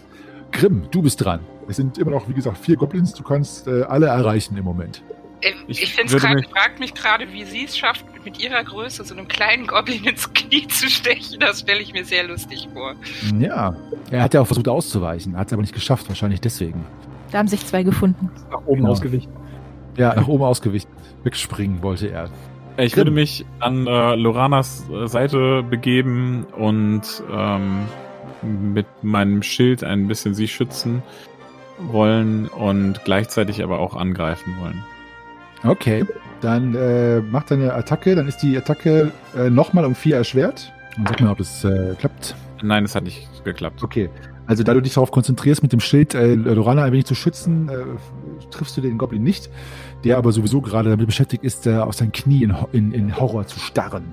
Grimm, 0.51 0.85
du 0.91 1.03
bist 1.03 1.25
dran. 1.25 1.41
Es 1.69 1.77
sind 1.77 1.99
immer 1.99 2.13
noch, 2.13 2.29
wie 2.29 2.35
gesagt, 2.35 2.59
vier 2.59 2.77
Goblins. 2.77 3.13
Du 3.15 3.23
kannst 3.23 3.67
äh, 3.67 3.83
alle 3.83 4.07
erreichen 4.07 4.57
im 4.57 4.65
Moment. 4.65 5.03
Äh, 5.45 5.53
Ich 5.69 5.83
Ich, 5.83 5.95
finde 5.95 6.17
gerade, 6.19 6.35
mich- 6.37 6.49
fragt 6.49 6.81
mich 6.81 6.95
gerade, 6.95 7.33
wie 7.33 7.45
sie 7.45 7.65
es 7.65 7.77
schafft, 7.77 8.05
mit 8.25 8.41
ihrer 8.43 8.63
Größe 8.65 9.05
so 9.05 9.15
einem 9.15 9.29
kleinen 9.29 9.67
Goblin 9.67 10.05
ins 10.09 10.33
Knie 10.33 10.67
zu 10.69 10.89
stechen. 10.89 11.39
Das 11.41 11.61
stelle 11.61 11.81
ich 11.81 11.93
mir 11.93 12.05
sehr 12.05 12.25
lustig 12.27 12.69
vor. 12.73 12.95
Ja, 13.39 13.77
er 14.11 14.23
hat 14.23 14.35
ja 14.35 14.41
auch 14.41 14.47
versucht 14.47 14.69
auszuweichen, 14.69 15.37
hat 15.37 15.49
es 15.49 15.53
aber 15.53 15.63
nicht 15.63 15.75
geschafft, 15.75 16.09
wahrscheinlich 16.09 16.41
deswegen. 16.41 16.85
da 17.33 17.39
haben 17.39 17.49
sich 17.49 17.65
zwei 17.67 17.83
gefunden. 17.83 18.31
Nach 18.51 18.65
oben 18.67 18.81
Genau. 18.81 18.91
ausgewichen. 18.93 19.33
Ja, 19.97 20.15
nach 20.15 20.27
oben 20.29 20.43
ausgewichen. 20.45 20.89
Wegspringen 21.23 21.83
wollte 21.83 22.09
er. 22.09 22.29
Ich 22.77 22.97
würde 22.97 23.13
mich 23.13 23.45
an 23.61 23.87
äh, 23.87 24.17
Loranas 24.17 24.89
äh, 24.91 25.07
Seite 25.07 25.63
begeben 25.63 26.45
und 26.57 27.03
ähm, 27.31 27.85
mit 28.43 28.87
meinem 29.03 29.43
Schild 29.45 29.85
ein 29.85 30.09
bisschen 30.09 30.35
sie 30.35 30.49
schützen 30.49 31.03
wollen 31.79 32.49
und 32.49 33.05
gleichzeitig 33.05 33.63
aber 33.63 33.79
auch 33.79 33.95
angreifen 33.95 34.57
wollen. 34.61 34.83
Okay, 35.65 36.05
dann 36.41 36.75
äh, 36.75 37.21
macht 37.21 37.51
er 37.51 37.57
eine 37.57 37.73
Attacke. 37.75 38.15
Dann 38.15 38.29
ist 38.29 38.39
die 38.39 38.57
Attacke 38.57 39.11
äh, 39.37 39.51
nochmal 39.51 39.85
um 39.85 39.95
vier 39.95 40.17
erschwert. 40.17 40.73
Und 40.97 41.09
sag 41.09 41.21
mal, 41.21 41.31
ob 41.33 41.41
es 41.41 41.65
äh, 41.65 41.95
klappt. 41.99 42.35
Nein, 42.63 42.85
es 42.85 42.95
hat 42.95 43.05
nicht 43.05 43.29
geklappt. 43.45 43.83
Okay. 43.83 44.09
Also 44.47 44.63
da 44.63 44.75
du 44.75 44.83
dich 44.83 44.95
darauf 44.95 45.11
konzentrierst, 45.11 45.63
mit 45.63 45.73
dem 45.73 45.81
Schild 45.81 46.15
äh, 46.15 46.35
Lorana 46.35 46.85
ein 46.85 46.93
wenig 46.93 47.07
zu 47.07 47.15
schützen, 47.15 47.69
äh, 47.71 47.77
triffst 48.51 48.77
du 48.77 48.83
den 48.83 48.99
Goblin 48.99 49.23
nicht, 49.23 49.49
der 50.05 50.19
aber 50.19 50.33
sowieso 50.33 50.61
gerade 50.61 50.91
damit 50.91 51.07
beschäftigt 51.07 51.45
ist, 51.45 51.67
äh, 51.67 51.77
auf 51.79 51.95
sein 51.95 52.13
Knie 52.13 52.45
in, 52.45 52.55
in, 52.73 52.93
in 52.93 53.19
Horror 53.19 53.47
zu 53.47 53.59
starren. 53.59 54.13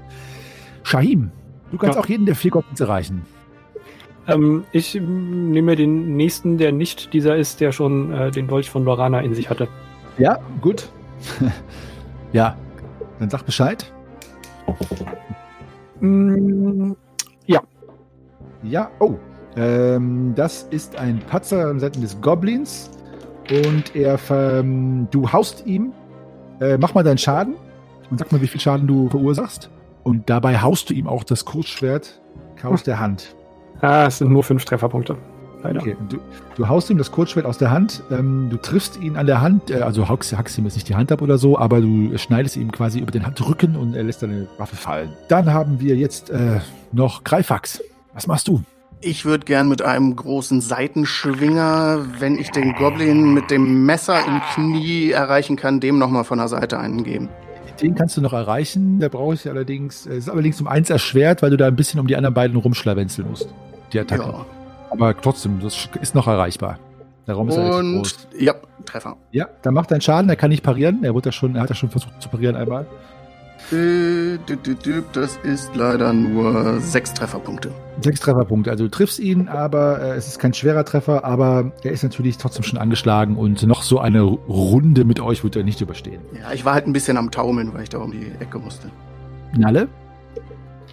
Shahim, 0.83 1.31
du 1.71 1.77
kannst 1.77 1.95
Ja. 1.95 2.01
auch 2.01 2.07
jeden 2.07 2.25
der 2.25 2.35
vier 2.35 2.51
Goblins 2.51 2.79
erreichen. 2.79 3.23
Ähm, 4.27 4.63
ich 4.71 4.95
nehme 4.95 5.75
den 5.75 6.15
nächsten, 6.15 6.57
der 6.57 6.71
nicht 6.71 7.11
dieser 7.13 7.35
ist, 7.35 7.59
der 7.59 7.73
schon 7.73 8.13
äh, 8.13 8.31
den 8.31 8.47
Dolch 8.47 8.69
von 8.69 8.85
Lorana 8.85 9.19
in 9.19 9.33
sich 9.33 9.49
hatte. 9.49 9.67
Ja, 10.17 10.39
gut. 10.61 10.89
ja, 12.33 12.55
dann 13.19 13.29
sag 13.29 13.43
Bescheid. 13.45 13.91
Mm, 15.99 16.93
Ja, 18.63 18.89
oh. 18.99 19.15
Ähm, 19.55 20.33
das 20.35 20.63
ist 20.69 20.95
ein 20.97 21.19
Patzer 21.19 21.67
an 21.67 21.79
Seiten 21.79 22.01
des 22.01 22.19
Goblins. 22.21 22.91
Und 23.65 23.95
er, 23.95 24.17
ver- 24.19 24.59
ähm, 24.59 25.07
du 25.11 25.31
haust 25.31 25.65
ihm. 25.65 25.93
Äh, 26.59 26.77
mach 26.77 26.93
mal 26.93 27.03
deinen 27.03 27.17
Schaden. 27.17 27.55
Und 28.11 28.19
sag 28.19 28.31
mal, 28.31 28.39
wie 28.41 28.47
viel 28.47 28.61
Schaden 28.61 28.85
du 28.87 29.09
verursachst. 29.09 29.69
Und 30.03 30.29
dabei 30.29 30.59
haust 30.61 30.89
du 30.89 30.93
ihm 30.93 31.07
auch 31.07 31.23
das 31.23 31.43
Kurzschwert 31.45 32.21
aus 32.63 32.83
der 32.83 32.99
Hand. 32.99 33.35
ah, 33.81 34.05
es 34.05 34.19
sind 34.19 34.31
nur 34.31 34.43
fünf 34.43 34.63
Trefferpunkte. 34.65 35.17
Leider. 35.63 35.81
Okay, 35.81 35.95
du, 36.09 36.17
du 36.55 36.67
haust 36.67 36.89
ihm 36.89 36.97
das 36.97 37.11
Kurzschwert 37.11 37.45
aus 37.45 37.57
der 37.57 37.71
Hand. 37.71 38.03
Ähm, 38.11 38.49
du 38.49 38.57
triffst 38.57 38.99
ihn 39.01 39.17
an 39.17 39.25
der 39.25 39.41
Hand. 39.41 39.69
Äh, 39.69 39.81
also 39.81 40.09
hackst, 40.09 40.35
hackst 40.35 40.57
ihm 40.57 40.65
jetzt 40.65 40.75
nicht 40.75 40.89
die 40.89 40.95
Hand 40.95 41.11
ab 41.11 41.21
oder 41.21 41.37
so, 41.37 41.57
aber 41.57 41.81
du 41.81 42.17
schneidest 42.17 42.57
ihm 42.57 42.71
quasi 42.71 42.99
über 42.99 43.11
den 43.11 43.25
Handrücken 43.25 43.75
und 43.75 43.95
er 43.95 44.03
lässt 44.03 44.23
deine 44.23 44.47
Waffe 44.57 44.75
fallen. 44.75 45.13
Dann 45.27 45.53
haben 45.53 45.79
wir 45.79 45.95
jetzt 45.95 46.29
äh, 46.29 46.59
noch 46.91 47.23
Greifax. 47.23 47.81
Was 48.13 48.27
machst 48.27 48.47
du? 48.47 48.61
Ich 49.03 49.25
würde 49.25 49.45
gern 49.45 49.67
mit 49.67 49.81
einem 49.81 50.15
großen 50.15 50.61
Seitenschwinger, 50.61 52.05
wenn 52.19 52.37
ich 52.37 52.51
den 52.51 52.73
Goblin 52.73 53.33
mit 53.33 53.49
dem 53.49 53.85
Messer 53.85 54.19
im 54.25 54.41
Knie 54.53 55.09
erreichen 55.09 55.55
kann, 55.55 55.79
dem 55.79 55.97
nochmal 55.97 56.23
von 56.23 56.37
der 56.37 56.47
Seite 56.47 56.77
einen 56.77 57.03
geben. 57.03 57.27
Den 57.81 57.95
kannst 57.95 58.15
du 58.15 58.21
noch 58.21 58.33
erreichen. 58.33 58.99
Da 58.99 59.09
brauche 59.09 59.33
ich 59.33 59.49
allerdings, 59.49 60.05
es 60.05 60.19
ist 60.19 60.29
allerdings 60.29 60.61
um 60.61 60.67
eins 60.67 60.91
erschwert, 60.91 61.41
weil 61.41 61.49
du 61.49 61.57
da 61.57 61.67
ein 61.67 61.75
bisschen 61.75 61.99
um 61.99 62.05
die 62.05 62.15
anderen 62.15 62.35
beiden 62.35 62.57
rumschlawenzeln 62.57 63.27
musst. 63.27 63.47
Die 63.91 63.99
Attacke. 63.99 64.21
Ja. 64.23 64.45
Aber 64.91 65.19
trotzdem, 65.19 65.59
das 65.61 65.89
ist 66.01 66.15
noch 66.15 66.27
erreichbar. 66.27 66.77
Der 67.27 67.35
Raum 67.35 67.49
ist 67.49 67.57
Und 67.57 67.95
groß. 67.95 68.27
ja, 68.37 68.53
Treffer. 68.85 69.15
Ja, 69.31 69.47
dann 69.61 69.73
macht 69.73 69.91
er 69.91 69.95
einen 69.95 70.01
Schaden, 70.01 70.29
er 70.29 70.35
kann 70.35 70.49
nicht 70.49 70.63
parieren. 70.63 71.03
Er, 71.03 71.13
wurde 71.13 71.29
ja 71.29 71.31
schon, 71.31 71.55
er 71.55 71.61
hat 71.61 71.69
ja 71.69 71.75
schon 71.75 71.89
versucht 71.89 72.21
zu 72.21 72.29
parieren 72.29 72.55
einmal. 72.55 72.85
Das 75.13 75.37
ist 75.43 75.75
leider 75.75 76.11
nur 76.11 76.81
sechs 76.81 77.13
Trefferpunkte. 77.13 77.71
Sechs 78.01 78.19
Trefferpunkte. 78.19 78.71
Also 78.71 78.85
du 78.85 78.89
triffst 78.89 79.19
ihn, 79.19 79.47
aber 79.47 80.01
äh, 80.01 80.15
es 80.15 80.27
ist 80.27 80.39
kein 80.39 80.53
schwerer 80.53 80.83
Treffer, 80.83 81.23
aber 81.23 81.71
er 81.83 81.91
ist 81.91 82.03
natürlich 82.03 82.37
trotzdem 82.37 82.63
schon 82.63 82.79
angeschlagen 82.79 83.37
und 83.37 83.63
noch 83.63 83.83
so 83.83 83.99
eine 83.99 84.23
Runde 84.23 85.05
mit 85.05 85.19
euch 85.21 85.43
wird 85.43 85.55
er 85.55 85.63
nicht 85.63 85.79
überstehen. 85.79 86.21
Ja, 86.37 86.51
ich 86.53 86.65
war 86.65 86.73
halt 86.73 86.87
ein 86.87 86.93
bisschen 86.93 87.15
am 87.17 87.31
Taumeln, 87.31 87.73
weil 87.73 87.83
ich 87.83 87.89
da 87.89 87.99
um 87.99 88.11
die 88.11 88.31
Ecke 88.39 88.59
musste. 88.59 88.89
Nalle? 89.55 89.87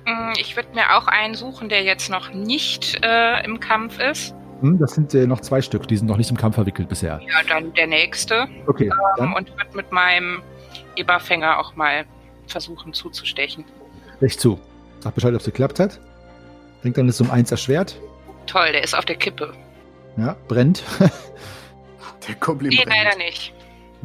Mm, 0.08 0.32
Ich 0.40 0.56
würde 0.56 0.68
mir 0.74 0.96
auch 0.96 1.06
einen 1.06 1.34
suchen, 1.34 1.68
der 1.68 1.82
jetzt 1.82 2.08
noch 2.10 2.32
nicht 2.32 2.98
äh, 3.04 3.44
im 3.44 3.60
Kampf 3.60 3.98
ist. 4.00 4.34
Hm, 4.60 4.78
das 4.78 4.92
sind 4.94 5.14
äh, 5.14 5.26
noch 5.26 5.40
zwei 5.40 5.62
Stück, 5.62 5.86
die 5.86 5.96
sind 5.96 6.06
noch 6.08 6.16
nicht 6.16 6.30
im 6.30 6.36
Kampf 6.36 6.56
verwickelt 6.56 6.88
bisher. 6.88 7.20
Ja, 7.28 7.42
dann 7.48 7.72
der 7.74 7.86
nächste. 7.86 8.48
Okay, 8.66 8.90
dann 9.16 9.32
Und 9.34 9.50
würde 9.56 9.76
mit 9.76 9.92
meinem 9.92 10.42
Eberfänger 10.96 11.58
auch 11.58 11.76
mal 11.76 12.04
versuchen 12.46 12.92
zuzustechen. 12.92 13.64
recht 14.20 14.40
zu. 14.40 14.58
Sag 15.00 15.14
Bescheid, 15.14 15.32
ob 15.34 15.38
es 15.40 15.44
geklappt 15.46 15.78
hat. 15.78 16.00
Denkt 16.82 16.98
dann, 16.98 17.08
es 17.08 17.16
ist 17.16 17.20
um 17.20 17.30
eins 17.30 17.50
erschwert. 17.52 17.96
Toll, 18.46 18.72
der 18.72 18.82
ist 18.82 18.94
auf 18.96 19.04
der 19.04 19.16
Kippe. 19.16 19.52
Ja, 20.16 20.34
brennt. 20.48 20.82
Der 22.26 22.34
Goblin 22.36 22.70
Nee, 22.70 22.84
leider 22.84 23.16
nicht. 23.16 23.54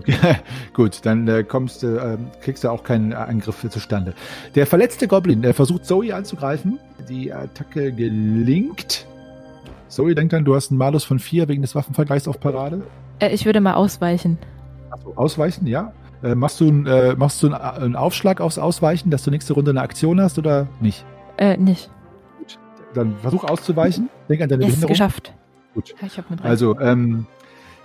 Gut, 0.73 0.99
dann 1.03 1.27
äh, 1.27 1.43
kommst, 1.43 1.83
ähm, 1.83 2.27
kriegst 2.41 2.63
du 2.63 2.69
auch 2.69 2.83
keinen 2.83 3.11
äh, 3.11 3.15
Angriff 3.15 3.65
zustande. 3.69 4.13
Der 4.55 4.65
verletzte 4.65 5.07
Goblin, 5.07 5.41
der 5.41 5.53
versucht 5.53 5.85
Zoe 5.85 6.13
anzugreifen. 6.13 6.79
Die 7.09 7.31
Attacke 7.31 7.91
gelingt. 7.91 9.05
Zoe 9.87 10.15
denkt 10.15 10.33
dann, 10.33 10.45
du 10.45 10.55
hast 10.55 10.71
einen 10.71 10.79
Malus 10.79 11.03
von 11.03 11.19
vier 11.19 11.47
wegen 11.47 11.61
des 11.61 11.75
Waffenvergleichs 11.75 12.27
auf 12.27 12.39
Parade. 12.39 12.83
Äh, 13.19 13.29
ich 13.33 13.45
würde 13.45 13.61
mal 13.61 13.75
ausweichen. 13.75 14.37
Achso, 14.89 15.13
ausweichen, 15.15 15.67
ja. 15.67 15.93
Äh, 16.23 16.35
machst 16.35 16.61
du, 16.61 16.69
äh, 16.69 17.15
machst 17.15 17.43
du 17.43 17.53
einen, 17.53 17.95
Aufschlag 17.95 18.41
aufs 18.41 18.57
Ausweichen, 18.57 19.11
dass 19.11 19.23
du 19.23 19.31
nächste 19.31 19.53
Runde 19.53 19.71
eine 19.71 19.81
Aktion 19.81 20.21
hast 20.21 20.39
oder 20.39 20.67
nicht? 20.79 21.05
Äh, 21.37 21.57
nicht. 21.57 21.89
Dann 22.93 23.15
versuch 23.17 23.43
auszuweichen. 23.43 24.09
Denk 24.29 24.41
an 24.41 24.49
deine 24.49 24.63
Yes, 24.63 24.71
Behinderung. 24.71 24.93
geschafft. 24.93 25.33
Gut. 25.73 25.95
Ich 26.05 26.17
hab 26.17 26.27
eine 26.27 26.37
drei. 26.37 26.47
Also, 26.47 26.79
ähm, 26.79 27.25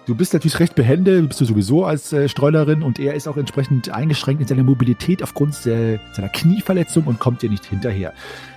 du 0.08 0.14
bist 0.16 0.32
natürlich 0.32 0.58
recht 0.58 0.74
behende, 0.74 1.22
bist 1.22 1.40
du 1.40 1.44
sowieso 1.44 1.84
als 1.84 2.12
äh, 2.12 2.28
Streulerin 2.28 2.82
und 2.82 2.98
er 2.98 3.14
ist 3.14 3.28
auch 3.28 3.36
entsprechend 3.36 3.90
eingeschränkt 3.90 4.40
in 4.42 4.48
seiner 4.48 4.64
Mobilität 4.64 5.22
aufgrund 5.22 5.54
äh, 5.66 5.98
seiner 6.12 6.28
Knieverletzung 6.30 7.04
und 7.04 7.20
kommt 7.20 7.42
dir 7.42 7.50
nicht 7.50 7.64
hinterher. 7.66 8.12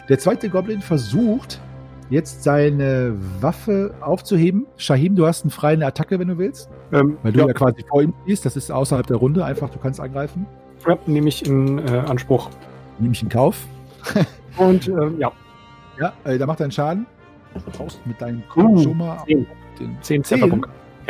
Der 0.10 0.18
zweite 0.18 0.50
Goblin 0.50 0.82
versucht 0.82 1.60
jetzt 2.10 2.44
seine 2.44 3.16
Waffe 3.42 3.94
aufzuheben. 4.02 4.66
Shahim, 4.78 5.16
du 5.16 5.26
hast 5.28 5.44
eine 5.44 5.52
freie 5.52 5.86
Attacke, 5.86 6.18
wenn 6.20 6.30
du 6.30 6.38
willst, 6.38 6.70
Ähm, 6.92 7.18
weil 7.22 7.32
du 7.34 7.40
ja, 7.42 7.48
ja 7.48 7.54
quasi 7.54 7.84
vor 7.88 8.02
ihm 8.02 8.14
stehst. 8.24 8.46
Das 8.46 8.56
ist 8.58 8.72
außerhalb 8.72 9.06
der 9.08 9.18
Runde, 9.18 9.46
einfach, 9.46 9.70
du 9.70 9.78
kannst 9.80 10.00
angreifen. 10.00 10.46
ja, 10.88 10.98
nehme 11.06 11.30
ich 11.30 11.46
in 11.46 11.78
äh, 11.88 11.92
Anspruch. 12.08 12.50
Nehme 13.00 13.14
ich 13.14 13.22
in 13.24 13.30
Kauf. 13.30 13.66
Und 14.58 14.88
ähm, 14.88 15.20
ja, 15.20 15.32
Ja, 16.00 16.14
äh, 16.24 16.38
da 16.38 16.46
macht 16.46 16.60
er 16.60 16.66
einen 16.66 16.72
Schaden. 16.72 17.06
Du 17.54 17.72
brauchst 17.78 18.06
mit 18.06 18.20
deinem 18.22 18.44
Uh, 18.56 18.82
schon 18.82 18.98
mal 18.98 19.24
zehn. 19.26 19.46
den 19.80 19.98
zehn 20.02 20.24
Zehn? 20.24 20.66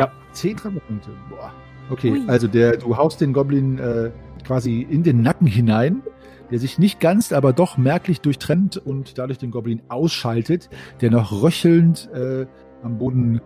Trefferpunkte. 0.06 0.34
Zehn 0.34 0.58
Trefferpunkte. 0.58 1.10
Boah. 1.30 1.52
Okay, 1.90 2.12
Ui. 2.12 2.24
also 2.28 2.48
der, 2.48 2.78
du 2.78 2.96
haust 2.96 3.20
den 3.22 3.34
Goblin 3.34 3.78
äh, 3.80 4.12
quasi 4.46 4.82
in 4.82 5.04
den 5.04 5.22
Nacken 5.22 5.48
hinein, 5.48 6.02
der 6.50 6.60
sich 6.60 6.80
nicht 6.80 7.00
ganz, 7.00 7.34
aber 7.34 7.54
doch 7.54 7.78
merklich 7.78 8.22
durchtrennt 8.22 8.78
und 8.78 9.18
dadurch 9.18 9.40
den 9.40 9.52
Goblin 9.52 9.82
ausschaltet, 9.90 10.70
der 11.02 11.12
noch 11.12 11.42
röchelnd 11.42 12.10
äh, 12.14 12.46
am 12.84 12.98
Boden 12.98 13.42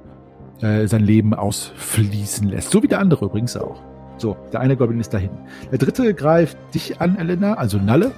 äh, 0.61 0.87
sein 0.87 1.03
Leben 1.03 1.33
ausfließen 1.33 2.49
lässt. 2.49 2.71
So 2.71 2.83
wie 2.83 2.87
der 2.87 2.99
andere 2.99 3.25
übrigens 3.25 3.57
auch. 3.57 3.81
So, 4.17 4.37
der 4.53 4.61
eine 4.61 4.77
Goblin 4.77 4.99
ist 4.99 5.13
dahin. 5.13 5.31
Der 5.71 5.77
dritte 5.77 6.13
greift 6.13 6.57
dich 6.73 7.01
an, 7.01 7.17
Elena, 7.17 7.55
also 7.55 7.77
Nalle. 7.77 8.11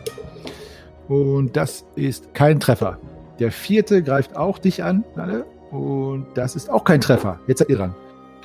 Und 1.07 1.55
das 1.55 1.85
ist 1.95 2.33
kein 2.33 2.59
Treffer. 2.59 2.99
Der 3.39 3.51
vierte 3.51 4.03
greift 4.03 4.35
auch 4.35 4.59
dich 4.59 4.83
an, 4.83 5.03
Nalle. 5.15 5.45
Und 5.71 6.27
das 6.35 6.55
ist 6.55 6.69
auch 6.69 6.83
kein 6.83 7.01
Treffer. 7.01 7.39
Jetzt 7.47 7.59
seid 7.59 7.69
ihr 7.69 7.77
dran. 7.77 7.95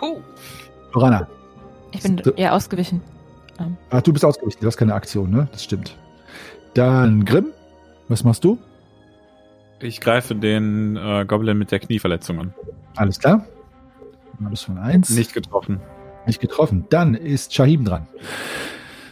Puh. 0.03 0.21
Lorana. 0.95 1.29
ich 1.93 2.03
bin 2.03 2.19
eher 2.37 2.55
ausgewichen. 2.55 3.01
Ach, 3.91 4.03
du 4.03 4.13
bist 4.13 4.25
ausgewichen, 4.25 4.59
du 4.61 4.67
hast 4.67 4.77
keine 4.77 4.95
Aktion, 4.95 5.31
ne? 5.31 5.49
Das 5.53 5.63
stimmt. 5.63 5.97
Dann 6.75 7.25
Grimm, 7.25 7.53
was 8.09 8.25
machst 8.25 8.43
du? 8.43 8.59
Ich 9.79 10.01
greife 10.01 10.35
den 10.35 10.97
äh, 10.97 11.25
Goblin 11.27 11.57
mit 11.57 11.71
der 11.71 11.79
Knieverletzung 11.79 12.41
an. 12.41 12.55
Alles 12.97 13.21
klar. 13.21 13.47
Alles 14.45 14.63
von 14.63 14.79
eins. 14.79 15.11
Nicht 15.11 15.35
getroffen. 15.35 15.81
Nicht 16.27 16.41
getroffen. 16.41 16.87
Dann 16.91 17.15
ist 17.15 17.55
Shahim 17.55 17.85
dran. 17.85 18.09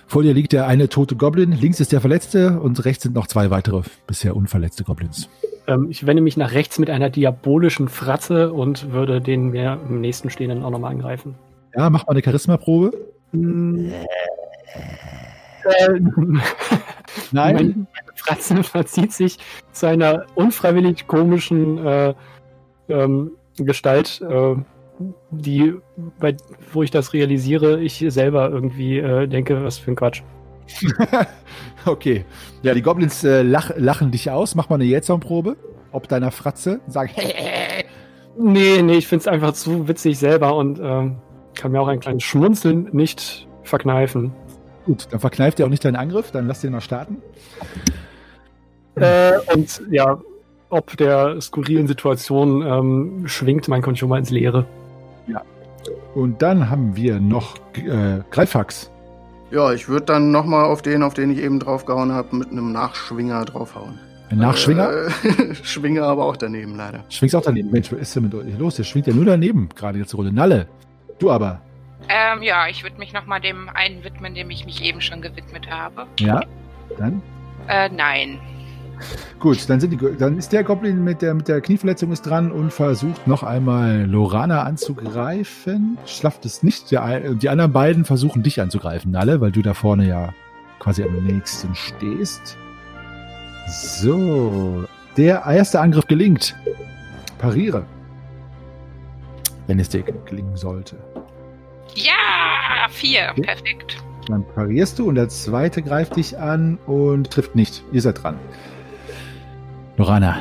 Vor 0.08 0.24
dir 0.24 0.34
liegt 0.34 0.52
der 0.52 0.66
eine 0.66 0.88
tote 0.88 1.14
Goblin, 1.14 1.52
links 1.52 1.78
ist 1.78 1.92
der 1.92 2.00
Verletzte 2.00 2.60
und 2.60 2.84
rechts 2.84 3.04
sind 3.04 3.14
noch 3.14 3.28
zwei 3.28 3.50
weitere 3.50 3.82
bisher 4.08 4.34
unverletzte 4.34 4.82
Goblins. 4.82 5.28
Ähm, 5.70 5.86
ich 5.88 6.04
wende 6.06 6.20
mich 6.20 6.36
nach 6.36 6.52
rechts 6.52 6.78
mit 6.78 6.90
einer 6.90 7.10
diabolischen 7.10 7.88
Fratze 7.88 8.52
und 8.52 8.92
würde 8.92 9.20
den 9.20 9.50
mir 9.50 9.78
im 9.88 10.00
nächsten 10.00 10.28
Stehenden 10.28 10.64
auch 10.64 10.70
nochmal 10.70 10.90
angreifen. 10.90 11.36
Ja, 11.76 11.88
mach 11.88 12.06
mal 12.06 12.12
eine 12.12 12.22
Charisma-Probe. 12.22 12.92
Hm. 13.32 13.92
Äh, 15.64 16.00
Meine 17.32 17.86
Fratze 18.16 18.62
verzieht 18.64 19.12
sich 19.12 19.38
zu 19.72 19.86
einer 19.86 20.26
unfreiwillig 20.34 21.06
komischen 21.06 21.78
äh, 21.86 22.14
ähm, 22.88 23.32
Gestalt, 23.56 24.20
äh, 24.22 24.56
die, 25.30 25.74
bei, 26.18 26.36
wo 26.72 26.82
ich 26.82 26.90
das 26.90 27.12
realisiere, 27.12 27.80
ich 27.80 28.04
selber 28.08 28.50
irgendwie 28.50 28.98
äh, 28.98 29.28
denke, 29.28 29.62
was 29.62 29.78
für 29.78 29.92
ein 29.92 29.96
Quatsch. 29.96 30.22
okay. 31.86 32.24
Ja, 32.62 32.74
die 32.74 32.82
Goblins 32.82 33.24
äh, 33.24 33.42
lach, 33.42 33.70
lachen 33.76 34.10
dich 34.10 34.30
aus. 34.30 34.54
Mach 34.54 34.68
mal 34.68 34.76
eine 34.76 34.84
Jetson-Probe. 34.84 35.56
Ob 35.92 36.08
deiner 36.08 36.30
Fratze. 36.30 36.80
Sag, 36.86 37.10
Nee, 38.38 38.82
nee, 38.82 38.96
ich 38.96 39.06
finde 39.06 39.22
es 39.22 39.28
einfach 39.28 39.52
zu 39.52 39.88
witzig 39.88 40.18
selber 40.18 40.54
und 40.56 40.78
ähm, 40.80 41.16
kann 41.54 41.72
mir 41.72 41.80
auch 41.80 41.88
ein 41.88 42.00
kleines 42.00 42.22
Schmunzeln 42.22 42.88
nicht 42.92 43.46
verkneifen. 43.64 44.32
gut, 44.86 45.08
dann 45.10 45.20
verkneift 45.20 45.58
ihr 45.58 45.66
auch 45.66 45.70
nicht 45.70 45.84
deinen 45.84 45.96
Angriff. 45.96 46.30
Dann 46.30 46.46
lass 46.46 46.60
den 46.60 46.72
mal 46.72 46.80
starten. 46.80 47.18
Äh, 48.94 49.32
und 49.54 49.82
ja, 49.90 50.20
ob 50.70 50.96
der 50.96 51.40
skurrilen 51.40 51.86
Situation 51.86 52.62
ähm, 52.62 53.22
schwingt 53.26 53.68
mein 53.68 53.82
Consumer 53.82 54.18
ins 54.18 54.30
Leere. 54.30 54.66
Und 56.14 56.42
dann 56.42 56.68
haben 56.70 56.96
wir 56.96 57.20
noch 57.20 57.56
äh, 57.74 58.20
Greifax. 58.30 58.89
Ja, 59.50 59.72
ich 59.72 59.88
würde 59.88 60.06
dann 60.06 60.30
nochmal 60.30 60.64
auf 60.64 60.82
den, 60.82 61.02
auf 61.02 61.14
den 61.14 61.30
ich 61.30 61.38
eben 61.38 61.58
draufgehauen 61.58 62.12
habe, 62.12 62.36
mit 62.36 62.50
einem 62.50 62.72
Nachschwinger 62.72 63.44
draufhauen. 63.44 63.98
Ein 64.30 64.38
Nachschwinger? 64.38 64.90
Äh, 64.90 65.54
Schwinger 65.62 66.04
aber 66.04 66.24
auch 66.24 66.36
daneben, 66.36 66.76
leider. 66.76 67.04
Schwingst 67.08 67.34
auch 67.34 67.42
daneben. 67.42 67.70
Mensch, 67.70 67.90
was 67.90 68.00
ist 68.00 68.14
denn 68.16 68.24
mit 68.24 68.34
euch 68.34 68.56
los? 68.58 68.76
Der 68.76 68.84
schwingt 68.84 69.08
ja 69.08 69.12
nur 69.12 69.24
daneben, 69.24 69.68
gerade 69.74 69.98
jetzt 69.98 70.14
Runde. 70.14 70.32
Nalle. 70.32 70.68
Du 71.18 71.30
aber. 71.30 71.60
Ähm, 72.08 72.42
ja, 72.42 72.68
ich 72.68 72.84
würde 72.84 72.96
mich 72.98 73.12
nochmal 73.12 73.40
dem 73.40 73.68
einen 73.68 74.04
widmen, 74.04 74.34
dem 74.34 74.50
ich 74.50 74.64
mich 74.64 74.84
eben 74.84 75.00
schon 75.00 75.20
gewidmet 75.20 75.68
habe. 75.68 76.06
Ja. 76.20 76.42
Dann? 76.96 77.20
Äh, 77.66 77.88
nein. 77.88 78.38
Gut, 79.38 79.68
dann, 79.68 79.80
sind 79.80 79.90
die, 79.90 80.16
dann 80.18 80.38
ist 80.38 80.52
der 80.52 80.64
Goblin 80.64 81.02
mit 81.02 81.22
der, 81.22 81.34
mit 81.34 81.48
der 81.48 81.60
Knieverletzung 81.60 82.12
ist 82.12 82.22
dran 82.22 82.52
und 82.52 82.72
versucht 82.72 83.26
noch 83.26 83.42
einmal 83.42 84.06
Lorana 84.06 84.62
anzugreifen. 84.62 85.98
Schlafft 86.06 86.44
es 86.44 86.62
nicht. 86.62 86.90
Der, 86.90 87.34
die 87.34 87.48
anderen 87.48 87.72
beiden 87.72 88.04
versuchen 88.04 88.42
dich 88.42 88.60
anzugreifen, 88.60 89.10
Nalle, 89.10 89.40
weil 89.40 89.52
du 89.52 89.62
da 89.62 89.74
vorne 89.74 90.06
ja 90.06 90.34
quasi 90.78 91.02
am 91.02 91.14
nächsten 91.24 91.74
stehst. 91.74 92.56
So, 93.68 94.84
der 95.16 95.44
erste 95.44 95.80
Angriff 95.80 96.06
gelingt. 96.06 96.56
Pariere. 97.38 97.84
Wenn 99.66 99.78
es 99.78 99.88
dir 99.88 100.02
gelingen 100.02 100.56
sollte. 100.56 100.96
Ja, 101.94 102.88
vier. 102.90 103.28
Okay. 103.30 103.42
Perfekt. 103.42 103.96
Dann 104.26 104.44
parierst 104.54 104.98
du 104.98 105.08
und 105.08 105.14
der 105.16 105.28
zweite 105.28 105.82
greift 105.82 106.16
dich 106.16 106.38
an 106.38 106.78
und 106.86 107.30
trifft 107.30 107.56
nicht. 107.56 107.82
Ihr 107.92 108.02
seid 108.02 108.22
dran. 108.22 108.36
Lorana. 110.00 110.38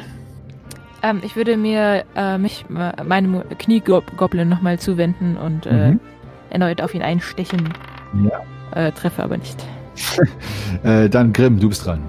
Ähm, 1.04 1.20
ich 1.22 1.36
würde 1.36 1.58
mir 1.58 2.06
äh, 2.16 2.38
mich 2.38 2.66
äh, 2.70 3.04
meinem 3.04 3.44
Kniegoblin 3.58 4.48
nochmal 4.48 4.80
zuwenden 4.80 5.36
und 5.38 5.66
äh, 5.66 5.92
Mhm. 5.92 6.00
erneut 6.50 6.82
auf 6.82 6.94
ihn 6.96 7.02
einstechen. 7.02 7.74
Ja. 8.24 8.42
Äh, 8.88 8.92
treffe 8.94 9.22
aber 9.24 9.38
nicht. 9.38 9.62
Äh, 10.84 11.10
dann 11.10 11.34
Grimm, 11.34 11.60
du 11.60 11.68
bist 11.68 11.86
dran. 11.86 12.00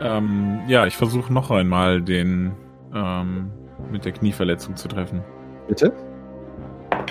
Ähm, 0.00 0.60
ja, 0.68 0.86
ich 0.86 0.96
versuche 0.96 1.32
noch 1.32 1.50
einmal 1.50 2.00
den 2.00 2.52
ähm, 2.94 3.50
mit 3.90 4.04
der 4.04 4.12
Knieverletzung 4.12 4.76
zu 4.76 4.86
treffen. 4.86 5.24
Bitte. 5.66 5.92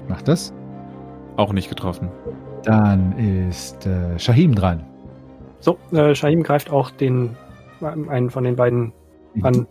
Mach 0.07 0.21
das. 0.21 0.53
Auch 1.35 1.51
nicht 1.51 1.67
getroffen. 1.67 2.09
Dann 2.63 3.11
ist 3.49 3.85
äh, 3.85 4.17
Shahim 4.17 4.55
dran. 4.55 4.85
So, 5.59 5.77
äh, 5.91 6.15
Shahim 6.15 6.43
greift 6.43 6.69
auch 6.71 6.89
den 6.91 7.35
einen 7.81 8.29
von 8.29 8.43
den 8.43 8.55
beiden 8.55 8.93
Mhm. 9.37 9.45
an 9.45 9.67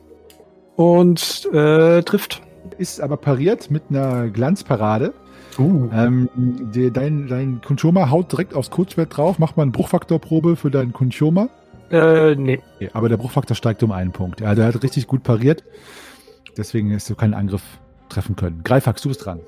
und 0.77 1.49
äh, 1.53 2.03
trifft. 2.03 2.43
Ist 2.79 3.01
aber 3.01 3.17
pariert 3.17 3.71
mit 3.71 3.85
einer 3.91 4.29
Glanzparade. 4.29 5.15
Uh. 5.59 5.89
Ähm, 5.93 6.29
die, 6.75 6.91
dein, 6.91 7.29
dein 7.29 7.61
Kunchoma 7.63 8.11
haut 8.11 8.33
direkt 8.33 8.55
aufs 8.55 8.71
Kurzschwert 8.71 9.17
drauf. 9.17 9.39
Mach 9.39 9.57
mal 9.57 9.63
eine 9.63 9.73
Bruchfaktorprobe 9.73 10.57
für 10.57 10.71
deinen 10.71 10.93
Kunchoma. 10.93 11.49
Äh, 11.91 12.35
nee. 12.35 12.61
Aber 12.93 13.09
der 13.09 13.17
Bruchfaktor 13.17 13.55
steigt 13.55 13.83
um 13.83 13.93
einen 13.93 14.13
Punkt. 14.13 14.41
Ja, 14.41 14.55
der 14.55 14.67
hat 14.67 14.83
richtig 14.83 15.07
gut 15.07 15.23
pariert. 15.23 15.65
Deswegen 16.57 16.93
hast 16.93 17.09
du 17.09 17.15
keinen 17.15 17.35
Angriff 17.35 17.63
treffen 18.09 18.37
können. 18.37 18.63
Greifax, 18.65 19.03
du 19.03 19.09
bist 19.09 19.25
dran. 19.25 19.41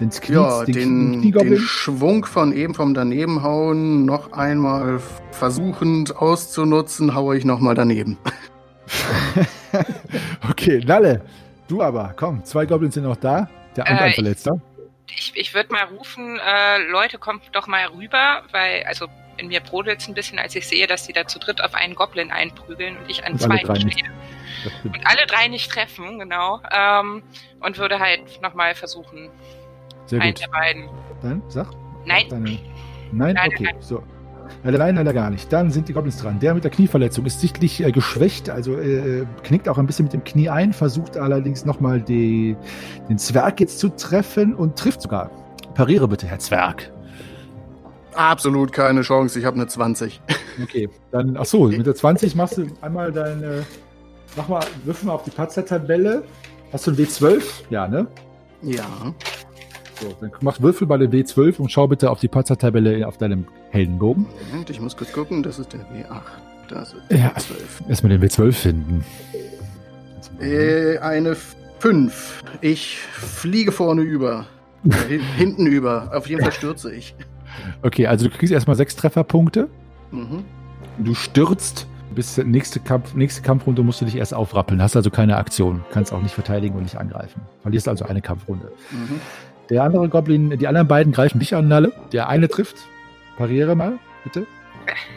Den, 0.00 0.10
Knie, 0.10 0.34
Ja, 0.34 0.64
den, 0.64 1.20
den, 1.20 1.32
den. 1.32 1.58
Schwung 1.58 2.24
von 2.24 2.52
eben 2.52 2.74
vom 2.74 2.94
Danebenhauen 2.94 4.06
noch 4.06 4.32
einmal 4.32 5.00
versuchend 5.30 6.16
auszunutzen, 6.16 7.14
haue 7.14 7.36
ich 7.36 7.44
nochmal 7.44 7.74
daneben. 7.74 8.16
okay, 10.50 10.82
Nalle. 10.84 11.22
Du 11.68 11.82
aber, 11.82 12.14
komm, 12.16 12.42
zwei 12.44 12.66
Goblins 12.66 12.94
sind 12.94 13.04
noch 13.04 13.16
da. 13.16 13.48
Der 13.76 13.84
und 13.84 13.90
Äh, 13.90 14.00
ein 14.00 14.12
Verletzter. 14.12 14.60
Ich, 15.06 15.32
ich 15.34 15.54
würde 15.54 15.72
mal 15.72 15.84
rufen, 15.84 16.38
äh, 16.38 16.78
Leute, 16.90 17.18
kommt 17.18 17.42
doch 17.52 17.66
mal 17.66 17.86
rüber, 17.88 18.42
weil, 18.52 18.82
also 18.84 19.06
in 19.36 19.48
mir 19.48 19.60
brodelt 19.60 20.00
es 20.00 20.08
ein 20.08 20.14
bisschen, 20.14 20.38
als 20.38 20.54
ich 20.54 20.66
sehe, 20.66 20.86
dass 20.86 21.06
die 21.06 21.12
da 21.12 21.26
zu 21.26 21.38
dritt 21.38 21.62
auf 21.62 21.74
einen 21.74 21.94
Goblin 21.94 22.30
einprügeln 22.30 22.96
und 22.96 23.10
ich 23.10 23.24
an 23.24 23.32
Und 23.32 23.40
zwei 23.40 23.58
stehe. 23.58 24.10
Und 24.84 25.06
alle 25.06 25.26
drei 25.26 25.48
nicht 25.48 25.70
treffen, 25.70 26.18
genau. 26.18 26.60
Ähm, 26.70 27.22
und 27.60 27.78
würde 27.78 27.98
halt 27.98 28.42
nochmal 28.42 28.74
versuchen, 28.74 29.30
Sehr 30.10 30.20
einen 30.20 30.34
gut. 30.34 30.42
der 30.42 30.48
beiden. 30.48 30.84
Dann 31.22 31.42
sag. 31.48 31.68
Nein, 32.04 32.24
Deine, 32.28 32.44
nein? 33.12 33.34
Nein, 33.34 33.38
okay, 33.46 33.74
so. 33.78 34.02
Leider 34.64 34.78
nein, 34.78 34.96
leider 34.96 35.12
gar 35.12 35.30
nicht. 35.30 35.52
Dann 35.52 35.70
sind 35.70 35.88
die 35.88 35.92
Goblins 35.92 36.18
dran. 36.18 36.40
Der 36.40 36.54
mit 36.54 36.64
der 36.64 36.70
Knieverletzung 36.70 37.24
ist 37.24 37.40
sichtlich 37.40 37.82
äh, 37.82 37.92
geschwächt, 37.92 38.50
also 38.50 38.76
äh, 38.76 39.24
knickt 39.44 39.68
auch 39.68 39.78
ein 39.78 39.86
bisschen 39.86 40.04
mit 40.04 40.12
dem 40.12 40.24
Knie 40.24 40.48
ein, 40.48 40.72
versucht 40.72 41.16
allerdings 41.16 41.64
nochmal 41.64 42.00
den 42.00 42.56
Zwerg 43.16 43.60
jetzt 43.60 43.78
zu 43.78 43.88
treffen 43.90 44.54
und 44.54 44.76
trifft 44.76 45.02
sogar. 45.02 45.30
Pariere 45.74 46.08
bitte, 46.08 46.26
Herr 46.26 46.40
Zwerg. 46.40 46.90
Absolut 48.14 48.72
keine 48.72 49.02
Chance, 49.02 49.38
ich 49.38 49.44
habe 49.44 49.56
eine 49.56 49.68
20. 49.68 50.20
Okay, 50.62 50.88
dann, 51.12 51.36
ach 51.36 51.44
so, 51.44 51.68
mit 51.68 51.86
der 51.86 51.94
20 51.94 52.34
machst 52.34 52.58
du 52.58 52.66
einmal 52.80 53.12
deine, 53.12 53.64
mach 54.36 54.48
mal, 54.48 54.64
wirf 54.84 55.02
mal 55.04 55.12
auf 55.12 55.22
die 55.22 55.30
Patzer-Tabelle. 55.30 56.24
Hast 56.72 56.86
du 56.86 56.90
ein 56.90 56.96
W12? 56.96 57.42
Ja, 57.70 57.86
ne? 57.86 58.08
Ja. 58.62 58.84
So, 60.00 60.14
dann 60.20 60.30
mach 60.40 60.60
Würfel 60.60 60.86
bei 60.86 60.96
der 60.96 61.10
W12 61.10 61.58
und 61.58 61.70
schau 61.70 61.86
bitte 61.86 62.10
auf 62.10 62.20
die 62.20 62.28
Patzer-Tabelle 62.28 63.06
auf 63.06 63.18
deinem 63.18 63.46
Heldenbogen. 63.70 64.26
Moment, 64.50 64.70
ich 64.70 64.80
muss 64.80 64.96
kurz 64.96 65.12
gucken, 65.12 65.42
das 65.42 65.58
ist 65.58 65.72
der 65.72 65.80
W8. 65.80 66.20
Das 66.68 66.92
ist 66.94 67.02
Ja. 67.10 67.16
der 67.28 67.34
12. 67.36 67.82
Erstmal 67.88 68.16
den 68.18 68.22
W12 68.22 68.52
finden. 68.52 69.04
Äh, 70.40 70.98
eine 70.98 71.36
5. 71.80 72.42
Ich 72.60 72.98
fliege 72.98 73.72
vorne 73.72 74.02
über. 74.02 74.46
Äh, 74.88 74.94
hin- 75.08 75.20
hinten 75.36 75.66
über. 75.66 76.10
Auf 76.14 76.28
jeden 76.28 76.42
Fall 76.42 76.52
stürze 76.52 76.92
ich. 76.94 77.14
Okay, 77.82 78.06
also 78.06 78.28
du 78.28 78.34
kriegst 78.36 78.52
erstmal 78.52 78.76
sechs 78.76 78.96
Trefferpunkte. 78.96 79.68
Mhm. 80.10 80.44
Du 80.98 81.14
stürzt. 81.14 81.86
Bis 82.12 82.36
nächste, 82.38 82.80
Kampf, 82.80 83.14
nächste 83.14 83.40
Kampfrunde 83.40 83.84
musst 83.84 84.00
du 84.00 84.04
dich 84.04 84.16
erst 84.16 84.34
aufrappeln. 84.34 84.82
Hast 84.82 84.96
also 84.96 85.10
keine 85.10 85.36
Aktion. 85.36 85.84
Kannst 85.92 86.12
auch 86.12 86.20
nicht 86.20 86.34
verteidigen 86.34 86.74
und 86.74 86.82
nicht 86.82 86.96
angreifen. 86.96 87.40
Verlierst 87.62 87.86
also 87.86 88.04
eine 88.04 88.20
Kampfrunde. 88.20 88.72
Mhm. 88.90 89.20
Der 89.70 89.84
andere 89.84 90.08
Goblin, 90.08 90.50
die 90.58 90.66
anderen 90.66 90.88
beiden 90.88 91.12
greifen 91.12 91.38
dich 91.38 91.54
an, 91.54 91.68
Nalle. 91.68 91.92
Der 92.12 92.28
eine 92.28 92.48
trifft. 92.48 92.76
Pariere 93.36 93.76
mal, 93.76 93.98
bitte. 94.24 94.46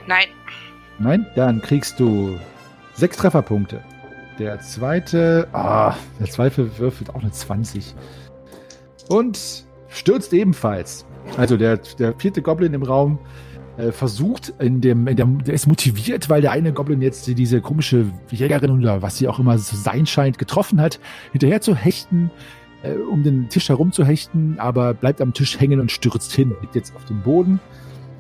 nein. 0.08 0.28
Nein, 1.00 1.26
dann 1.36 1.62
kriegst 1.62 2.00
du 2.00 2.38
sechs 2.94 3.18
Trefferpunkte. 3.18 3.82
Der 4.38 4.60
zweite, 4.60 5.48
ah, 5.54 5.96
der 6.20 6.28
zweite 6.28 6.78
würfelt 6.78 7.10
auch 7.10 7.22
eine 7.22 7.32
20. 7.32 7.96
Und 9.10 9.66
stürzt 9.90 10.34
ebenfalls. 10.34 11.06
Also 11.38 11.58
der, 11.58 11.78
der 11.98 12.14
vierte 12.18 12.42
Goblin 12.42 12.74
im 12.74 12.84
Raum 12.84 13.20
äh, 13.78 13.92
versucht, 13.92 14.54
in 14.60 14.82
dem, 14.82 15.08
in 15.08 15.16
dem, 15.16 15.44
der 15.44 15.56
ist 15.56 15.68
motiviert, 15.68 16.30
weil 16.30 16.42
der 16.42 16.52
eine 16.52 16.74
Goblin 16.74 17.02
jetzt 17.02 17.28
diese 17.28 17.60
komische 17.60 18.06
Jägerin 18.30 18.72
oder 18.72 19.02
was 19.02 19.18
sie 19.18 19.28
auch 19.28 19.40
immer 19.40 19.58
zu 19.58 19.76
sein 19.76 20.06
scheint, 20.06 20.38
getroffen 20.38 20.80
hat, 20.80 21.00
hinterher 21.32 21.62
zu 21.62 21.76
hechten, 21.76 22.30
äh, 22.84 22.94
um 22.96 23.24
den 23.24 23.50
Tisch 23.50 23.70
herum 23.70 23.92
zu 23.92 24.06
hechten, 24.06 24.56
aber 24.60 24.94
bleibt 24.94 25.22
am 25.22 25.34
Tisch 25.34 25.60
hängen 25.60 25.80
und 25.80 25.92
stürzt 25.92 26.32
hin, 26.32 26.56
liegt 26.62 26.76
jetzt 26.76 26.96
auf 26.96 27.06
dem 27.06 27.22
Boden. 27.22 27.60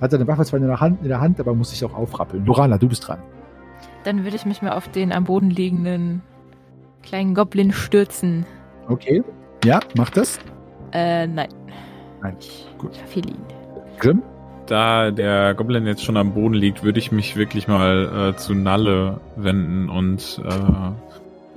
Hat 0.01 0.11
seine 0.11 0.28
Waffe 0.28 0.43
zwar 0.43 0.59
in 0.59 0.68
der 0.68 0.80
Hand, 0.80 1.01
in 1.01 1.09
der 1.09 1.22
Hand 1.22 1.39
aber 1.39 1.53
muss 1.53 1.70
sich 1.70 1.86
auch 1.86 1.93
aufrappeln. 1.93 2.45
Lorana, 2.45 2.78
du 2.78 2.89
bist 2.89 3.07
dran. 3.07 3.20
Dann 4.03 4.24
würde 4.24 4.36
ich 4.36 4.45
mich 4.45 4.61
mal 4.61 4.72
auf 4.72 4.89
den 4.89 5.11
am 5.11 5.24
Boden 5.26 5.49
liegenden 5.49 6.22
kleinen 7.03 7.36
Goblin 7.36 7.72
stürzen. 7.72 8.45
Okay. 8.88 9.24
Ja, 9.64 9.80
mach 9.95 10.09
das. 10.09 10.39
Äh, 10.91 11.28
nein. 11.28 11.49
Nein. 12.22 12.36
Ich 12.39 12.68
Gut. 12.78 12.95
verfehle 12.95 13.30
ihn. 13.30 13.45
Grimm. 13.99 14.22
Da 14.66 15.11
der 15.11 15.53
Goblin 15.55 15.86
jetzt 15.86 16.03
schon 16.03 16.16
am 16.16 16.34
Boden 16.34 16.53
liegt, 16.53 16.84
würde 16.84 16.97
ich 16.97 17.11
mich 17.11 17.36
wirklich 17.36 17.68
mal 17.68 18.32
äh, 18.32 18.38
zu 18.38 18.55
Nalle 18.55 19.20
wenden 19.36 19.89
und 19.89 20.41
äh, 20.43 20.47
Aha, 20.47 20.95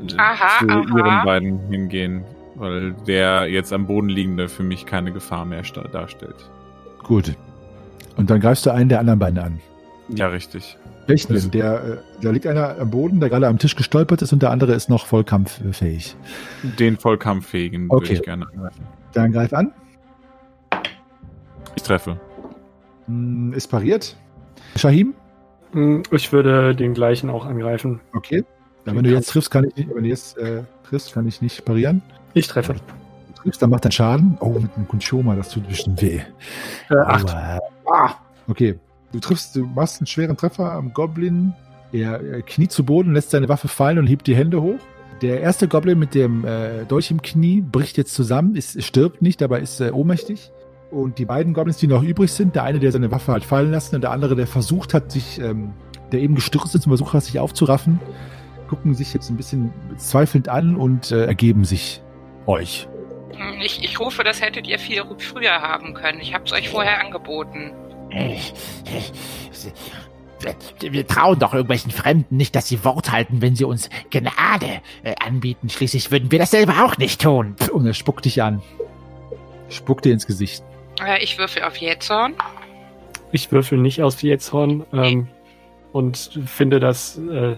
zu 0.00 0.18
aha. 0.18 0.82
ihren 0.96 1.24
beiden 1.24 1.60
hingehen, 1.70 2.24
weil 2.56 2.92
der 3.06 3.46
jetzt 3.48 3.72
am 3.72 3.86
Boden 3.86 4.08
liegende 4.08 4.48
für 4.48 4.62
mich 4.62 4.86
keine 4.86 5.12
Gefahr 5.12 5.44
mehr 5.44 5.62
darstellt. 5.92 6.50
Gut. 7.02 7.34
Und 8.16 8.30
dann 8.30 8.40
greifst 8.40 8.64
du 8.66 8.70
einen 8.70 8.88
der 8.88 9.00
anderen 9.00 9.18
beiden 9.18 9.38
an. 9.38 9.60
Ja, 10.08 10.28
richtig. 10.28 10.76
Welchen 11.06 11.32
Das- 11.34 11.42
denn? 11.42 11.50
Der, 11.52 11.84
äh, 11.84 11.96
da 12.22 12.30
liegt 12.30 12.46
einer 12.46 12.78
am 12.78 12.90
Boden, 12.90 13.20
der 13.20 13.28
gerade 13.28 13.46
am 13.46 13.58
Tisch 13.58 13.76
gestolpert 13.76 14.22
ist 14.22 14.32
und 14.32 14.42
der 14.42 14.50
andere 14.50 14.72
ist 14.72 14.88
noch 14.88 15.06
vollkampffähig. 15.06 16.16
Den 16.78 16.96
vollkampffähigen 16.96 17.86
Okay. 17.90 18.02
würde 18.08 18.14
ich 18.14 18.22
gerne 18.22 18.46
angreifen. 18.48 18.86
Dann 19.12 19.32
greif 19.32 19.52
an. 19.52 19.72
Ich 21.76 21.82
treffe. 21.82 22.18
Hm, 23.06 23.52
Ist 23.52 23.68
pariert. 23.68 24.16
Shahim? 24.76 25.14
Hm, 25.72 26.02
Ich 26.10 26.32
würde 26.32 26.74
den 26.74 26.94
gleichen 26.94 27.30
auch 27.30 27.44
angreifen. 27.46 28.00
Okay. 28.14 28.44
Wenn 28.84 29.02
du 29.02 29.10
jetzt 29.10 29.30
triffst, 29.30 29.50
kann 29.50 29.64
ich 29.64 29.74
nicht, 29.76 29.94
wenn 29.94 30.04
du 30.04 30.08
jetzt 30.08 30.38
äh, 30.38 30.62
triffst, 30.88 31.12
kann 31.12 31.26
ich 31.26 31.42
nicht 31.42 31.64
parieren. 31.64 32.02
Ich 32.36 32.48
treffe. 32.48 32.74
Du 32.74 33.42
triffst, 33.42 33.62
dann 33.62 33.70
macht 33.70 33.86
er 33.86 33.90
Schaden. 33.90 34.36
Oh, 34.40 34.50
mit 34.50 34.76
einem 34.76 34.86
Kunchoma, 34.86 35.34
das 35.36 35.48
tut 35.48 35.66
bestimmt 35.66 36.02
weh. 36.02 36.20
Äh, 36.90 36.96
acht. 36.96 37.34
Ah. 37.34 38.16
Okay. 38.46 38.78
Du 39.12 39.20
triffst, 39.20 39.56
du 39.56 39.64
machst 39.64 40.00
einen 40.00 40.06
schweren 40.06 40.36
Treffer 40.36 40.72
am 40.72 40.92
Goblin. 40.92 41.54
Er, 41.92 42.20
er 42.20 42.42
kniet 42.42 42.72
zu 42.72 42.84
Boden, 42.84 43.14
lässt 43.14 43.30
seine 43.30 43.48
Waffe 43.48 43.68
fallen 43.68 43.98
und 43.98 44.06
hebt 44.06 44.26
die 44.26 44.36
Hände 44.36 44.60
hoch. 44.60 44.78
Der 45.22 45.40
erste 45.40 45.66
Goblin 45.66 45.98
mit 45.98 46.14
dem 46.14 46.44
äh, 46.44 46.84
Dolch 46.84 47.10
im 47.10 47.22
Knie 47.22 47.62
bricht 47.62 47.96
jetzt 47.96 48.12
zusammen, 48.12 48.54
ist, 48.54 48.82
stirbt 48.84 49.22
nicht, 49.22 49.42
aber 49.42 49.60
ist 49.60 49.80
äh, 49.80 49.90
ohnmächtig. 49.90 50.52
Und 50.90 51.18
die 51.18 51.24
beiden 51.24 51.54
Goblins, 51.54 51.78
die 51.78 51.86
noch 51.86 52.02
übrig 52.02 52.30
sind, 52.30 52.54
der 52.54 52.64
eine, 52.64 52.80
der 52.80 52.92
seine 52.92 53.10
Waffe 53.10 53.32
hat 53.32 53.44
fallen 53.44 53.70
lassen 53.70 53.94
und 53.94 54.02
der 54.02 54.10
andere, 54.10 54.36
der 54.36 54.46
versucht 54.46 54.92
hat, 54.92 55.10
sich, 55.10 55.40
ähm, 55.40 55.72
der 56.12 56.20
eben 56.20 56.34
gestürzt 56.34 56.74
ist 56.74 56.84
und 56.84 56.90
versucht 56.90 57.14
hat, 57.14 57.24
sich 57.24 57.38
aufzuraffen, 57.38 57.98
gucken 58.68 58.92
sich 58.94 59.14
jetzt 59.14 59.30
ein 59.30 59.38
bisschen 59.38 59.72
zweifelnd 59.96 60.50
an 60.50 60.76
und 60.76 61.12
äh, 61.12 61.24
ergeben 61.24 61.64
sich 61.64 62.02
euch. 62.46 62.88
Hm, 63.34 63.60
Ich, 63.60 63.82
ich 63.82 64.00
rufe, 64.00 64.24
das 64.24 64.40
hättet 64.40 64.66
ihr 64.66 64.78
viel 64.78 65.02
früher 65.18 65.60
haben 65.60 65.94
können. 65.94 66.20
Ich 66.20 66.34
habe 66.34 66.44
es 66.44 66.52
euch 66.52 66.68
vorher 66.68 67.00
angeboten. 67.00 67.72
Wir 70.80 71.06
trauen 71.06 71.38
doch 71.38 71.54
irgendwelchen 71.54 71.90
Fremden 71.90 72.36
nicht, 72.36 72.54
dass 72.54 72.68
sie 72.68 72.84
Wort 72.84 73.10
halten, 73.10 73.42
wenn 73.42 73.56
sie 73.56 73.64
uns 73.64 73.88
Gnade 74.10 74.80
äh, 75.02 75.14
anbieten. 75.24 75.68
Schließlich 75.68 76.10
würden 76.10 76.30
wir 76.30 76.38
das 76.38 76.50
selber 76.50 76.84
auch 76.84 76.96
nicht 76.98 77.20
tun. 77.20 77.56
Und 77.72 77.86
er 77.86 77.94
spuckt 77.94 78.24
dich 78.24 78.42
an. 78.42 78.62
Spuckt 79.68 80.04
dir 80.04 80.12
ins 80.12 80.26
Gesicht. 80.26 80.62
Äh, 81.04 81.22
ich 81.22 81.38
würfel 81.38 81.62
auf 81.62 81.76
Jähzorn. 81.76 82.34
Ich 83.32 83.50
würfel 83.50 83.78
nicht 83.78 84.02
aus 84.02 84.22
Jähzorn 84.22 84.86
ähm, 84.92 85.28
und 85.92 86.40
finde 86.46 86.78
das 86.80 87.18
äh, 87.18 87.56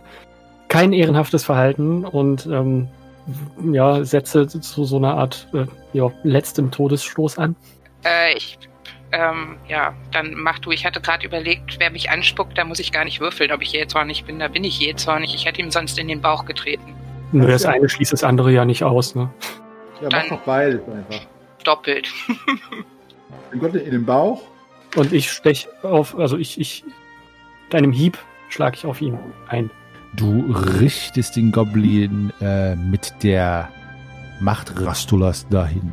kein 0.69 0.93
ehrenhaftes 0.93 1.45
Verhalten 1.45 2.05
und 2.05 2.47
ähm, 2.47 2.89
ja, 3.73 4.05
setze 4.05 4.47
zu 4.47 4.85
so 4.85 4.97
einer 4.97 5.15
Art 5.15 5.49
äh, 5.53 5.67
ja, 5.93 6.11
letztem 6.23 6.71
Todesstoß 6.71 7.39
an. 7.39 7.57
Äh, 8.05 8.37
ich, 8.37 8.59
ähm, 9.13 9.57
ja, 9.69 9.95
dann 10.13 10.35
mach 10.35 10.59
du. 10.59 10.71
Ich 10.71 10.85
hatte 10.85 11.01
gerade 11.01 11.27
überlegt, 11.27 11.79
wer 11.79 11.91
mich 11.91 12.11
anspuckt, 12.11 12.57
da 12.59 12.65
muss 12.65 12.79
ich 12.79 12.93
gar 12.93 13.05
nicht 13.05 13.21
würfeln, 13.21 13.53
ob 13.53 13.63
ich 13.63 13.73
jähzornig 13.73 14.25
bin. 14.25 14.39
Da 14.39 14.49
bin 14.49 14.65
ich 14.65 14.79
jähzornig. 14.81 15.35
Ich 15.35 15.47
hätte 15.47 15.61
ihm 15.61 15.71
sonst 15.71 15.99
in 15.99 16.09
den 16.09 16.21
Bauch 16.21 16.45
getreten. 16.45 16.95
Nur 17.33 17.49
das 17.49 17.65
eine 17.65 17.89
schließt 17.89 18.13
das 18.13 18.25
andere 18.25 18.53
ja 18.53 18.65
nicht 18.65 18.85
aus. 18.85 19.15
Ne? 19.15 19.31
Ja, 20.01 20.09
Dann- 20.09 20.23
mach 20.29 20.39
doch 20.39 20.45
beides 20.45 20.81
einfach. 20.89 21.27
Doppelt. 21.65 22.09
Den 23.53 23.61
Gott 23.61 23.75
in 23.75 23.91
den 23.91 24.05
Bauch. 24.05 24.43
Und 24.97 25.13
ich 25.13 25.31
stech 25.31 25.69
auf, 25.83 26.19
also 26.19 26.37
ich, 26.37 26.61
ich, 26.61 26.85
deinem 27.71 27.93
Hieb 27.93 28.19
schlage 28.49 28.77
ich 28.77 28.87
auf 28.87 29.01
ihn 29.01 29.19
ein. 29.49 29.71
Du 30.17 30.53
richtest 30.53 31.37
den 31.37 31.53
Goblin 31.53 32.33
äh, 32.41 32.75
mit 32.75 33.13
der 33.23 33.69
Macht 34.41 34.81
Rastulas 34.81 35.47
dahin. 35.49 35.93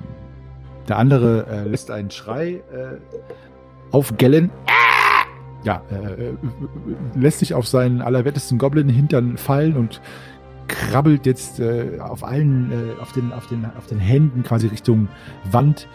Der 0.88 0.98
andere 0.98 1.48
äh, 1.48 1.68
lässt 1.68 1.92
einen 1.92 2.12
Schrei 2.12 2.62
äh, 2.72 2.98
aufgellen. 3.92 4.52
Ja, 5.64 5.82
äh, 5.92 6.28
äh, 6.28 6.34
lässt 7.16 7.40
sich 7.40 7.54
auf 7.54 7.68
seinen 7.68 8.02
allerwertesten 8.02 8.58
Goblin-Hintern 8.60 9.38
fallen 9.38 9.76
und 9.76 10.00
krabbelt 10.68 11.26
jetzt 11.26 11.60
äh, 11.60 12.00
auf 12.00 12.24
allen, 12.24 12.72
äh, 12.72 13.02
auf, 13.02 13.12
den, 13.14 13.34
auf, 13.34 13.48
den, 13.48 13.66
auf 13.78 13.88
den 13.88 14.00
Händen 14.00 14.44
quasi 14.44 14.68
Richtung 14.68 15.08
Wand 15.52 15.88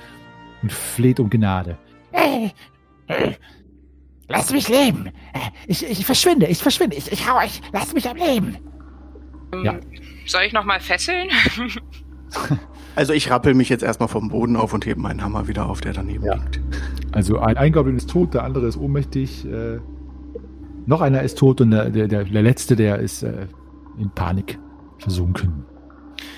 und 0.63 0.73
fleht 0.73 1.21
um 1.21 1.31
Gnade. 1.31 1.79
Lass 4.31 4.51
mich 4.53 4.69
leben. 4.69 5.07
Äh, 5.07 5.39
Ich, 5.67 5.83
ich 5.89 6.07
verschwinde, 6.07 6.47
ich 6.47 6.59
verschwinde. 6.63 6.97
Ich, 6.97 7.11
ich 7.13 7.29
hau 7.29 7.39
euch. 7.39 7.61
Lasst 7.73 7.95
mich 7.95 8.09
am 8.09 8.17
Leben. 8.17 8.57
Ja. 9.65 9.75
Ähm, 9.75 9.81
Soll 10.27 10.43
ich 10.43 10.53
nochmal 10.53 10.81
fesseln? 10.81 11.29
Also 12.97 13.13
ich 13.13 13.31
rappel 13.31 13.55
mich 13.55 13.69
jetzt 13.69 13.83
erstmal 13.83 14.09
vom 14.09 14.29
Boden 14.29 14.57
auf 14.57 14.73
und 14.75 14.85
hebe 14.85 15.01
meinen 15.01 15.23
Hammer 15.23 15.49
wieder 15.49 15.67
auf, 15.69 15.81
der 15.81 15.93
daneben 15.93 16.25
Ja. 16.25 16.35
liegt. 16.35 16.61
Also 17.13 17.39
ein, 17.39 17.57
ein 17.57 17.73
Goblin 17.73 17.97
ist 17.97 18.11
tot, 18.11 18.35
der 18.35 18.43
andere 18.45 18.67
ist 18.67 18.77
ohnmächtig. 18.77 19.45
Äh, 19.47 19.79
noch 20.87 21.01
einer 21.01 21.23
ist 21.23 21.39
tot 21.39 21.61
und 21.61 21.71
der, 21.71 21.91
der, 21.91 22.09
der, 22.09 22.25
der 22.25 22.43
letzte, 22.43 22.75
der 22.77 22.99
ist 22.99 23.23
äh, 23.23 23.47
in 23.99 24.11
Panik 24.11 24.59
versunken. 24.99 25.65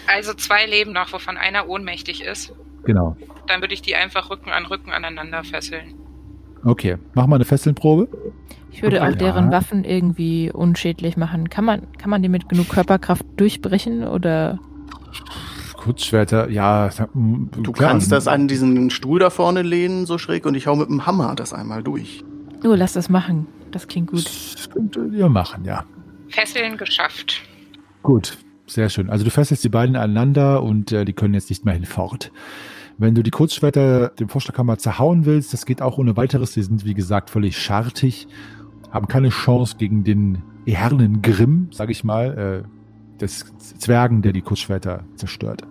Also 0.07 0.35
zwei 0.35 0.67
leben 0.67 0.93
noch, 0.93 1.13
wovon 1.13 1.37
einer 1.37 1.69
ohnmächtig 1.69 2.23
ist. 2.23 2.55
Genau. 2.85 3.17
Dann 3.47 3.61
würde 3.61 3.75
ich 3.75 3.83
die 3.83 3.95
einfach 3.97 4.31
Rücken 4.31 4.51
an 4.51 4.67
Rücken 4.67 4.93
aneinander 4.93 5.45
fesseln. 5.45 5.95
Okay, 6.65 6.97
mach 7.15 7.27
mal 7.27 7.37
eine 7.37 7.45
Fesselnprobe. 7.45 8.09
Ich 8.71 8.83
würde 8.83 8.97
Ja. 8.97 9.09
auch 9.09 9.15
deren 9.15 9.51
Waffen 9.51 9.85
irgendwie 9.85 10.51
unschädlich 10.53 11.17
machen. 11.17 11.51
Kann 11.51 11.65
man, 11.65 11.83
kann 11.99 12.09
man 12.11 12.23
die 12.23 12.29
mit 12.29 12.49
genug 12.49 12.69
Körperkraft 12.69 13.27
durchbrechen 13.37 14.05
oder 14.05 14.59
Kurzschwerter, 15.77 16.49
ja. 16.49 16.91
mm, 17.13 17.47
Du 17.63 17.73
klar. 17.73 17.91
kannst 17.91 18.13
das 18.13 18.29
an 18.29 18.47
diesen 18.49 18.91
Stuhl 18.91 19.19
da 19.19 19.31
vorne 19.31 19.63
lehnen, 19.63 20.07
so 20.07 20.17
schräg, 20.17 20.47
und 20.47 20.55
ich 20.55 20.67
hau 20.69 20.77
mit 20.77 20.89
dem 20.89 21.07
Hammer 21.07 21.35
das 21.35 21.53
einmal 21.53 21.83
durch. 21.83 22.23
Oh, 22.65 22.75
lass 22.75 22.93
das 22.93 23.09
machen. 23.09 23.47
Das 23.73 23.89
klingt 23.89 24.11
gut. 24.11 24.25
Das 24.25 24.71
könntet 24.71 25.13
ihr 25.13 25.29
machen, 25.29 25.65
ja. 25.65 25.85
Fesseln 26.29 26.77
geschafft. 26.77 27.43
Gut, 28.03 28.39
sehr 28.67 28.89
schön. 28.91 29.11
Also 29.11 29.25
du 29.25 29.31
fesselst 29.31 29.65
die 29.65 29.69
beiden 29.69 29.97
aneinander 29.97 30.63
und 30.63 30.93
äh, 30.93 31.05
die 31.05 31.13
können 31.13 31.35
jetzt 31.35 31.51
nicht 31.51 31.65
mehr 31.65 31.75
hinfort. 31.75 32.31
Wenn 32.99 33.15
du 33.15 33.23
die 33.23 33.31
Kurzschwerter 33.31 34.09
dem 34.09 34.29
Vorschlaghammer 34.29 34.79
zerhauen 34.79 35.25
willst, 35.25 35.53
das 35.53 35.67
geht 35.67 35.83
auch 35.83 35.99
ohne 35.99 36.17
weiteres. 36.17 36.53
Die 36.53 36.63
sind, 36.63 36.85
wie 36.85 36.95
gesagt, 36.95 37.31
völlig 37.31 37.59
schartig, 37.59 38.29
haben 38.91 39.09
keine 39.09 39.31
Chance 39.31 39.77
gegen 39.79 40.05
den 40.05 40.43
ehernen 40.67 41.23
Grimm, 41.23 41.69
sag 41.73 41.91
ich 41.91 42.05
mal, 42.05 42.65
äh, 42.65 43.19
des 43.21 43.47
Zwergen, 43.59 44.23
der 44.23 44.33
die 44.33 44.43
Kurzschwerter 44.43 45.05
zerstört. 45.17 45.63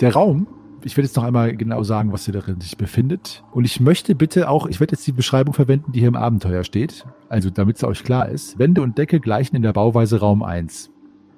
Der 0.00 0.12
Raum, 0.12 0.46
ich 0.84 0.96
werde 0.96 1.06
jetzt 1.06 1.16
noch 1.16 1.24
einmal 1.24 1.56
genau 1.56 1.82
sagen, 1.82 2.12
was 2.12 2.24
hier 2.24 2.34
darin 2.34 2.60
sich 2.60 2.76
befindet. 2.76 3.42
Und 3.52 3.64
ich 3.64 3.80
möchte 3.80 4.14
bitte 4.14 4.48
auch, 4.48 4.66
ich 4.66 4.80
werde 4.80 4.92
jetzt 4.92 5.06
die 5.06 5.12
Beschreibung 5.12 5.54
verwenden, 5.54 5.92
die 5.92 6.00
hier 6.00 6.08
im 6.08 6.16
Abenteuer 6.16 6.64
steht. 6.64 7.04
Also, 7.28 7.50
damit 7.50 7.76
es 7.76 7.84
euch 7.84 8.04
klar 8.04 8.28
ist. 8.28 8.58
Wände 8.58 8.82
und 8.82 8.96
Decke 8.98 9.20
gleichen 9.20 9.56
in 9.56 9.62
der 9.62 9.72
Bauweise 9.72 10.20
Raum 10.20 10.42
1. 10.42 10.90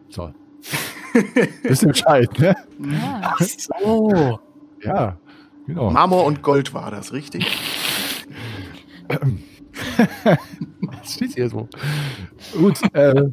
So. 0.08 0.30
Wisst 1.62 1.82
ihr 1.82 1.88
Bescheid, 1.88 2.38
ne? 2.38 2.54
Ah, 3.02 3.34
Oh, 3.84 4.38
Ja, 4.82 5.16
genau. 5.70 5.90
Marmor 5.90 6.24
und 6.24 6.42
Gold 6.42 6.74
war 6.74 6.90
das, 6.90 7.12
richtig? 7.12 7.46
Das 10.90 11.14
steht 11.14 11.34
hier 11.34 11.48
so. 11.48 11.68
Gut, 12.58 12.78
äh, 12.92 13.24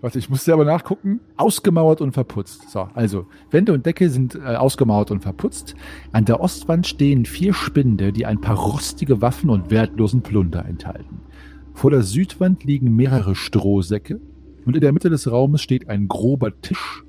warte, 0.00 0.18
ich 0.18 0.30
musste 0.30 0.52
aber 0.52 0.64
nachgucken. 0.64 1.20
Ausgemauert 1.36 2.00
und 2.00 2.12
verputzt. 2.12 2.70
So, 2.70 2.88
also, 2.94 3.26
Wände 3.50 3.72
und 3.72 3.84
Decke 3.84 4.08
sind 4.08 4.34
äh, 4.34 4.56
ausgemauert 4.56 5.10
und 5.10 5.20
verputzt. 5.20 5.74
An 6.12 6.24
der 6.24 6.40
Ostwand 6.40 6.86
stehen 6.86 7.26
vier 7.26 7.52
Spinde, 7.52 8.12
die 8.12 8.24
ein 8.24 8.40
paar 8.40 8.56
rostige 8.56 9.20
Waffen 9.20 9.50
und 9.50 9.70
wertlosen 9.70 10.22
Plunder 10.22 10.64
enthalten. 10.64 11.20
Vor 11.74 11.90
der 11.90 12.02
Südwand 12.02 12.64
liegen 12.64 12.96
mehrere 12.96 13.34
Strohsäcke 13.34 14.20
und 14.64 14.74
in 14.74 14.80
der 14.80 14.92
Mitte 14.92 15.10
des 15.10 15.30
Raumes 15.30 15.62
steht 15.62 15.88
ein 15.88 16.08
grober 16.08 16.60
Tisch, 16.60 17.04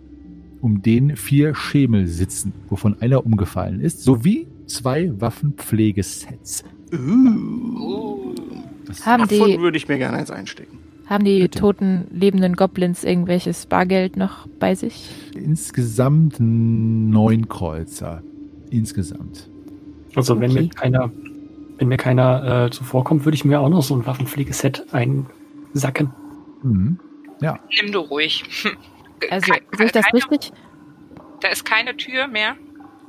um 0.62 0.82
den 0.82 1.16
vier 1.16 1.56
Schemel 1.56 2.08
sitzen, 2.08 2.54
wovon 2.70 3.02
einer 3.02 3.26
umgefallen 3.26 3.80
ist, 3.82 4.04
sowie 4.04 4.48
zwei 4.74 5.12
Waffenpflegesets. 5.20 6.64
Uh, 6.94 8.34
Das 8.86 9.06
haben 9.06 9.28
davon 9.28 9.50
die, 9.50 9.60
würde 9.60 9.78
ich 9.78 9.88
mir 9.88 9.98
gerne 9.98 10.18
eins 10.18 10.32
einstecken. 10.32 10.78
haben 11.08 11.24
die 11.24 11.40
Bitte. 11.42 11.60
toten, 11.60 12.08
lebenden 12.12 12.56
Goblins 12.56 13.04
irgendwelches 13.04 13.66
Bargeld 13.66 14.18
noch 14.18 14.48
bei 14.60 14.76
sich? 14.76 15.10
Insgesamt 15.36 16.36
neun 16.40 17.48
Kreuzer. 17.50 18.22
Insgesamt. 18.70 19.50
also 20.16 20.40
wenn 20.40 20.52
Okay. 20.52 20.62
mir 20.64 20.70
keiner, 20.70 21.12
wenn 21.78 21.88
mir 21.88 21.98
keiner 21.98 22.66
äh, 22.66 22.70
zuvorkommt, 22.72 23.26
würde 23.26 23.36
ich 23.36 23.46
mir 23.46 23.60
auch 23.60 23.70
noch 23.70 23.82
so 23.84 23.96
ein 23.96 24.06
Waffenpflegeset 24.06 24.88
einsacken. 24.94 26.12
Mhm. 26.64 27.00
Nimm 27.42 27.92
du 27.92 28.00
ruhig. 28.00 28.44
Also, 29.30 29.52
Kein- 29.52 29.62
sehe 29.78 29.86
ich 29.88 29.92
das 29.92 30.06
keine- 30.06 30.16
richtig? 30.24 30.52
Da 31.42 31.48
ist 31.50 31.66
keine 31.66 31.96
Tür 31.98 32.28
mehr. 32.28 32.56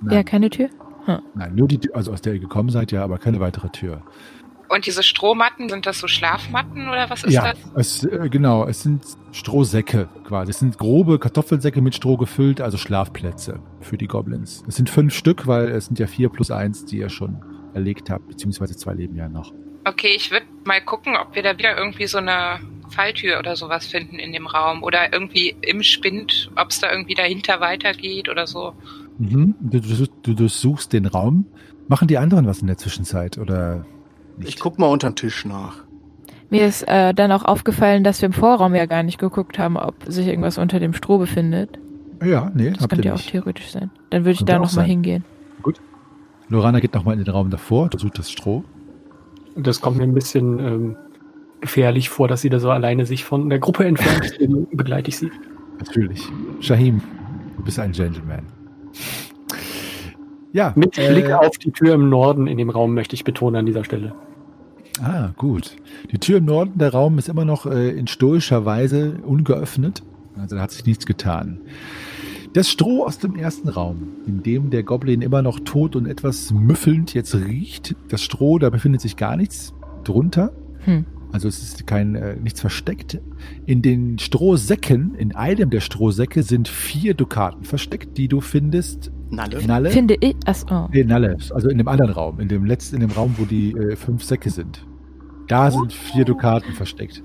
Nein, 0.00 0.14
Ja, 0.16 0.22
keine 0.22 0.48
Tür? 0.50 0.68
Nein, 1.06 1.54
nur 1.54 1.68
die, 1.68 1.80
also 1.94 2.12
aus 2.12 2.22
der 2.22 2.34
ihr 2.34 2.40
gekommen 2.40 2.70
seid, 2.70 2.92
ja, 2.92 3.02
aber 3.04 3.18
keine 3.18 3.40
weitere 3.40 3.68
Tür. 3.70 4.02
Und 4.68 4.86
diese 4.86 5.02
Strohmatten, 5.02 5.68
sind 5.68 5.84
das 5.84 5.98
so 5.98 6.08
Schlafmatten 6.08 6.88
oder 6.88 7.10
was 7.10 7.24
ist 7.24 7.34
ja, 7.34 7.52
das? 7.52 7.58
es, 7.76 8.04
äh, 8.04 8.30
genau, 8.30 8.66
es 8.66 8.82
sind 8.82 9.04
Strohsäcke 9.32 10.08
quasi. 10.24 10.50
Es 10.50 10.60
sind 10.60 10.78
grobe 10.78 11.18
Kartoffelsäcke 11.18 11.82
mit 11.82 11.94
Stroh 11.94 12.16
gefüllt, 12.16 12.62
also 12.62 12.78
Schlafplätze 12.78 13.60
für 13.80 13.98
die 13.98 14.06
Goblins. 14.06 14.64
Es 14.66 14.76
sind 14.76 14.88
fünf 14.88 15.14
Stück, 15.14 15.46
weil 15.46 15.68
es 15.68 15.86
sind 15.86 15.98
ja 15.98 16.06
vier 16.06 16.30
plus 16.30 16.50
eins, 16.50 16.86
die 16.86 16.98
ihr 16.98 17.10
schon 17.10 17.44
erlegt 17.74 18.08
habt, 18.08 18.28
beziehungsweise 18.28 18.74
zwei 18.74 18.94
leben 18.94 19.14
ja 19.14 19.28
noch. 19.28 19.52
Okay, 19.84 20.14
ich 20.16 20.30
würde 20.30 20.46
mal 20.64 20.80
gucken, 20.80 21.16
ob 21.16 21.34
wir 21.34 21.42
da 21.42 21.58
wieder 21.58 21.76
irgendwie 21.76 22.06
so 22.06 22.18
eine 22.18 22.60
Falltür 22.88 23.38
oder 23.38 23.56
sowas 23.56 23.86
finden 23.86 24.18
in 24.18 24.32
dem 24.32 24.46
Raum. 24.46 24.82
Oder 24.82 25.12
irgendwie 25.12 25.56
im 25.60 25.82
Spind, 25.82 26.50
ob 26.56 26.70
es 26.70 26.80
da 26.80 26.90
irgendwie 26.90 27.14
dahinter 27.14 27.60
weitergeht 27.60 28.28
oder 28.28 28.46
so. 28.46 28.74
Mhm. 29.30 29.54
Du, 29.60 29.80
du, 29.80 30.06
du 30.22 30.34
durchsuchst 30.34 30.92
den 30.92 31.06
Raum. 31.06 31.46
Machen 31.88 32.08
die 32.08 32.18
anderen 32.18 32.46
was 32.46 32.60
in 32.60 32.66
der 32.66 32.78
Zwischenzeit 32.78 33.38
oder 33.38 33.84
nicht? 34.36 34.48
Ich 34.48 34.60
guck 34.60 34.78
mal 34.78 34.86
unterm 34.86 35.14
Tisch 35.14 35.44
nach. 35.44 35.76
Mir 36.50 36.66
ist 36.66 36.82
äh, 36.88 37.14
dann 37.14 37.32
auch 37.32 37.44
aufgefallen, 37.44 38.04
dass 38.04 38.20
wir 38.20 38.26
im 38.26 38.32
Vorraum 38.32 38.74
ja 38.74 38.86
gar 38.86 39.02
nicht 39.02 39.18
geguckt 39.18 39.58
haben, 39.58 39.76
ob 39.76 39.94
sich 40.06 40.26
irgendwas 40.26 40.58
unter 40.58 40.80
dem 40.80 40.92
Stroh 40.92 41.18
befindet. 41.18 41.78
ja, 42.22 42.50
nee, 42.54 42.70
Das 42.70 42.88
könnte 42.88 43.08
ja 43.08 43.14
auch 43.14 43.20
theoretisch 43.20 43.70
sein. 43.70 43.90
Dann 44.10 44.22
würde 44.24 44.32
ich 44.32 44.44
da 44.44 44.58
nochmal 44.58 44.84
hingehen. 44.84 45.24
Lorana 46.48 46.80
geht 46.80 46.92
nochmal 46.92 47.16
in 47.18 47.24
den 47.24 47.32
Raum 47.32 47.48
davor, 47.48 47.84
untersucht 47.84 48.18
das 48.18 48.30
Stroh. 48.30 48.64
Das 49.56 49.80
kommt 49.80 49.96
mir 49.96 50.02
ein 50.02 50.12
bisschen 50.12 50.58
ähm, 50.58 50.96
gefährlich 51.62 52.10
vor, 52.10 52.28
dass 52.28 52.42
sie 52.42 52.50
da 52.50 52.58
so 52.58 52.70
alleine 52.70 53.06
sich 53.06 53.24
von 53.24 53.48
der 53.48 53.58
Gruppe 53.58 53.86
entfernt. 53.86 54.20
Deswegen 54.24 54.66
begleite 54.76 55.08
ich 55.08 55.16
sie. 55.16 55.30
Natürlich. 55.78 56.28
Shahim. 56.60 57.00
Du 57.56 57.62
bist 57.62 57.78
ein 57.78 57.92
Gentleman. 57.92 58.44
Ja. 60.52 60.72
Mit 60.76 60.98
äh, 60.98 61.08
Blick 61.08 61.30
auf 61.30 61.58
die 61.58 61.72
Tür 61.72 61.94
im 61.94 62.08
Norden 62.08 62.46
in 62.46 62.58
dem 62.58 62.70
Raum 62.70 62.94
möchte 62.94 63.14
ich 63.14 63.24
betonen 63.24 63.56
an 63.56 63.66
dieser 63.66 63.84
Stelle. 63.84 64.14
Ah, 65.00 65.30
gut. 65.36 65.76
Die 66.10 66.18
Tür 66.18 66.38
im 66.38 66.44
Norden, 66.44 66.78
der 66.78 66.92
Raum 66.92 67.18
ist 67.18 67.28
immer 67.28 67.44
noch 67.44 67.66
äh, 67.66 67.90
in 67.90 68.06
stoischer 68.06 68.64
Weise 68.64 69.16
ungeöffnet. 69.24 70.02
Also 70.38 70.56
da 70.56 70.62
hat 70.62 70.70
sich 70.70 70.84
nichts 70.84 71.06
getan. 71.06 71.60
Das 72.52 72.68
Stroh 72.68 73.06
aus 73.06 73.18
dem 73.18 73.34
ersten 73.34 73.70
Raum, 73.70 74.08
in 74.26 74.42
dem 74.42 74.68
der 74.68 74.82
Goblin 74.82 75.22
immer 75.22 75.40
noch 75.40 75.60
tot 75.60 75.96
und 75.96 76.06
etwas 76.06 76.50
müffelnd 76.50 77.14
jetzt 77.14 77.34
riecht. 77.34 77.96
Das 78.10 78.22
Stroh, 78.22 78.58
da 78.58 78.68
befindet 78.68 79.00
sich 79.00 79.16
gar 79.16 79.36
nichts 79.36 79.72
drunter. 80.04 80.52
Hm. 80.84 81.06
Also 81.32 81.48
es 81.48 81.62
ist 81.62 81.86
kein 81.86 82.14
äh, 82.14 82.36
nichts 82.36 82.60
versteckt. 82.60 83.20
In 83.64 83.80
den 83.80 84.18
Strohsäcken, 84.18 85.14
in 85.14 85.34
einem 85.34 85.70
der 85.70 85.80
Strohsäcke 85.80 86.42
sind 86.42 86.68
vier 86.68 87.14
Dukaten 87.14 87.64
versteckt, 87.64 88.18
die 88.18 88.28
du 88.28 88.40
findest. 88.40 89.10
Nalle. 89.30 89.66
Nalle. 89.66 89.90
Finde 89.90 90.16
ich. 90.20 90.36
Achso. 90.44 90.88
Nee, 90.92 91.04
Nalle. 91.04 91.38
Also 91.54 91.70
in 91.70 91.78
dem 91.78 91.88
anderen 91.88 92.12
Raum, 92.12 92.38
in 92.38 92.48
dem 92.48 92.66
letzten, 92.66 92.96
in 92.96 93.00
dem 93.00 93.10
Raum, 93.10 93.34
wo 93.38 93.46
die 93.46 93.72
äh, 93.72 93.96
fünf 93.96 94.22
Säcke 94.22 94.50
sind. 94.50 94.86
Da 95.48 95.70
sind 95.70 95.92
vier 95.92 96.24
Dukaten 96.24 96.74
versteckt. 96.74 97.22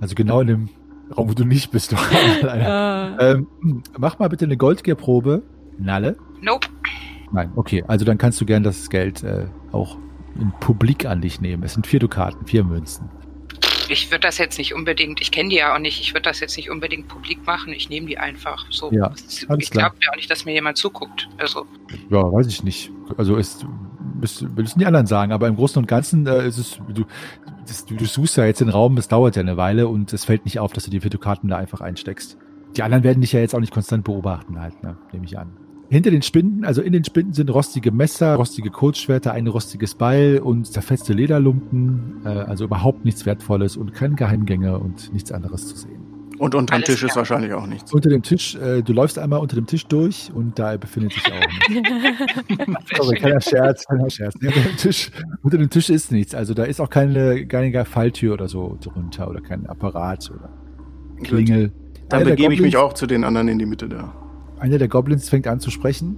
Also 0.00 0.14
genau 0.14 0.40
in 0.40 0.46
dem 0.46 0.68
Raum, 1.14 1.28
wo 1.28 1.34
du 1.34 1.44
nicht 1.44 1.70
bist. 1.70 1.92
Du 2.40 2.46
Äh, 2.46 3.32
ähm, 3.32 3.46
mach 3.98 4.18
mal 4.18 4.28
bitte 4.28 4.46
eine 4.46 4.56
Goldgierprobe. 4.56 5.42
Nalle. 5.78 6.16
Nope. 6.40 6.68
Nein, 7.32 7.52
okay. 7.56 7.84
Also 7.86 8.04
dann 8.04 8.16
kannst 8.16 8.40
du 8.40 8.46
gern 8.46 8.62
das 8.62 8.88
Geld 8.88 9.22
äh, 9.22 9.46
auch 9.72 9.98
in 10.38 10.52
Publik 10.60 11.06
an 11.06 11.20
dich 11.20 11.40
nehmen. 11.40 11.62
Es 11.62 11.74
sind 11.74 11.86
vier 11.86 12.00
Dukaten, 12.00 12.46
vier 12.46 12.64
Münzen. 12.64 13.10
Ich 13.88 14.10
würde 14.10 14.20
das 14.20 14.38
jetzt 14.38 14.58
nicht 14.58 14.74
unbedingt, 14.74 15.20
ich 15.20 15.30
kenne 15.30 15.48
die 15.48 15.56
ja 15.56 15.74
auch 15.74 15.78
nicht, 15.78 16.00
ich 16.00 16.12
würde 16.12 16.22
das 16.22 16.40
jetzt 16.40 16.56
nicht 16.56 16.70
unbedingt 16.70 17.08
publik 17.08 17.46
machen, 17.46 17.72
ich 17.72 17.88
nehme 17.88 18.06
die 18.06 18.18
einfach 18.18 18.66
so. 18.70 18.90
Ja, 18.92 19.12
ich 19.58 19.70
glaube 19.70 19.96
ja 20.02 20.12
auch 20.12 20.16
nicht, 20.16 20.30
dass 20.30 20.44
mir 20.44 20.52
jemand 20.52 20.76
zuguckt. 20.76 21.28
Also, 21.38 21.66
Ja, 22.10 22.22
weiß 22.22 22.46
ich 22.46 22.62
nicht. 22.62 22.90
Also 23.16 23.36
es 23.36 23.64
müssen 24.20 24.54
müssen 24.54 24.78
die 24.78 24.86
anderen 24.86 25.06
sagen, 25.06 25.32
aber 25.32 25.48
im 25.48 25.56
Großen 25.56 25.78
und 25.80 25.86
Ganzen 25.86 26.26
äh, 26.26 26.46
ist 26.46 26.58
es, 26.58 26.80
du, 26.88 27.04
das, 27.66 27.86
du, 27.86 27.94
du 27.94 28.04
suchst 28.04 28.36
ja 28.36 28.44
jetzt 28.44 28.60
den 28.60 28.68
Raum, 28.68 28.96
das 28.96 29.08
dauert 29.08 29.36
ja 29.36 29.42
eine 29.42 29.56
Weile 29.56 29.88
und 29.88 30.12
es 30.12 30.24
fällt 30.24 30.44
nicht 30.44 30.58
auf, 30.58 30.72
dass 30.72 30.84
du 30.84 30.90
die 30.90 31.00
vier 31.00 31.10
Dukaten 31.10 31.48
da 31.48 31.56
einfach 31.56 31.80
einsteckst. 31.80 32.36
Die 32.76 32.82
anderen 32.82 33.04
werden 33.04 33.20
dich 33.20 33.32
ja 33.32 33.40
jetzt 33.40 33.54
auch 33.54 33.60
nicht 33.60 33.72
konstant 33.72 34.04
beobachten 34.04 34.60
halt, 34.60 34.82
ne? 34.82 34.96
nehme 35.12 35.24
ich 35.24 35.38
an. 35.38 35.56
Hinter 35.90 36.10
den 36.10 36.20
Spinden, 36.20 36.64
also 36.64 36.82
in 36.82 36.92
den 36.92 37.04
Spinden 37.04 37.32
sind 37.32 37.48
rostige 37.48 37.90
Messer, 37.92 38.34
rostige 38.34 38.70
Kurzschwerter, 38.70 39.32
ein 39.32 39.46
rostiges 39.46 39.94
Beil 39.94 40.38
und 40.38 40.66
zerfetzte 40.66 41.14
Lederlumpen, 41.14 42.20
äh, 42.26 42.28
also 42.28 42.64
überhaupt 42.64 43.06
nichts 43.06 43.24
Wertvolles 43.24 43.78
und 43.78 43.94
keine 43.94 44.14
Geheimgänge 44.14 44.78
und 44.78 45.12
nichts 45.14 45.32
anderes 45.32 45.66
zu 45.66 45.76
sehen. 45.76 46.02
Und 46.38 46.54
unterm 46.54 46.76
Alles 46.76 46.86
Tisch 46.86 47.02
ist 47.02 47.12
klar. 47.12 47.16
wahrscheinlich 47.16 47.52
auch 47.54 47.66
nichts. 47.66 47.92
Unter 47.92 48.10
dem 48.10 48.22
Tisch, 48.22 48.54
äh, 48.56 48.82
du 48.82 48.92
läufst 48.92 49.18
einmal 49.18 49.40
unter 49.40 49.56
dem 49.56 49.66
Tisch 49.66 49.86
durch 49.86 50.30
und 50.32 50.58
da 50.58 50.76
befindet 50.76 51.14
sich 51.14 51.24
auch 51.24 51.70
nichts. 51.70 51.90
Sorry, 52.96 53.18
keiner 53.18 53.40
Scherz, 53.40 53.84
keiner 53.86 54.10
Scherz. 54.10 54.34
Nee, 54.40 54.48
unter, 54.48 54.60
dem 54.60 54.76
Tisch, 54.76 55.10
unter 55.42 55.58
dem 55.58 55.70
Tisch 55.70 55.88
ist 55.88 56.12
nichts. 56.12 56.34
Also 56.34 56.52
da 56.52 56.64
ist 56.64 56.80
auch 56.80 56.90
keine, 56.90 57.46
keine 57.46 57.84
Falltür 57.86 58.34
oder 58.34 58.46
so 58.46 58.78
drunter 58.80 59.28
oder 59.28 59.40
kein 59.40 59.66
Apparat 59.66 60.30
oder 60.30 60.50
Klingel. 61.24 61.72
Dann 62.08 62.20
Einer 62.20 62.30
begebe 62.30 62.52
ich 62.52 62.60
mich 62.60 62.76
auch 62.76 62.92
zu 62.92 63.06
den 63.06 63.24
anderen 63.24 63.48
in 63.48 63.58
die 63.58 63.66
Mitte 63.66 63.88
da. 63.88 64.27
Einer 64.60 64.78
der 64.78 64.88
Goblins 64.88 65.28
fängt 65.28 65.46
an 65.46 65.60
zu 65.60 65.70
sprechen. 65.70 66.16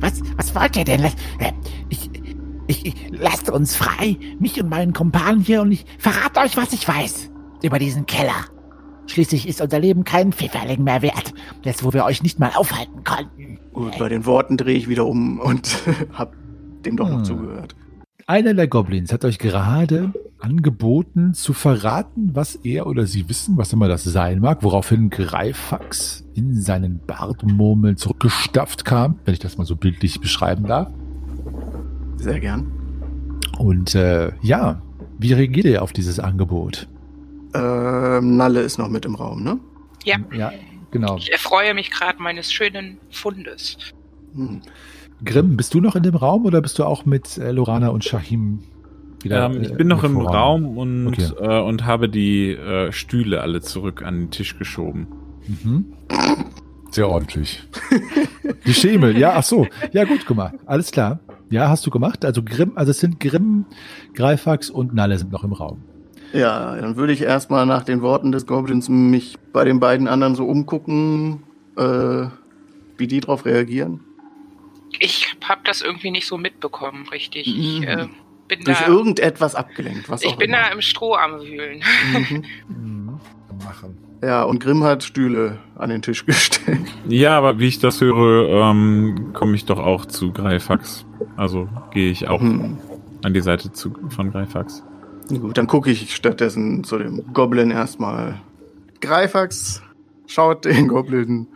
Was, 0.00 0.20
was 0.36 0.54
wollt 0.54 0.76
ihr 0.76 0.84
denn? 0.84 1.04
Äh, 1.04 1.12
Ich, 1.88 2.10
ich, 2.66 2.86
ich, 2.86 2.94
lasst 3.10 3.50
uns 3.50 3.76
frei, 3.76 4.16
mich 4.38 4.60
und 4.60 4.68
meinen 4.68 4.92
Kumpanen 4.92 5.40
hier, 5.40 5.62
und 5.62 5.72
ich 5.72 5.84
verrate 5.98 6.40
euch, 6.40 6.56
was 6.56 6.72
ich 6.72 6.86
weiß 6.86 7.30
über 7.62 7.78
diesen 7.78 8.06
Keller. 8.06 8.34
Schließlich 9.06 9.46
ist 9.46 9.60
unser 9.60 9.78
Leben 9.78 10.04
kein 10.04 10.32
Pfifferling 10.32 10.82
mehr 10.82 11.02
wert, 11.02 11.34
jetzt 11.62 11.84
wo 11.84 11.92
wir 11.92 12.04
euch 12.04 12.22
nicht 12.22 12.38
mal 12.38 12.50
aufhalten 12.54 13.04
konnten. 13.04 13.58
Gut, 13.72 13.98
bei 13.98 14.08
den 14.08 14.24
Worten 14.26 14.56
drehe 14.56 14.76
ich 14.76 14.88
wieder 14.88 15.06
um 15.06 15.38
und 15.40 15.78
hab 16.12 16.34
dem 16.84 16.96
doch 16.96 17.08
noch 17.08 17.18
Hm. 17.18 17.24
zugehört. 17.24 17.76
Einer 18.26 18.54
der 18.54 18.68
Goblins 18.68 19.12
hat 19.12 19.24
euch 19.26 19.38
gerade 19.38 20.12
angeboten 20.38 21.34
zu 21.34 21.52
verraten, 21.52 22.30
was 22.32 22.54
er 22.56 22.86
oder 22.86 23.06
sie 23.06 23.28
wissen, 23.28 23.58
was 23.58 23.72
immer 23.72 23.86
das 23.86 24.04
sein 24.04 24.40
mag, 24.40 24.62
woraufhin 24.62 25.10
Greifax 25.10 26.24
in 26.34 26.58
seinen 26.60 27.00
Bartmurmeln 27.06 27.98
zurückgestafft 27.98 28.86
kam, 28.86 29.18
wenn 29.24 29.34
ich 29.34 29.40
das 29.40 29.58
mal 29.58 29.66
so 29.66 29.76
bildlich 29.76 30.20
beschreiben 30.20 30.66
darf. 30.66 30.88
Sehr 32.16 32.40
gern. 32.40 32.72
Und 33.58 33.94
äh, 33.94 34.32
ja, 34.40 34.80
wie 35.18 35.34
reagiert 35.34 35.66
ihr 35.66 35.82
auf 35.82 35.92
dieses 35.92 36.18
Angebot? 36.18 36.88
Ähm, 37.54 38.36
Nalle 38.36 38.62
ist 38.62 38.78
noch 38.78 38.88
mit 38.88 39.04
im 39.04 39.16
Raum, 39.16 39.42
ne? 39.44 39.60
ja, 40.04 40.16
Ja, 40.32 40.50
genau. 40.90 41.18
ich 41.18 41.30
erfreue 41.30 41.74
mich 41.74 41.90
gerade 41.90 42.22
meines 42.22 42.50
schönen 42.52 42.98
Fundes. 43.10 43.76
Hm. 44.34 44.62
Grimm, 45.22 45.56
bist 45.56 45.74
du 45.74 45.80
noch 45.80 45.96
in 45.96 46.02
dem 46.02 46.14
Raum 46.16 46.44
oder 46.44 46.60
bist 46.60 46.78
du 46.78 46.84
auch 46.84 47.04
mit 47.04 47.38
äh, 47.38 47.50
Lorana 47.52 47.88
und 47.88 48.04
Shahim 48.04 48.60
wieder? 49.22 49.46
Ähm, 49.46 49.62
ich 49.62 49.70
äh, 49.72 49.74
bin 49.74 49.88
noch 49.88 50.04
im 50.04 50.14
voran? 50.14 50.34
Raum 50.34 50.78
und, 50.78 51.08
Okay. 51.08 51.28
äh, 51.40 51.60
und 51.60 51.84
habe 51.86 52.08
die 52.08 52.50
äh, 52.52 52.92
Stühle 52.92 53.40
alle 53.40 53.60
zurück 53.60 54.02
an 54.04 54.18
den 54.20 54.30
Tisch 54.30 54.58
geschoben. 54.58 55.06
Mhm. 55.46 55.86
Sehr 56.90 57.08
ordentlich. 57.08 57.62
Die 58.66 58.72
Schemel, 58.72 59.18
ja, 59.18 59.32
ach 59.34 59.42
so. 59.42 59.66
Ja, 59.92 60.04
gut 60.04 60.26
gemacht. 60.26 60.54
Alles 60.64 60.90
klar. 60.92 61.18
Ja, 61.50 61.68
hast 61.68 61.84
du 61.84 61.90
gemacht. 61.90 62.24
Also 62.24 62.42
Grimm, 62.42 62.72
also 62.76 62.92
es 62.92 63.00
sind 63.00 63.18
Grimm, 63.20 63.66
Greifax 64.14 64.70
und 64.70 64.94
Nalle 64.94 65.18
sind 65.18 65.32
noch 65.32 65.42
im 65.44 65.52
Raum. 65.52 65.78
Ja, 66.32 66.76
dann 66.76 66.96
würde 66.96 67.12
ich 67.12 67.22
erstmal 67.22 67.66
nach 67.66 67.82
den 67.82 68.00
Worten 68.00 68.32
des 68.32 68.46
Goblins 68.46 68.88
mich 68.88 69.36
bei 69.52 69.64
den 69.64 69.80
beiden 69.80 70.06
anderen 70.08 70.34
so 70.34 70.46
umgucken, 70.46 71.42
äh, 71.76 72.26
wie 72.96 73.06
die 73.08 73.20
drauf 73.20 73.44
reagieren. 73.44 74.00
Ich 75.74 75.80
das 75.80 75.86
irgendwie 75.88 76.10
nicht 76.10 76.26
so 76.26 76.38
mitbekommen, 76.38 77.06
richtig. 77.10 77.46
Ich 77.46 77.80
Mhm. 77.80 77.84
äh, 77.86 78.06
bin 78.48 78.60
Durch 78.64 78.78
da, 78.78 78.86
irgendetwas 78.86 79.54
abgelenkt, 79.54 80.08
was 80.08 80.22
ich 80.22 80.28
auch 80.28 80.36
bin 80.36 80.50
immer. 80.50 80.58
da 80.58 80.68
im 80.72 80.80
Stroh 80.80 81.14
am 81.14 81.40
Wühlen. 81.40 81.82
Mhm. 82.12 82.44
Mhm. 82.68 83.20
Machen. 83.64 83.98
Ja, 84.22 84.42
und 84.44 84.58
Grimm 84.60 84.84
hat 84.84 85.02
Stühle 85.04 85.58
an 85.76 85.90
den 85.90 86.00
Tisch 86.02 86.24
gestellt. 86.26 86.80
Ja, 87.08 87.36
aber 87.38 87.58
wie 87.58 87.66
ich 87.68 87.78
das 87.78 88.00
höre, 88.00 88.48
ähm, 88.70 89.30
komme 89.34 89.54
ich 89.54 89.64
doch 89.66 89.78
auch 89.78 90.06
zu 90.06 90.32
Greifax. 90.32 91.04
Also 91.36 91.68
gehe 91.92 92.10
ich 92.10 92.28
auch 92.28 92.40
Hm. 92.40 92.78
an 93.22 93.34
die 93.34 93.40
Seite 93.40 93.72
zu, 93.72 93.92
von 94.10 94.30
Greifax. 94.30 94.82
Gut, 95.28 95.56
dann 95.58 95.66
gucke 95.66 95.90
ich 95.90 96.14
stattdessen 96.14 96.84
zu 96.84 96.98
dem 96.98 97.32
Goblin 97.32 97.70
erstmal. 97.70 98.40
Greifax 99.00 99.82
schaut 100.26 100.64
den 100.66 100.88
Goblin 100.88 101.46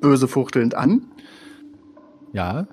böse 0.00 0.28
fuchtelnd 0.28 0.74
an 0.74 1.02
Ja. 2.32 2.66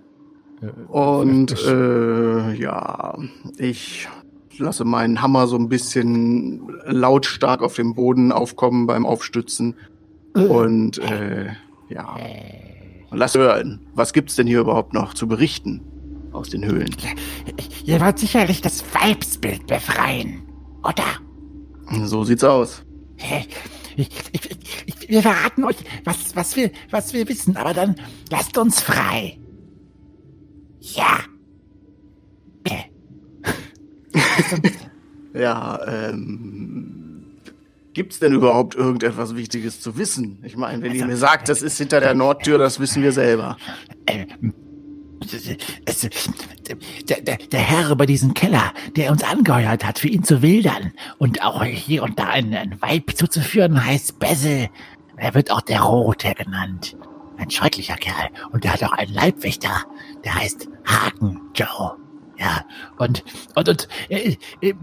Äh, 0.61 0.67
und 0.87 1.55
äh, 1.67 2.53
ja, 2.53 3.17
ich 3.57 4.07
lasse 4.57 4.85
meinen 4.85 5.21
Hammer 5.21 5.47
so 5.47 5.55
ein 5.55 5.69
bisschen 5.69 6.67
lautstark 6.85 7.61
auf 7.61 7.75
dem 7.75 7.93
Boden 7.93 8.31
aufkommen 8.31 8.87
beim 8.87 9.05
Aufstützen 9.05 9.75
und 10.33 10.97
äh, 10.99 11.47
ja, 11.89 12.15
lass 13.11 13.35
hören, 13.35 13.81
was 13.93 14.13
gibt's 14.13 14.35
denn 14.35 14.47
hier 14.47 14.59
überhaupt 14.59 14.93
noch 14.93 15.13
zu 15.13 15.27
berichten 15.27 15.81
aus 16.31 16.49
den 16.49 16.65
Höhlen? 16.65 16.89
Ihr 17.85 18.01
wollt 18.01 18.19
sicherlich 18.19 18.61
das 18.61 18.83
Weibsbild 18.93 19.67
befreien, 19.67 20.43
oder? 20.83 22.05
So 22.05 22.23
sieht's 22.23 22.43
aus. 22.43 22.83
Ich, 23.95 24.09
ich, 24.31 24.49
ich, 24.85 25.09
wir 25.09 25.21
verraten 25.21 25.63
euch, 25.63 25.77
was, 26.03 26.35
was, 26.35 26.55
wir, 26.55 26.71
was 26.91 27.13
wir 27.13 27.27
wissen, 27.27 27.57
aber 27.57 27.73
dann 27.73 27.95
lasst 28.29 28.57
uns 28.57 28.81
frei. 28.81 29.39
Ja. 30.95 31.19
Bitte. 32.63 32.85
Ja, 35.33 35.79
ähm. 35.85 37.07
Gibt's 37.93 38.19
denn 38.19 38.33
überhaupt 38.33 38.75
irgendetwas 38.75 39.35
Wichtiges 39.35 39.81
zu 39.81 39.97
wissen? 39.97 40.39
Ich 40.43 40.55
meine, 40.55 40.83
wenn 40.83 40.93
ihr 40.93 41.05
mir 41.05 41.17
sagt, 41.17 41.49
das 41.49 41.63
ist 41.63 41.79
hinter 41.79 41.99
der 41.99 42.13
Nordtür, 42.13 42.59
das 42.59 42.79
wissen 42.79 43.01
wir 43.01 43.11
selber. 43.11 43.57
Ähm, 44.05 44.53
es, 45.85 46.07
der, 47.09 47.21
der, 47.21 47.38
der 47.38 47.59
Herr 47.59 47.89
über 47.89 48.05
diesen 48.05 48.35
Keller, 48.35 48.71
der 48.95 49.11
uns 49.11 49.23
angeheuert 49.23 49.83
hat, 49.83 49.97
für 49.97 50.09
ihn 50.09 50.23
zu 50.23 50.43
wildern 50.43 50.93
und 51.17 51.43
auch 51.43 51.63
hier 51.63 52.03
und 52.03 52.19
da 52.19 52.27
ein, 52.27 52.53
ein 52.53 52.79
Weib 52.81 53.15
zuzuführen, 53.15 53.83
heißt 53.83 54.19
Bessel. 54.19 54.69
Er 55.15 55.33
wird 55.33 55.51
auch 55.51 55.61
der 55.61 55.81
Rote 55.81 56.35
genannt. 56.35 56.95
Ein 57.38 57.49
schrecklicher 57.49 57.95
Kerl. 57.95 58.29
Und 58.51 58.63
der 58.63 58.73
hat 58.73 58.83
auch 58.83 58.93
einen 58.93 59.13
Leibwächter. 59.13 59.85
Der 60.24 60.36
heißt 60.36 60.68
Haken 60.86 61.41
Joe. 61.55 61.97
Ja, 62.39 62.65
und, 62.99 63.24
und, 63.55 63.70
und, 63.70 63.88
äh, 64.09 64.38
äh, 64.61 64.74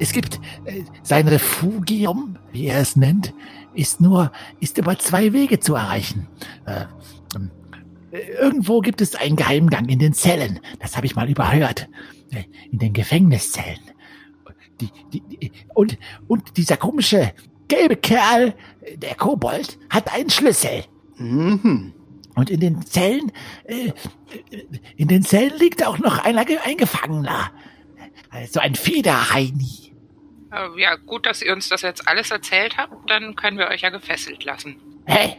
es 0.00 0.12
gibt 0.12 0.40
äh, 0.64 0.82
sein 1.02 1.28
Refugium, 1.28 2.36
wie 2.50 2.66
er 2.66 2.80
es 2.80 2.96
nennt, 2.96 3.32
ist 3.74 4.00
nur, 4.00 4.32
ist 4.58 4.78
über 4.78 4.98
zwei 4.98 5.32
Wege 5.32 5.60
zu 5.60 5.74
erreichen. 5.76 6.26
Äh, 6.66 6.86
ähm, 7.36 7.50
Irgendwo 8.10 8.80
gibt 8.80 9.00
es 9.00 9.14
einen 9.14 9.36
Geheimgang 9.36 9.88
in 9.88 9.98
den 9.98 10.14
Zellen. 10.14 10.58
Das 10.80 10.96
habe 10.96 11.06
ich 11.06 11.14
mal 11.14 11.28
überhört. 11.30 11.88
Äh, 12.30 12.44
In 12.70 12.78
den 12.78 12.92
Gefängniszellen. 12.92 13.80
Die, 14.80 14.90
die, 15.12 15.20
die, 15.20 15.52
und, 15.74 15.98
und 16.26 16.56
dieser 16.56 16.76
komische 16.76 17.32
gelbe 17.68 17.96
Kerl, 17.96 18.54
der 18.96 19.14
Kobold, 19.14 19.78
hat 19.90 20.12
einen 20.12 20.30
Schlüssel. 20.30 20.84
Mhm. 21.16 21.92
Und 22.36 22.50
in 22.50 22.60
den 22.60 22.82
Zellen, 22.86 23.32
äh, 23.64 23.90
in 24.96 25.08
den 25.08 25.22
Zellen 25.22 25.58
liegt 25.58 25.84
auch 25.84 25.98
noch 25.98 26.18
einer, 26.24 26.44
ein 26.64 26.76
Gefangener. 26.76 27.50
Also 28.30 28.60
ein 28.60 28.74
Federheini. 28.74 29.92
Äh, 30.52 30.80
Ja, 30.80 30.96
gut, 30.96 31.26
dass 31.26 31.42
ihr 31.42 31.52
uns 31.52 31.68
das 31.70 31.82
jetzt 31.82 32.06
alles 32.06 32.30
erzählt 32.30 32.76
habt, 32.76 33.10
dann 33.10 33.34
können 33.36 33.58
wir 33.58 33.68
euch 33.68 33.80
ja 33.80 33.90
gefesselt 33.90 34.44
lassen. 34.44 34.76
Hey, 35.06 35.36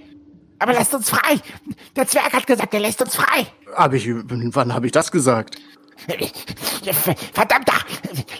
aber 0.59 0.73
lasst 0.73 0.93
uns 0.95 1.09
frei. 1.09 1.35
Der 1.95 2.07
Zwerg 2.07 2.33
hat 2.33 2.47
gesagt, 2.47 2.73
er 2.73 2.79
lässt 2.79 3.01
uns 3.01 3.15
frei. 3.15 3.45
Hab 3.75 3.93
ich, 3.93 4.09
wann 4.09 4.73
habe 4.73 4.87
ich 4.87 4.91
das 4.91 5.11
gesagt? 5.11 5.57
Verdammter, 7.33 7.73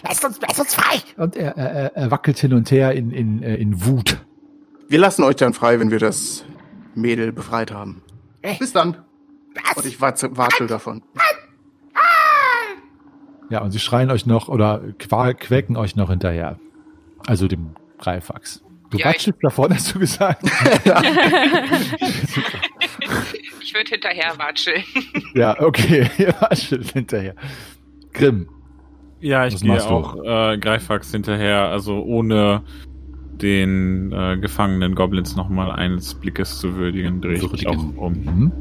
lasst 0.02 0.24
uns, 0.24 0.40
lasst 0.40 0.60
uns 0.60 0.74
frei. 0.74 1.00
Und 1.16 1.36
er, 1.36 1.56
er, 1.56 1.70
er- 1.70 1.96
er 1.96 2.10
wackelt 2.10 2.38
hin 2.38 2.52
und 2.54 2.70
her 2.70 2.92
in, 2.92 3.10
in, 3.10 3.42
äh, 3.42 3.54
in 3.56 3.84
Wut. 3.84 4.18
Wir 4.88 4.98
lassen 4.98 5.22
euch 5.22 5.36
dann 5.36 5.54
frei, 5.54 5.78
wenn 5.80 5.90
wir 5.90 5.98
das 5.98 6.44
Mädel 6.94 7.32
befreit 7.32 7.70
haben. 7.72 8.02
Bis 8.58 8.72
dann. 8.72 8.96
Und 9.76 9.86
ich 9.86 10.00
watze- 10.00 10.36
watschel 10.36 10.66
davon. 10.66 11.02
Ja, 13.50 13.62
und 13.62 13.70
sie 13.70 13.78
schreien 13.78 14.10
euch 14.10 14.26
noch 14.26 14.48
oder 14.48 14.82
quäken 14.98 15.76
euch 15.76 15.96
noch 15.96 16.10
hinterher. 16.10 16.58
Also 17.26 17.48
dem 17.48 17.70
Greifax. 17.98 18.62
Du 18.90 18.98
Ja, 18.98 19.06
watschelst 19.06 19.38
da 19.42 19.50
vorne, 19.50 19.74
hast 19.76 19.94
du 19.94 19.98
gesagt. 19.98 20.42
Ich 23.60 23.74
würde 23.74 23.90
hinterher 23.90 24.32
watscheln. 24.38 24.82
ja, 25.34 25.54
okay. 25.60 26.08
Ihr 26.18 26.34
watschelt 26.40 26.90
hinterher. 26.92 27.34
Grimm. 28.14 28.48
Ja, 29.20 29.46
ich 29.46 29.60
gehe 29.60 29.84
auch 29.84 30.16
äh, 30.24 30.56
Greifax 30.58 31.10
hinterher, 31.10 31.68
also 31.68 32.02
ohne 32.02 32.62
den 33.42 34.12
äh, 34.12 34.36
gefangenen 34.38 34.94
Goblins 34.94 35.36
nochmal 35.36 35.70
eines 35.70 36.14
Blickes 36.14 36.58
zu 36.58 36.76
würdigen, 36.76 37.20
drehe 37.20 37.34
ich 37.34 37.52
mich 37.52 37.68
auch 37.68 37.96
um. 37.96 38.12
Mhm. 38.12 38.52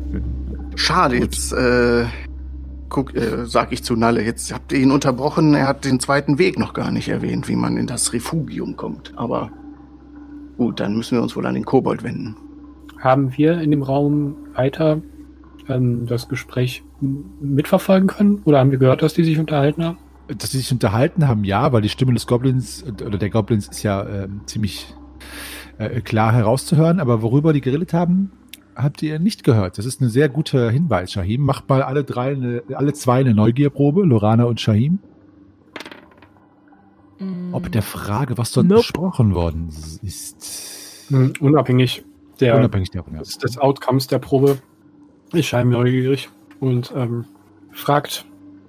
Schade, 0.75 1.17
jetzt 1.17 1.53
äh, 1.53 2.05
guck, 2.89 3.15
äh, 3.15 3.45
sag 3.45 3.71
ich 3.71 3.83
zu 3.83 3.95
Nalle, 3.95 4.23
jetzt 4.23 4.53
habt 4.53 4.71
ihr 4.71 4.79
ihn 4.79 4.91
unterbrochen, 4.91 5.53
er 5.53 5.67
hat 5.67 5.85
den 5.85 5.99
zweiten 5.99 6.37
Weg 6.39 6.59
noch 6.59 6.73
gar 6.73 6.91
nicht 6.91 7.09
erwähnt, 7.09 7.47
wie 7.47 7.55
man 7.55 7.77
in 7.77 7.87
das 7.87 8.13
Refugium 8.13 8.77
kommt. 8.77 9.13
Aber 9.15 9.51
gut, 10.57 10.79
dann 10.79 10.95
müssen 10.95 11.17
wir 11.17 11.21
uns 11.21 11.35
wohl 11.35 11.45
an 11.45 11.55
den 11.55 11.65
Kobold 11.65 12.03
wenden. 12.03 12.35
Haben 12.99 13.37
wir 13.37 13.59
in 13.61 13.71
dem 13.71 13.83
Raum 13.83 14.35
weiter 14.55 15.01
ähm, 15.69 16.05
das 16.07 16.27
Gespräch 16.27 16.83
mitverfolgen 17.39 18.07
können? 18.07 18.41
Oder 18.45 18.59
haben 18.59 18.71
wir 18.71 18.79
gehört, 18.79 19.01
dass 19.01 19.13
die 19.13 19.23
sich 19.23 19.37
unterhalten 19.37 19.83
haben? 19.83 19.97
Dass 20.27 20.51
sie 20.51 20.57
sich 20.57 20.71
unterhalten 20.71 21.27
haben, 21.27 21.43
ja, 21.43 21.71
weil 21.71 21.81
die 21.81 21.89
Stimme 21.89 22.13
des 22.13 22.27
Goblins 22.27 22.83
äh, 22.83 23.03
oder 23.03 23.17
der 23.17 23.29
Goblins 23.29 23.67
ist 23.67 23.83
ja 23.83 24.05
ähm, 24.07 24.41
ziemlich 24.45 24.93
äh, 25.77 26.01
klar 26.01 26.33
herauszuhören, 26.33 26.99
aber 26.99 27.21
worüber 27.21 27.53
die 27.53 27.61
geredet 27.61 27.93
haben, 27.93 28.31
habt 28.75 29.01
ihr 29.01 29.19
nicht 29.19 29.43
gehört. 29.43 29.77
Das 29.77 29.85
ist 29.85 30.01
ein 30.01 30.09
sehr 30.09 30.29
guter 30.29 30.69
Hinweis, 30.69 31.11
Shahim. 31.11 31.41
Macht 31.41 31.69
mal 31.69 31.81
alle 31.81 32.03
drei, 32.03 32.31
eine, 32.31 32.63
alle 32.73 32.93
zwei 32.93 33.21
eine 33.21 33.33
Neugierprobe, 33.33 34.03
Lorana 34.03 34.45
und 34.45 34.59
Shahim. 34.59 34.99
Ob 37.51 37.71
der 37.71 37.81
Frage, 37.81 38.37
was 38.37 38.51
dort 38.51 38.67
Nope. 38.67 38.81
besprochen 38.81 39.33
worden 39.33 39.69
ist, 40.03 41.07
unabhängig 41.39 42.05
der, 42.39 42.55
unabhängig 42.55 42.91
davon. 42.91 43.15
Ja. 43.15 43.21
des, 43.21 43.57
Outcomes 43.57 44.05
der 44.05 44.19
Probe 44.19 44.59
ist 45.33 45.47
scheinbar 45.47 45.81
neugierig 45.81 46.29
und 46.59 46.93
ähm, 46.95 47.25
fragt 47.71 48.25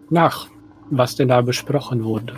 nach, 0.09 0.48
was 0.91 1.16
denn 1.16 1.28
da 1.28 1.41
besprochen 1.41 2.05
wurde. 2.05 2.34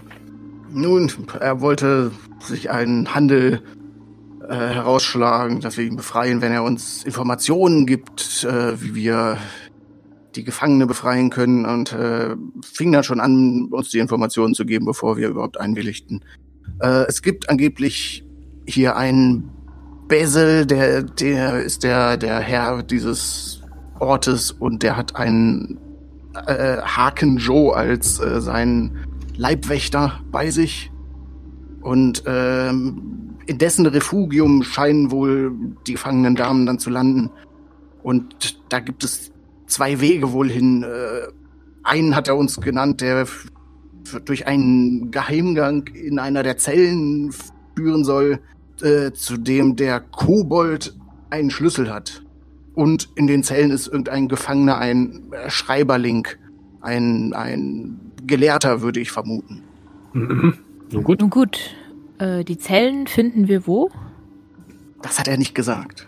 Nun, 0.73 1.11
er 1.39 1.61
wollte 1.61 2.13
sich 2.41 2.71
einen 2.71 3.15
Handel 3.15 3.63
äh, 4.49 4.55
herausschlagen, 4.55 5.61
dass 5.61 5.77
wir 5.77 5.85
ihn 5.85 5.97
befreien, 5.97 6.43
wenn 6.43 6.53
er 6.53 6.63
uns 6.63 7.05
Informationen 7.05 7.87
gibt, 7.87 8.45
äh, 8.45 8.81
wie 8.81 8.95
wir 8.95 9.39
die 10.37 10.45
Gefangene 10.45 10.87
befreien 10.87 11.31
können 11.31 11.67
und 11.67 11.93
äh, 11.93 12.37
fing 12.63 12.93
dann 12.93 13.03
schon 13.03 13.21
an, 13.21 13.69
uns 13.71 13.91
die 13.91 13.99
Informationen 13.99 14.55
zu 14.55 14.65
geben, 14.65 14.87
bevor 14.87 15.17
wir 15.17 15.29
überhaupt 15.29 15.59
einwilligten. 15.59 16.25
Äh, 16.81 17.07
es 17.09 17.23
gibt 17.23 17.51
angeblich 17.51 18.25
hier 18.67 18.97
einen 18.97 19.51
Basil, 20.09 20.67
der, 20.67 21.03
der 21.03 21.63
ist 21.63 21.83
der, 21.83 22.17
der 22.17 22.41
Herr 22.41 22.83
dieses 22.83 23.63
Ortes 23.99 24.51
und 24.53 24.83
der 24.83 24.97
hat 24.97 25.17
einen 25.17 25.79
äh, 26.35 26.79
Haken 26.83 27.39
Joe 27.39 27.75
als 27.75 28.21
äh, 28.21 28.41
seinen 28.41 28.99
Leibwächter 29.37 30.21
bei 30.31 30.51
sich. 30.51 30.91
Und 31.81 32.23
ähm, 32.27 33.37
in 33.47 33.59
dessen 33.59 33.87
Refugium 33.87 34.63
scheinen 34.63 35.11
wohl 35.11 35.53
die 35.87 35.93
gefangenen 35.93 36.37
Damen 36.37 36.67
dann 36.67 36.79
zu 36.79 36.91
landen. 36.91 37.31
Und 38.03 38.63
da 38.69 38.81
gibt 38.81 39.03
es 39.03 39.33
zwei 39.67 40.01
Wege 40.01 40.33
wohl 40.33 40.51
hin. 40.51 40.83
Äh, 40.83 41.33
einen 41.83 42.15
hat 42.15 42.29
er 42.29 42.37
uns 42.37 42.61
genannt, 42.61 43.01
der 43.01 43.27
durch 44.25 44.47
einen 44.47 45.11
Geheimgang 45.11 45.87
in 45.89 46.19
einer 46.19 46.43
der 46.43 46.59
Zellen 46.59 47.33
führen 47.77 48.05
soll, 48.05 48.41
äh, 48.83 49.13
zu 49.13 49.37
dem 49.37 49.77
der 49.77 50.01
Kobold 50.01 50.95
einen 51.31 51.51
Schlüssel 51.51 51.93
hat. 51.93 52.23
Und 52.75 53.09
in 53.15 53.27
den 53.27 53.43
Zellen 53.43 53.71
ist 53.71 53.89
irgendein 53.89 54.29
Gefangener, 54.29 54.79
ein 54.79 55.33
äh, 55.33 55.51
Schreiberling, 55.51 56.27
ein, 56.81 57.33
ein 57.33 58.01
Gelehrter, 58.27 58.83
würde 58.83 59.01
ich 59.01 59.11
vermuten. 59.11 59.63
Mhm. 60.13 60.55
Nun 60.93 61.05
gut. 61.05 61.21
Nun 61.21 61.31
gut, 61.31 61.75
äh, 62.19 62.45
die 62.45 62.59
Zellen 62.59 63.07
finden 63.07 63.49
wir 63.49 63.67
wo? 63.67 63.91
Das 65.03 65.19
hat 65.19 65.29
er 65.29 65.39
nicht 65.39 65.55
gesagt. 65.55 66.07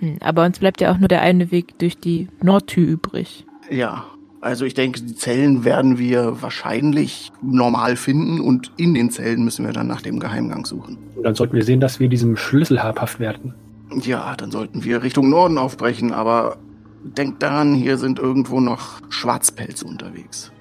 Hm, 0.00 0.18
aber 0.20 0.44
uns 0.44 0.58
bleibt 0.58 0.80
ja 0.80 0.92
auch 0.92 0.98
nur 0.98 1.08
der 1.08 1.22
eine 1.22 1.50
Weg 1.50 1.78
durch 1.78 1.98
die 1.98 2.28
Nordtür 2.42 2.86
übrig. 2.86 3.46
Ja, 3.70 4.06
also 4.40 4.64
ich 4.64 4.74
denke, 4.74 5.00
die 5.00 5.14
Zellen 5.14 5.64
werden 5.64 5.98
wir 5.98 6.42
wahrscheinlich 6.42 7.32
normal 7.42 7.96
finden 7.96 8.40
und 8.40 8.70
in 8.76 8.94
den 8.94 9.10
Zellen 9.10 9.44
müssen 9.44 9.64
wir 9.64 9.72
dann 9.72 9.86
nach 9.86 10.02
dem 10.02 10.20
Geheimgang 10.20 10.66
suchen. 10.66 10.98
Und 11.16 11.22
dann 11.22 11.34
sollten 11.34 11.54
wir 11.54 11.64
sehen, 11.64 11.80
dass 11.80 11.98
wir 11.98 12.08
diesem 12.08 12.36
Schlüssel 12.36 12.82
habhaft 12.82 13.18
werden. 13.18 13.54
Ja, 13.92 14.34
dann 14.36 14.50
sollten 14.50 14.84
wir 14.84 15.02
Richtung 15.02 15.30
Norden 15.30 15.58
aufbrechen, 15.58 16.12
aber 16.12 16.56
denkt 17.02 17.42
daran, 17.42 17.74
hier 17.74 17.98
sind 17.98 18.18
irgendwo 18.18 18.60
noch 18.60 19.00
Schwarzpelze 19.10 19.86
unterwegs. 19.86 20.52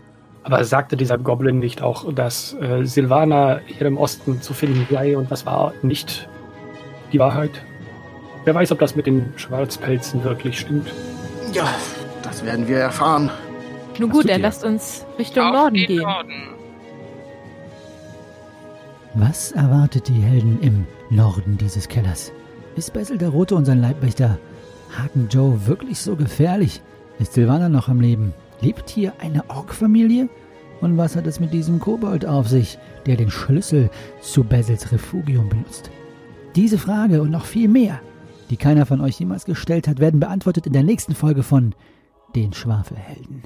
Aber 0.44 0.64
sagte 0.64 0.96
dieser 0.96 1.18
Goblin 1.18 1.58
nicht 1.58 1.82
auch, 1.82 2.14
dass 2.14 2.54
äh, 2.54 2.84
Silvana 2.84 3.62
hier 3.66 3.88
im 3.88 3.98
Osten 3.98 4.42
zu 4.42 4.54
finden 4.54 4.86
sei 4.92 5.18
und 5.18 5.32
das 5.32 5.46
war 5.46 5.74
nicht 5.82 6.30
die 7.12 7.20
Wahrheit? 7.20 7.66
Wer 8.44 8.54
weiß, 8.54 8.72
ob 8.72 8.80
das 8.80 8.96
mit 8.96 9.08
den 9.08 9.34
Schwarzpelzen 9.38 10.24
wirklich 10.24 10.60
stimmt. 10.60 10.94
Ja, 11.52 11.68
das 12.22 12.46
werden 12.46 12.68
wir 12.68 12.78
erfahren. 12.78 13.32
Nun 13.98 14.12
gut, 14.12 14.30
dann 14.30 14.42
lasst 14.42 14.64
uns 14.64 15.04
Richtung 15.18 15.46
Auf 15.46 15.54
Norden 15.54 15.76
den 15.76 15.88
gehen. 15.88 16.04
Norden. 16.04 16.34
Was 19.16 19.52
erwartet 19.54 20.10
die 20.10 20.22
Helden 20.22 20.60
im 20.62 20.86
Norden 21.10 21.58
dieses 21.58 21.88
Kellers? 21.88 22.32
Ist 22.76 22.92
Basil 22.92 23.18
der 23.18 23.30
Rote 23.30 23.56
und 23.56 23.64
sein 23.64 23.80
Leibwächter 23.80 24.38
Haken 24.98 25.30
Joe 25.30 25.66
wirklich 25.66 26.00
so 26.00 26.18
gefährlich? 26.18 26.82
Ist 27.20 27.34
Silvana 27.34 27.70
noch 27.70 27.88
am 27.88 28.02
Leben? 28.02 28.34
Lebt 28.60 28.90
hier 28.90 29.14
eine 29.20 29.50
Ork-Familie? 29.50 30.28
Und 30.82 30.98
was 30.98 31.16
hat 31.16 31.26
es 31.26 31.40
mit 31.40 31.54
diesem 31.54 31.80
Kobold 31.80 32.26
auf 32.26 32.50
sich, 32.50 32.78
der 33.06 33.16
den 33.16 33.32
Schlüssel 33.32 33.90
zu 34.22 34.44
Basils 34.44 34.92
Refugium 34.92 35.48
benutzt? 35.48 35.90
Diese 36.58 36.78
Frage 36.78 37.22
und 37.22 37.32
noch 37.32 37.46
viel 37.46 37.70
mehr, 37.70 38.02
die 38.50 38.58
keiner 38.58 38.86
von 38.86 39.00
euch 39.00 39.18
jemals 39.18 39.46
gestellt 39.46 39.88
hat, 39.88 40.00
werden 40.00 40.20
beantwortet 40.20 40.68
in 40.68 40.74
der 40.74 40.84
nächsten 40.84 41.16
Folge 41.16 41.44
von 41.44 41.74
Den 42.36 42.52
Schwafelhelden. 42.52 43.44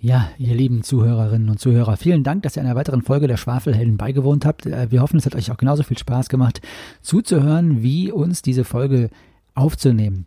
Ja, 0.00 0.30
ihr 0.38 0.54
lieben 0.54 0.84
Zuhörerinnen 0.84 1.50
und 1.50 1.58
Zuhörer, 1.58 1.96
vielen 1.96 2.22
Dank, 2.22 2.44
dass 2.44 2.56
ihr 2.56 2.62
einer 2.62 2.76
weiteren 2.76 3.02
Folge 3.02 3.26
der 3.26 3.36
Schwafelhelden 3.36 3.96
beigewohnt 3.96 4.46
habt. 4.46 4.64
Äh, 4.64 4.92
Wir 4.92 5.02
hoffen, 5.02 5.18
es 5.18 5.26
hat 5.26 5.34
euch 5.34 5.50
auch 5.50 5.56
genauso 5.56 5.82
viel 5.82 5.98
Spaß 5.98 6.28
gemacht, 6.28 6.60
zuzuhören, 7.02 7.82
wie 7.82 8.12
uns 8.12 8.40
diese 8.40 8.62
Folge 8.62 9.10
aufzunehmen. 9.56 10.26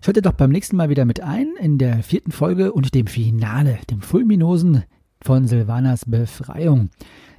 Schaltet 0.00 0.26
doch 0.26 0.34
beim 0.34 0.50
nächsten 0.50 0.76
Mal 0.76 0.90
wieder 0.90 1.04
mit 1.04 1.20
ein 1.22 1.48
in 1.60 1.76
der 1.76 2.04
vierten 2.04 2.30
Folge 2.30 2.72
und 2.72 2.94
dem 2.94 3.08
Finale, 3.08 3.80
dem 3.90 4.00
Fulminosen 4.00 4.84
von 5.20 5.48
Silvanas 5.48 6.04
Befreiung. 6.06 6.90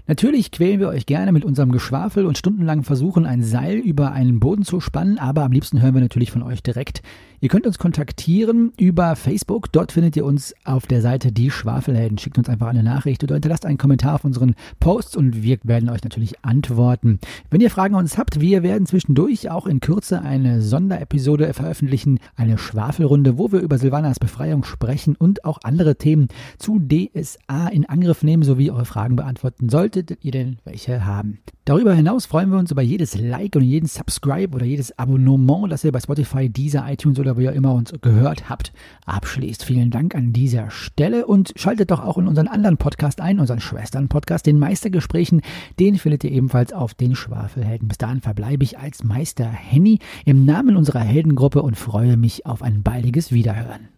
Natürlich 0.07 0.51
quälen 0.51 0.79
wir 0.79 0.89
euch 0.89 1.05
gerne 1.05 1.31
mit 1.31 1.45
unserem 1.45 1.71
Geschwafel 1.71 2.25
und 2.25 2.37
stundenlang 2.37 2.83
versuchen, 2.83 3.25
ein 3.25 3.43
Seil 3.43 3.77
über 3.77 4.11
einen 4.11 4.39
Boden 4.39 4.63
zu 4.63 4.79
spannen, 4.79 5.19
aber 5.19 5.43
am 5.43 5.51
liebsten 5.51 5.81
hören 5.81 5.93
wir 5.93 6.01
natürlich 6.01 6.31
von 6.31 6.43
euch 6.43 6.63
direkt. 6.63 7.01
Ihr 7.43 7.49
könnt 7.49 7.65
uns 7.65 7.79
kontaktieren 7.79 8.71
über 8.77 9.15
Facebook. 9.15 9.71
Dort 9.71 9.93
findet 9.93 10.15
ihr 10.15 10.25
uns 10.25 10.53
auf 10.63 10.85
der 10.85 11.01
Seite 11.01 11.31
Die 11.31 11.49
Schwafelhelden. 11.49 12.19
Schickt 12.19 12.37
uns 12.37 12.47
einfach 12.47 12.67
eine 12.67 12.83
Nachricht 12.83 13.23
oder 13.23 13.33
hinterlasst 13.33 13.65
einen 13.65 13.79
Kommentar 13.79 14.13
auf 14.13 14.25
unseren 14.25 14.53
Posts 14.79 15.15
und 15.15 15.41
wir 15.41 15.57
werden 15.63 15.89
euch 15.89 16.03
natürlich 16.03 16.45
antworten. 16.45 17.19
Wenn 17.49 17.59
ihr 17.59 17.71
Fragen 17.71 17.95
an 17.95 18.01
uns 18.01 18.19
habt, 18.19 18.41
wir 18.41 18.61
werden 18.61 18.85
zwischendurch 18.85 19.49
auch 19.49 19.65
in 19.65 19.79
Kürze 19.79 20.21
eine 20.21 20.61
Sonderepisode 20.61 21.51
veröffentlichen, 21.55 22.19
eine 22.35 22.59
Schwafelrunde, 22.59 23.39
wo 23.39 23.51
wir 23.51 23.61
über 23.61 23.79
Silvanas 23.79 24.19
Befreiung 24.19 24.63
sprechen 24.63 25.15
und 25.15 25.43
auch 25.43 25.57
andere 25.63 25.95
Themen 25.95 26.27
zu 26.59 26.79
DSA 26.79 27.69
in 27.69 27.87
Angriff 27.87 28.21
nehmen 28.21 28.43
sowie 28.43 28.69
eure 28.69 28.85
Fragen 28.85 29.15
beantworten, 29.15 29.69
solltet 29.93 30.23
ihr 30.23 30.31
denn 30.31 30.57
welche 30.63 31.05
haben. 31.05 31.39
Darüber 31.65 31.93
hinaus 31.93 32.25
freuen 32.25 32.49
wir 32.49 32.57
uns 32.57 32.71
über 32.71 32.81
jedes 32.81 33.17
Like 33.17 33.55
und 33.55 33.63
jeden 33.63 33.87
Subscribe 33.87 34.55
oder 34.55 34.65
jedes 34.65 34.97
Abonnement, 34.97 35.69
das 35.71 35.83
ihr 35.83 35.91
bei 35.91 35.99
Spotify, 35.99 36.49
dieser 36.49 36.89
iTunes 36.89 37.19
oder 37.19 37.35
wo 37.35 37.41
ihr 37.41 37.51
immer 37.51 37.73
uns 37.73 37.93
gehört 38.01 38.49
habt, 38.49 38.71
abschließt. 39.05 39.65
Vielen 39.65 39.91
Dank 39.91 40.15
an 40.15 40.31
dieser 40.33 40.71
Stelle 40.71 41.25
und 41.25 41.53
schaltet 41.55 41.91
doch 41.91 42.03
auch 42.03 42.17
in 42.17 42.27
unseren 42.27 42.47
anderen 42.47 42.77
Podcast 42.77 43.19
ein, 43.19 43.39
unseren 43.39 43.59
Schwestern-Podcast, 43.59 44.45
den 44.45 44.59
Meistergesprächen. 44.59 45.41
Den 45.79 45.97
findet 45.97 46.23
ihr 46.23 46.31
ebenfalls 46.31 46.71
auf 46.71 46.93
den 46.93 47.15
Schwafelhelden. 47.15 47.87
Bis 47.87 47.97
dahin 47.97 48.21
verbleibe 48.21 48.63
ich 48.63 48.79
als 48.79 49.03
Meister 49.03 49.45
Henny 49.45 49.99
im 50.25 50.45
Namen 50.45 50.77
unserer 50.77 51.01
Heldengruppe 51.01 51.61
und 51.61 51.75
freue 51.75 52.17
mich 52.17 52.45
auf 52.45 52.61
ein 52.61 52.81
baldiges 52.81 53.31
Wiederhören. 53.31 53.89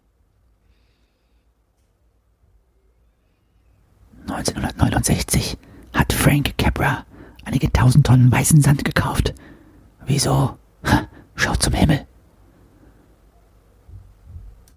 1969 4.26 5.58
hat 5.94 6.12
Frank 6.12 6.58
Capra 6.58 7.04
einige 7.44 7.72
tausend 7.72 8.06
Tonnen 8.06 8.30
weißen 8.30 8.60
Sand 8.60 8.84
gekauft. 8.84 9.34
Wieso? 10.06 10.58
Ha, 10.84 11.08
schaut 11.34 11.62
zum 11.62 11.72
Himmel. 11.72 12.06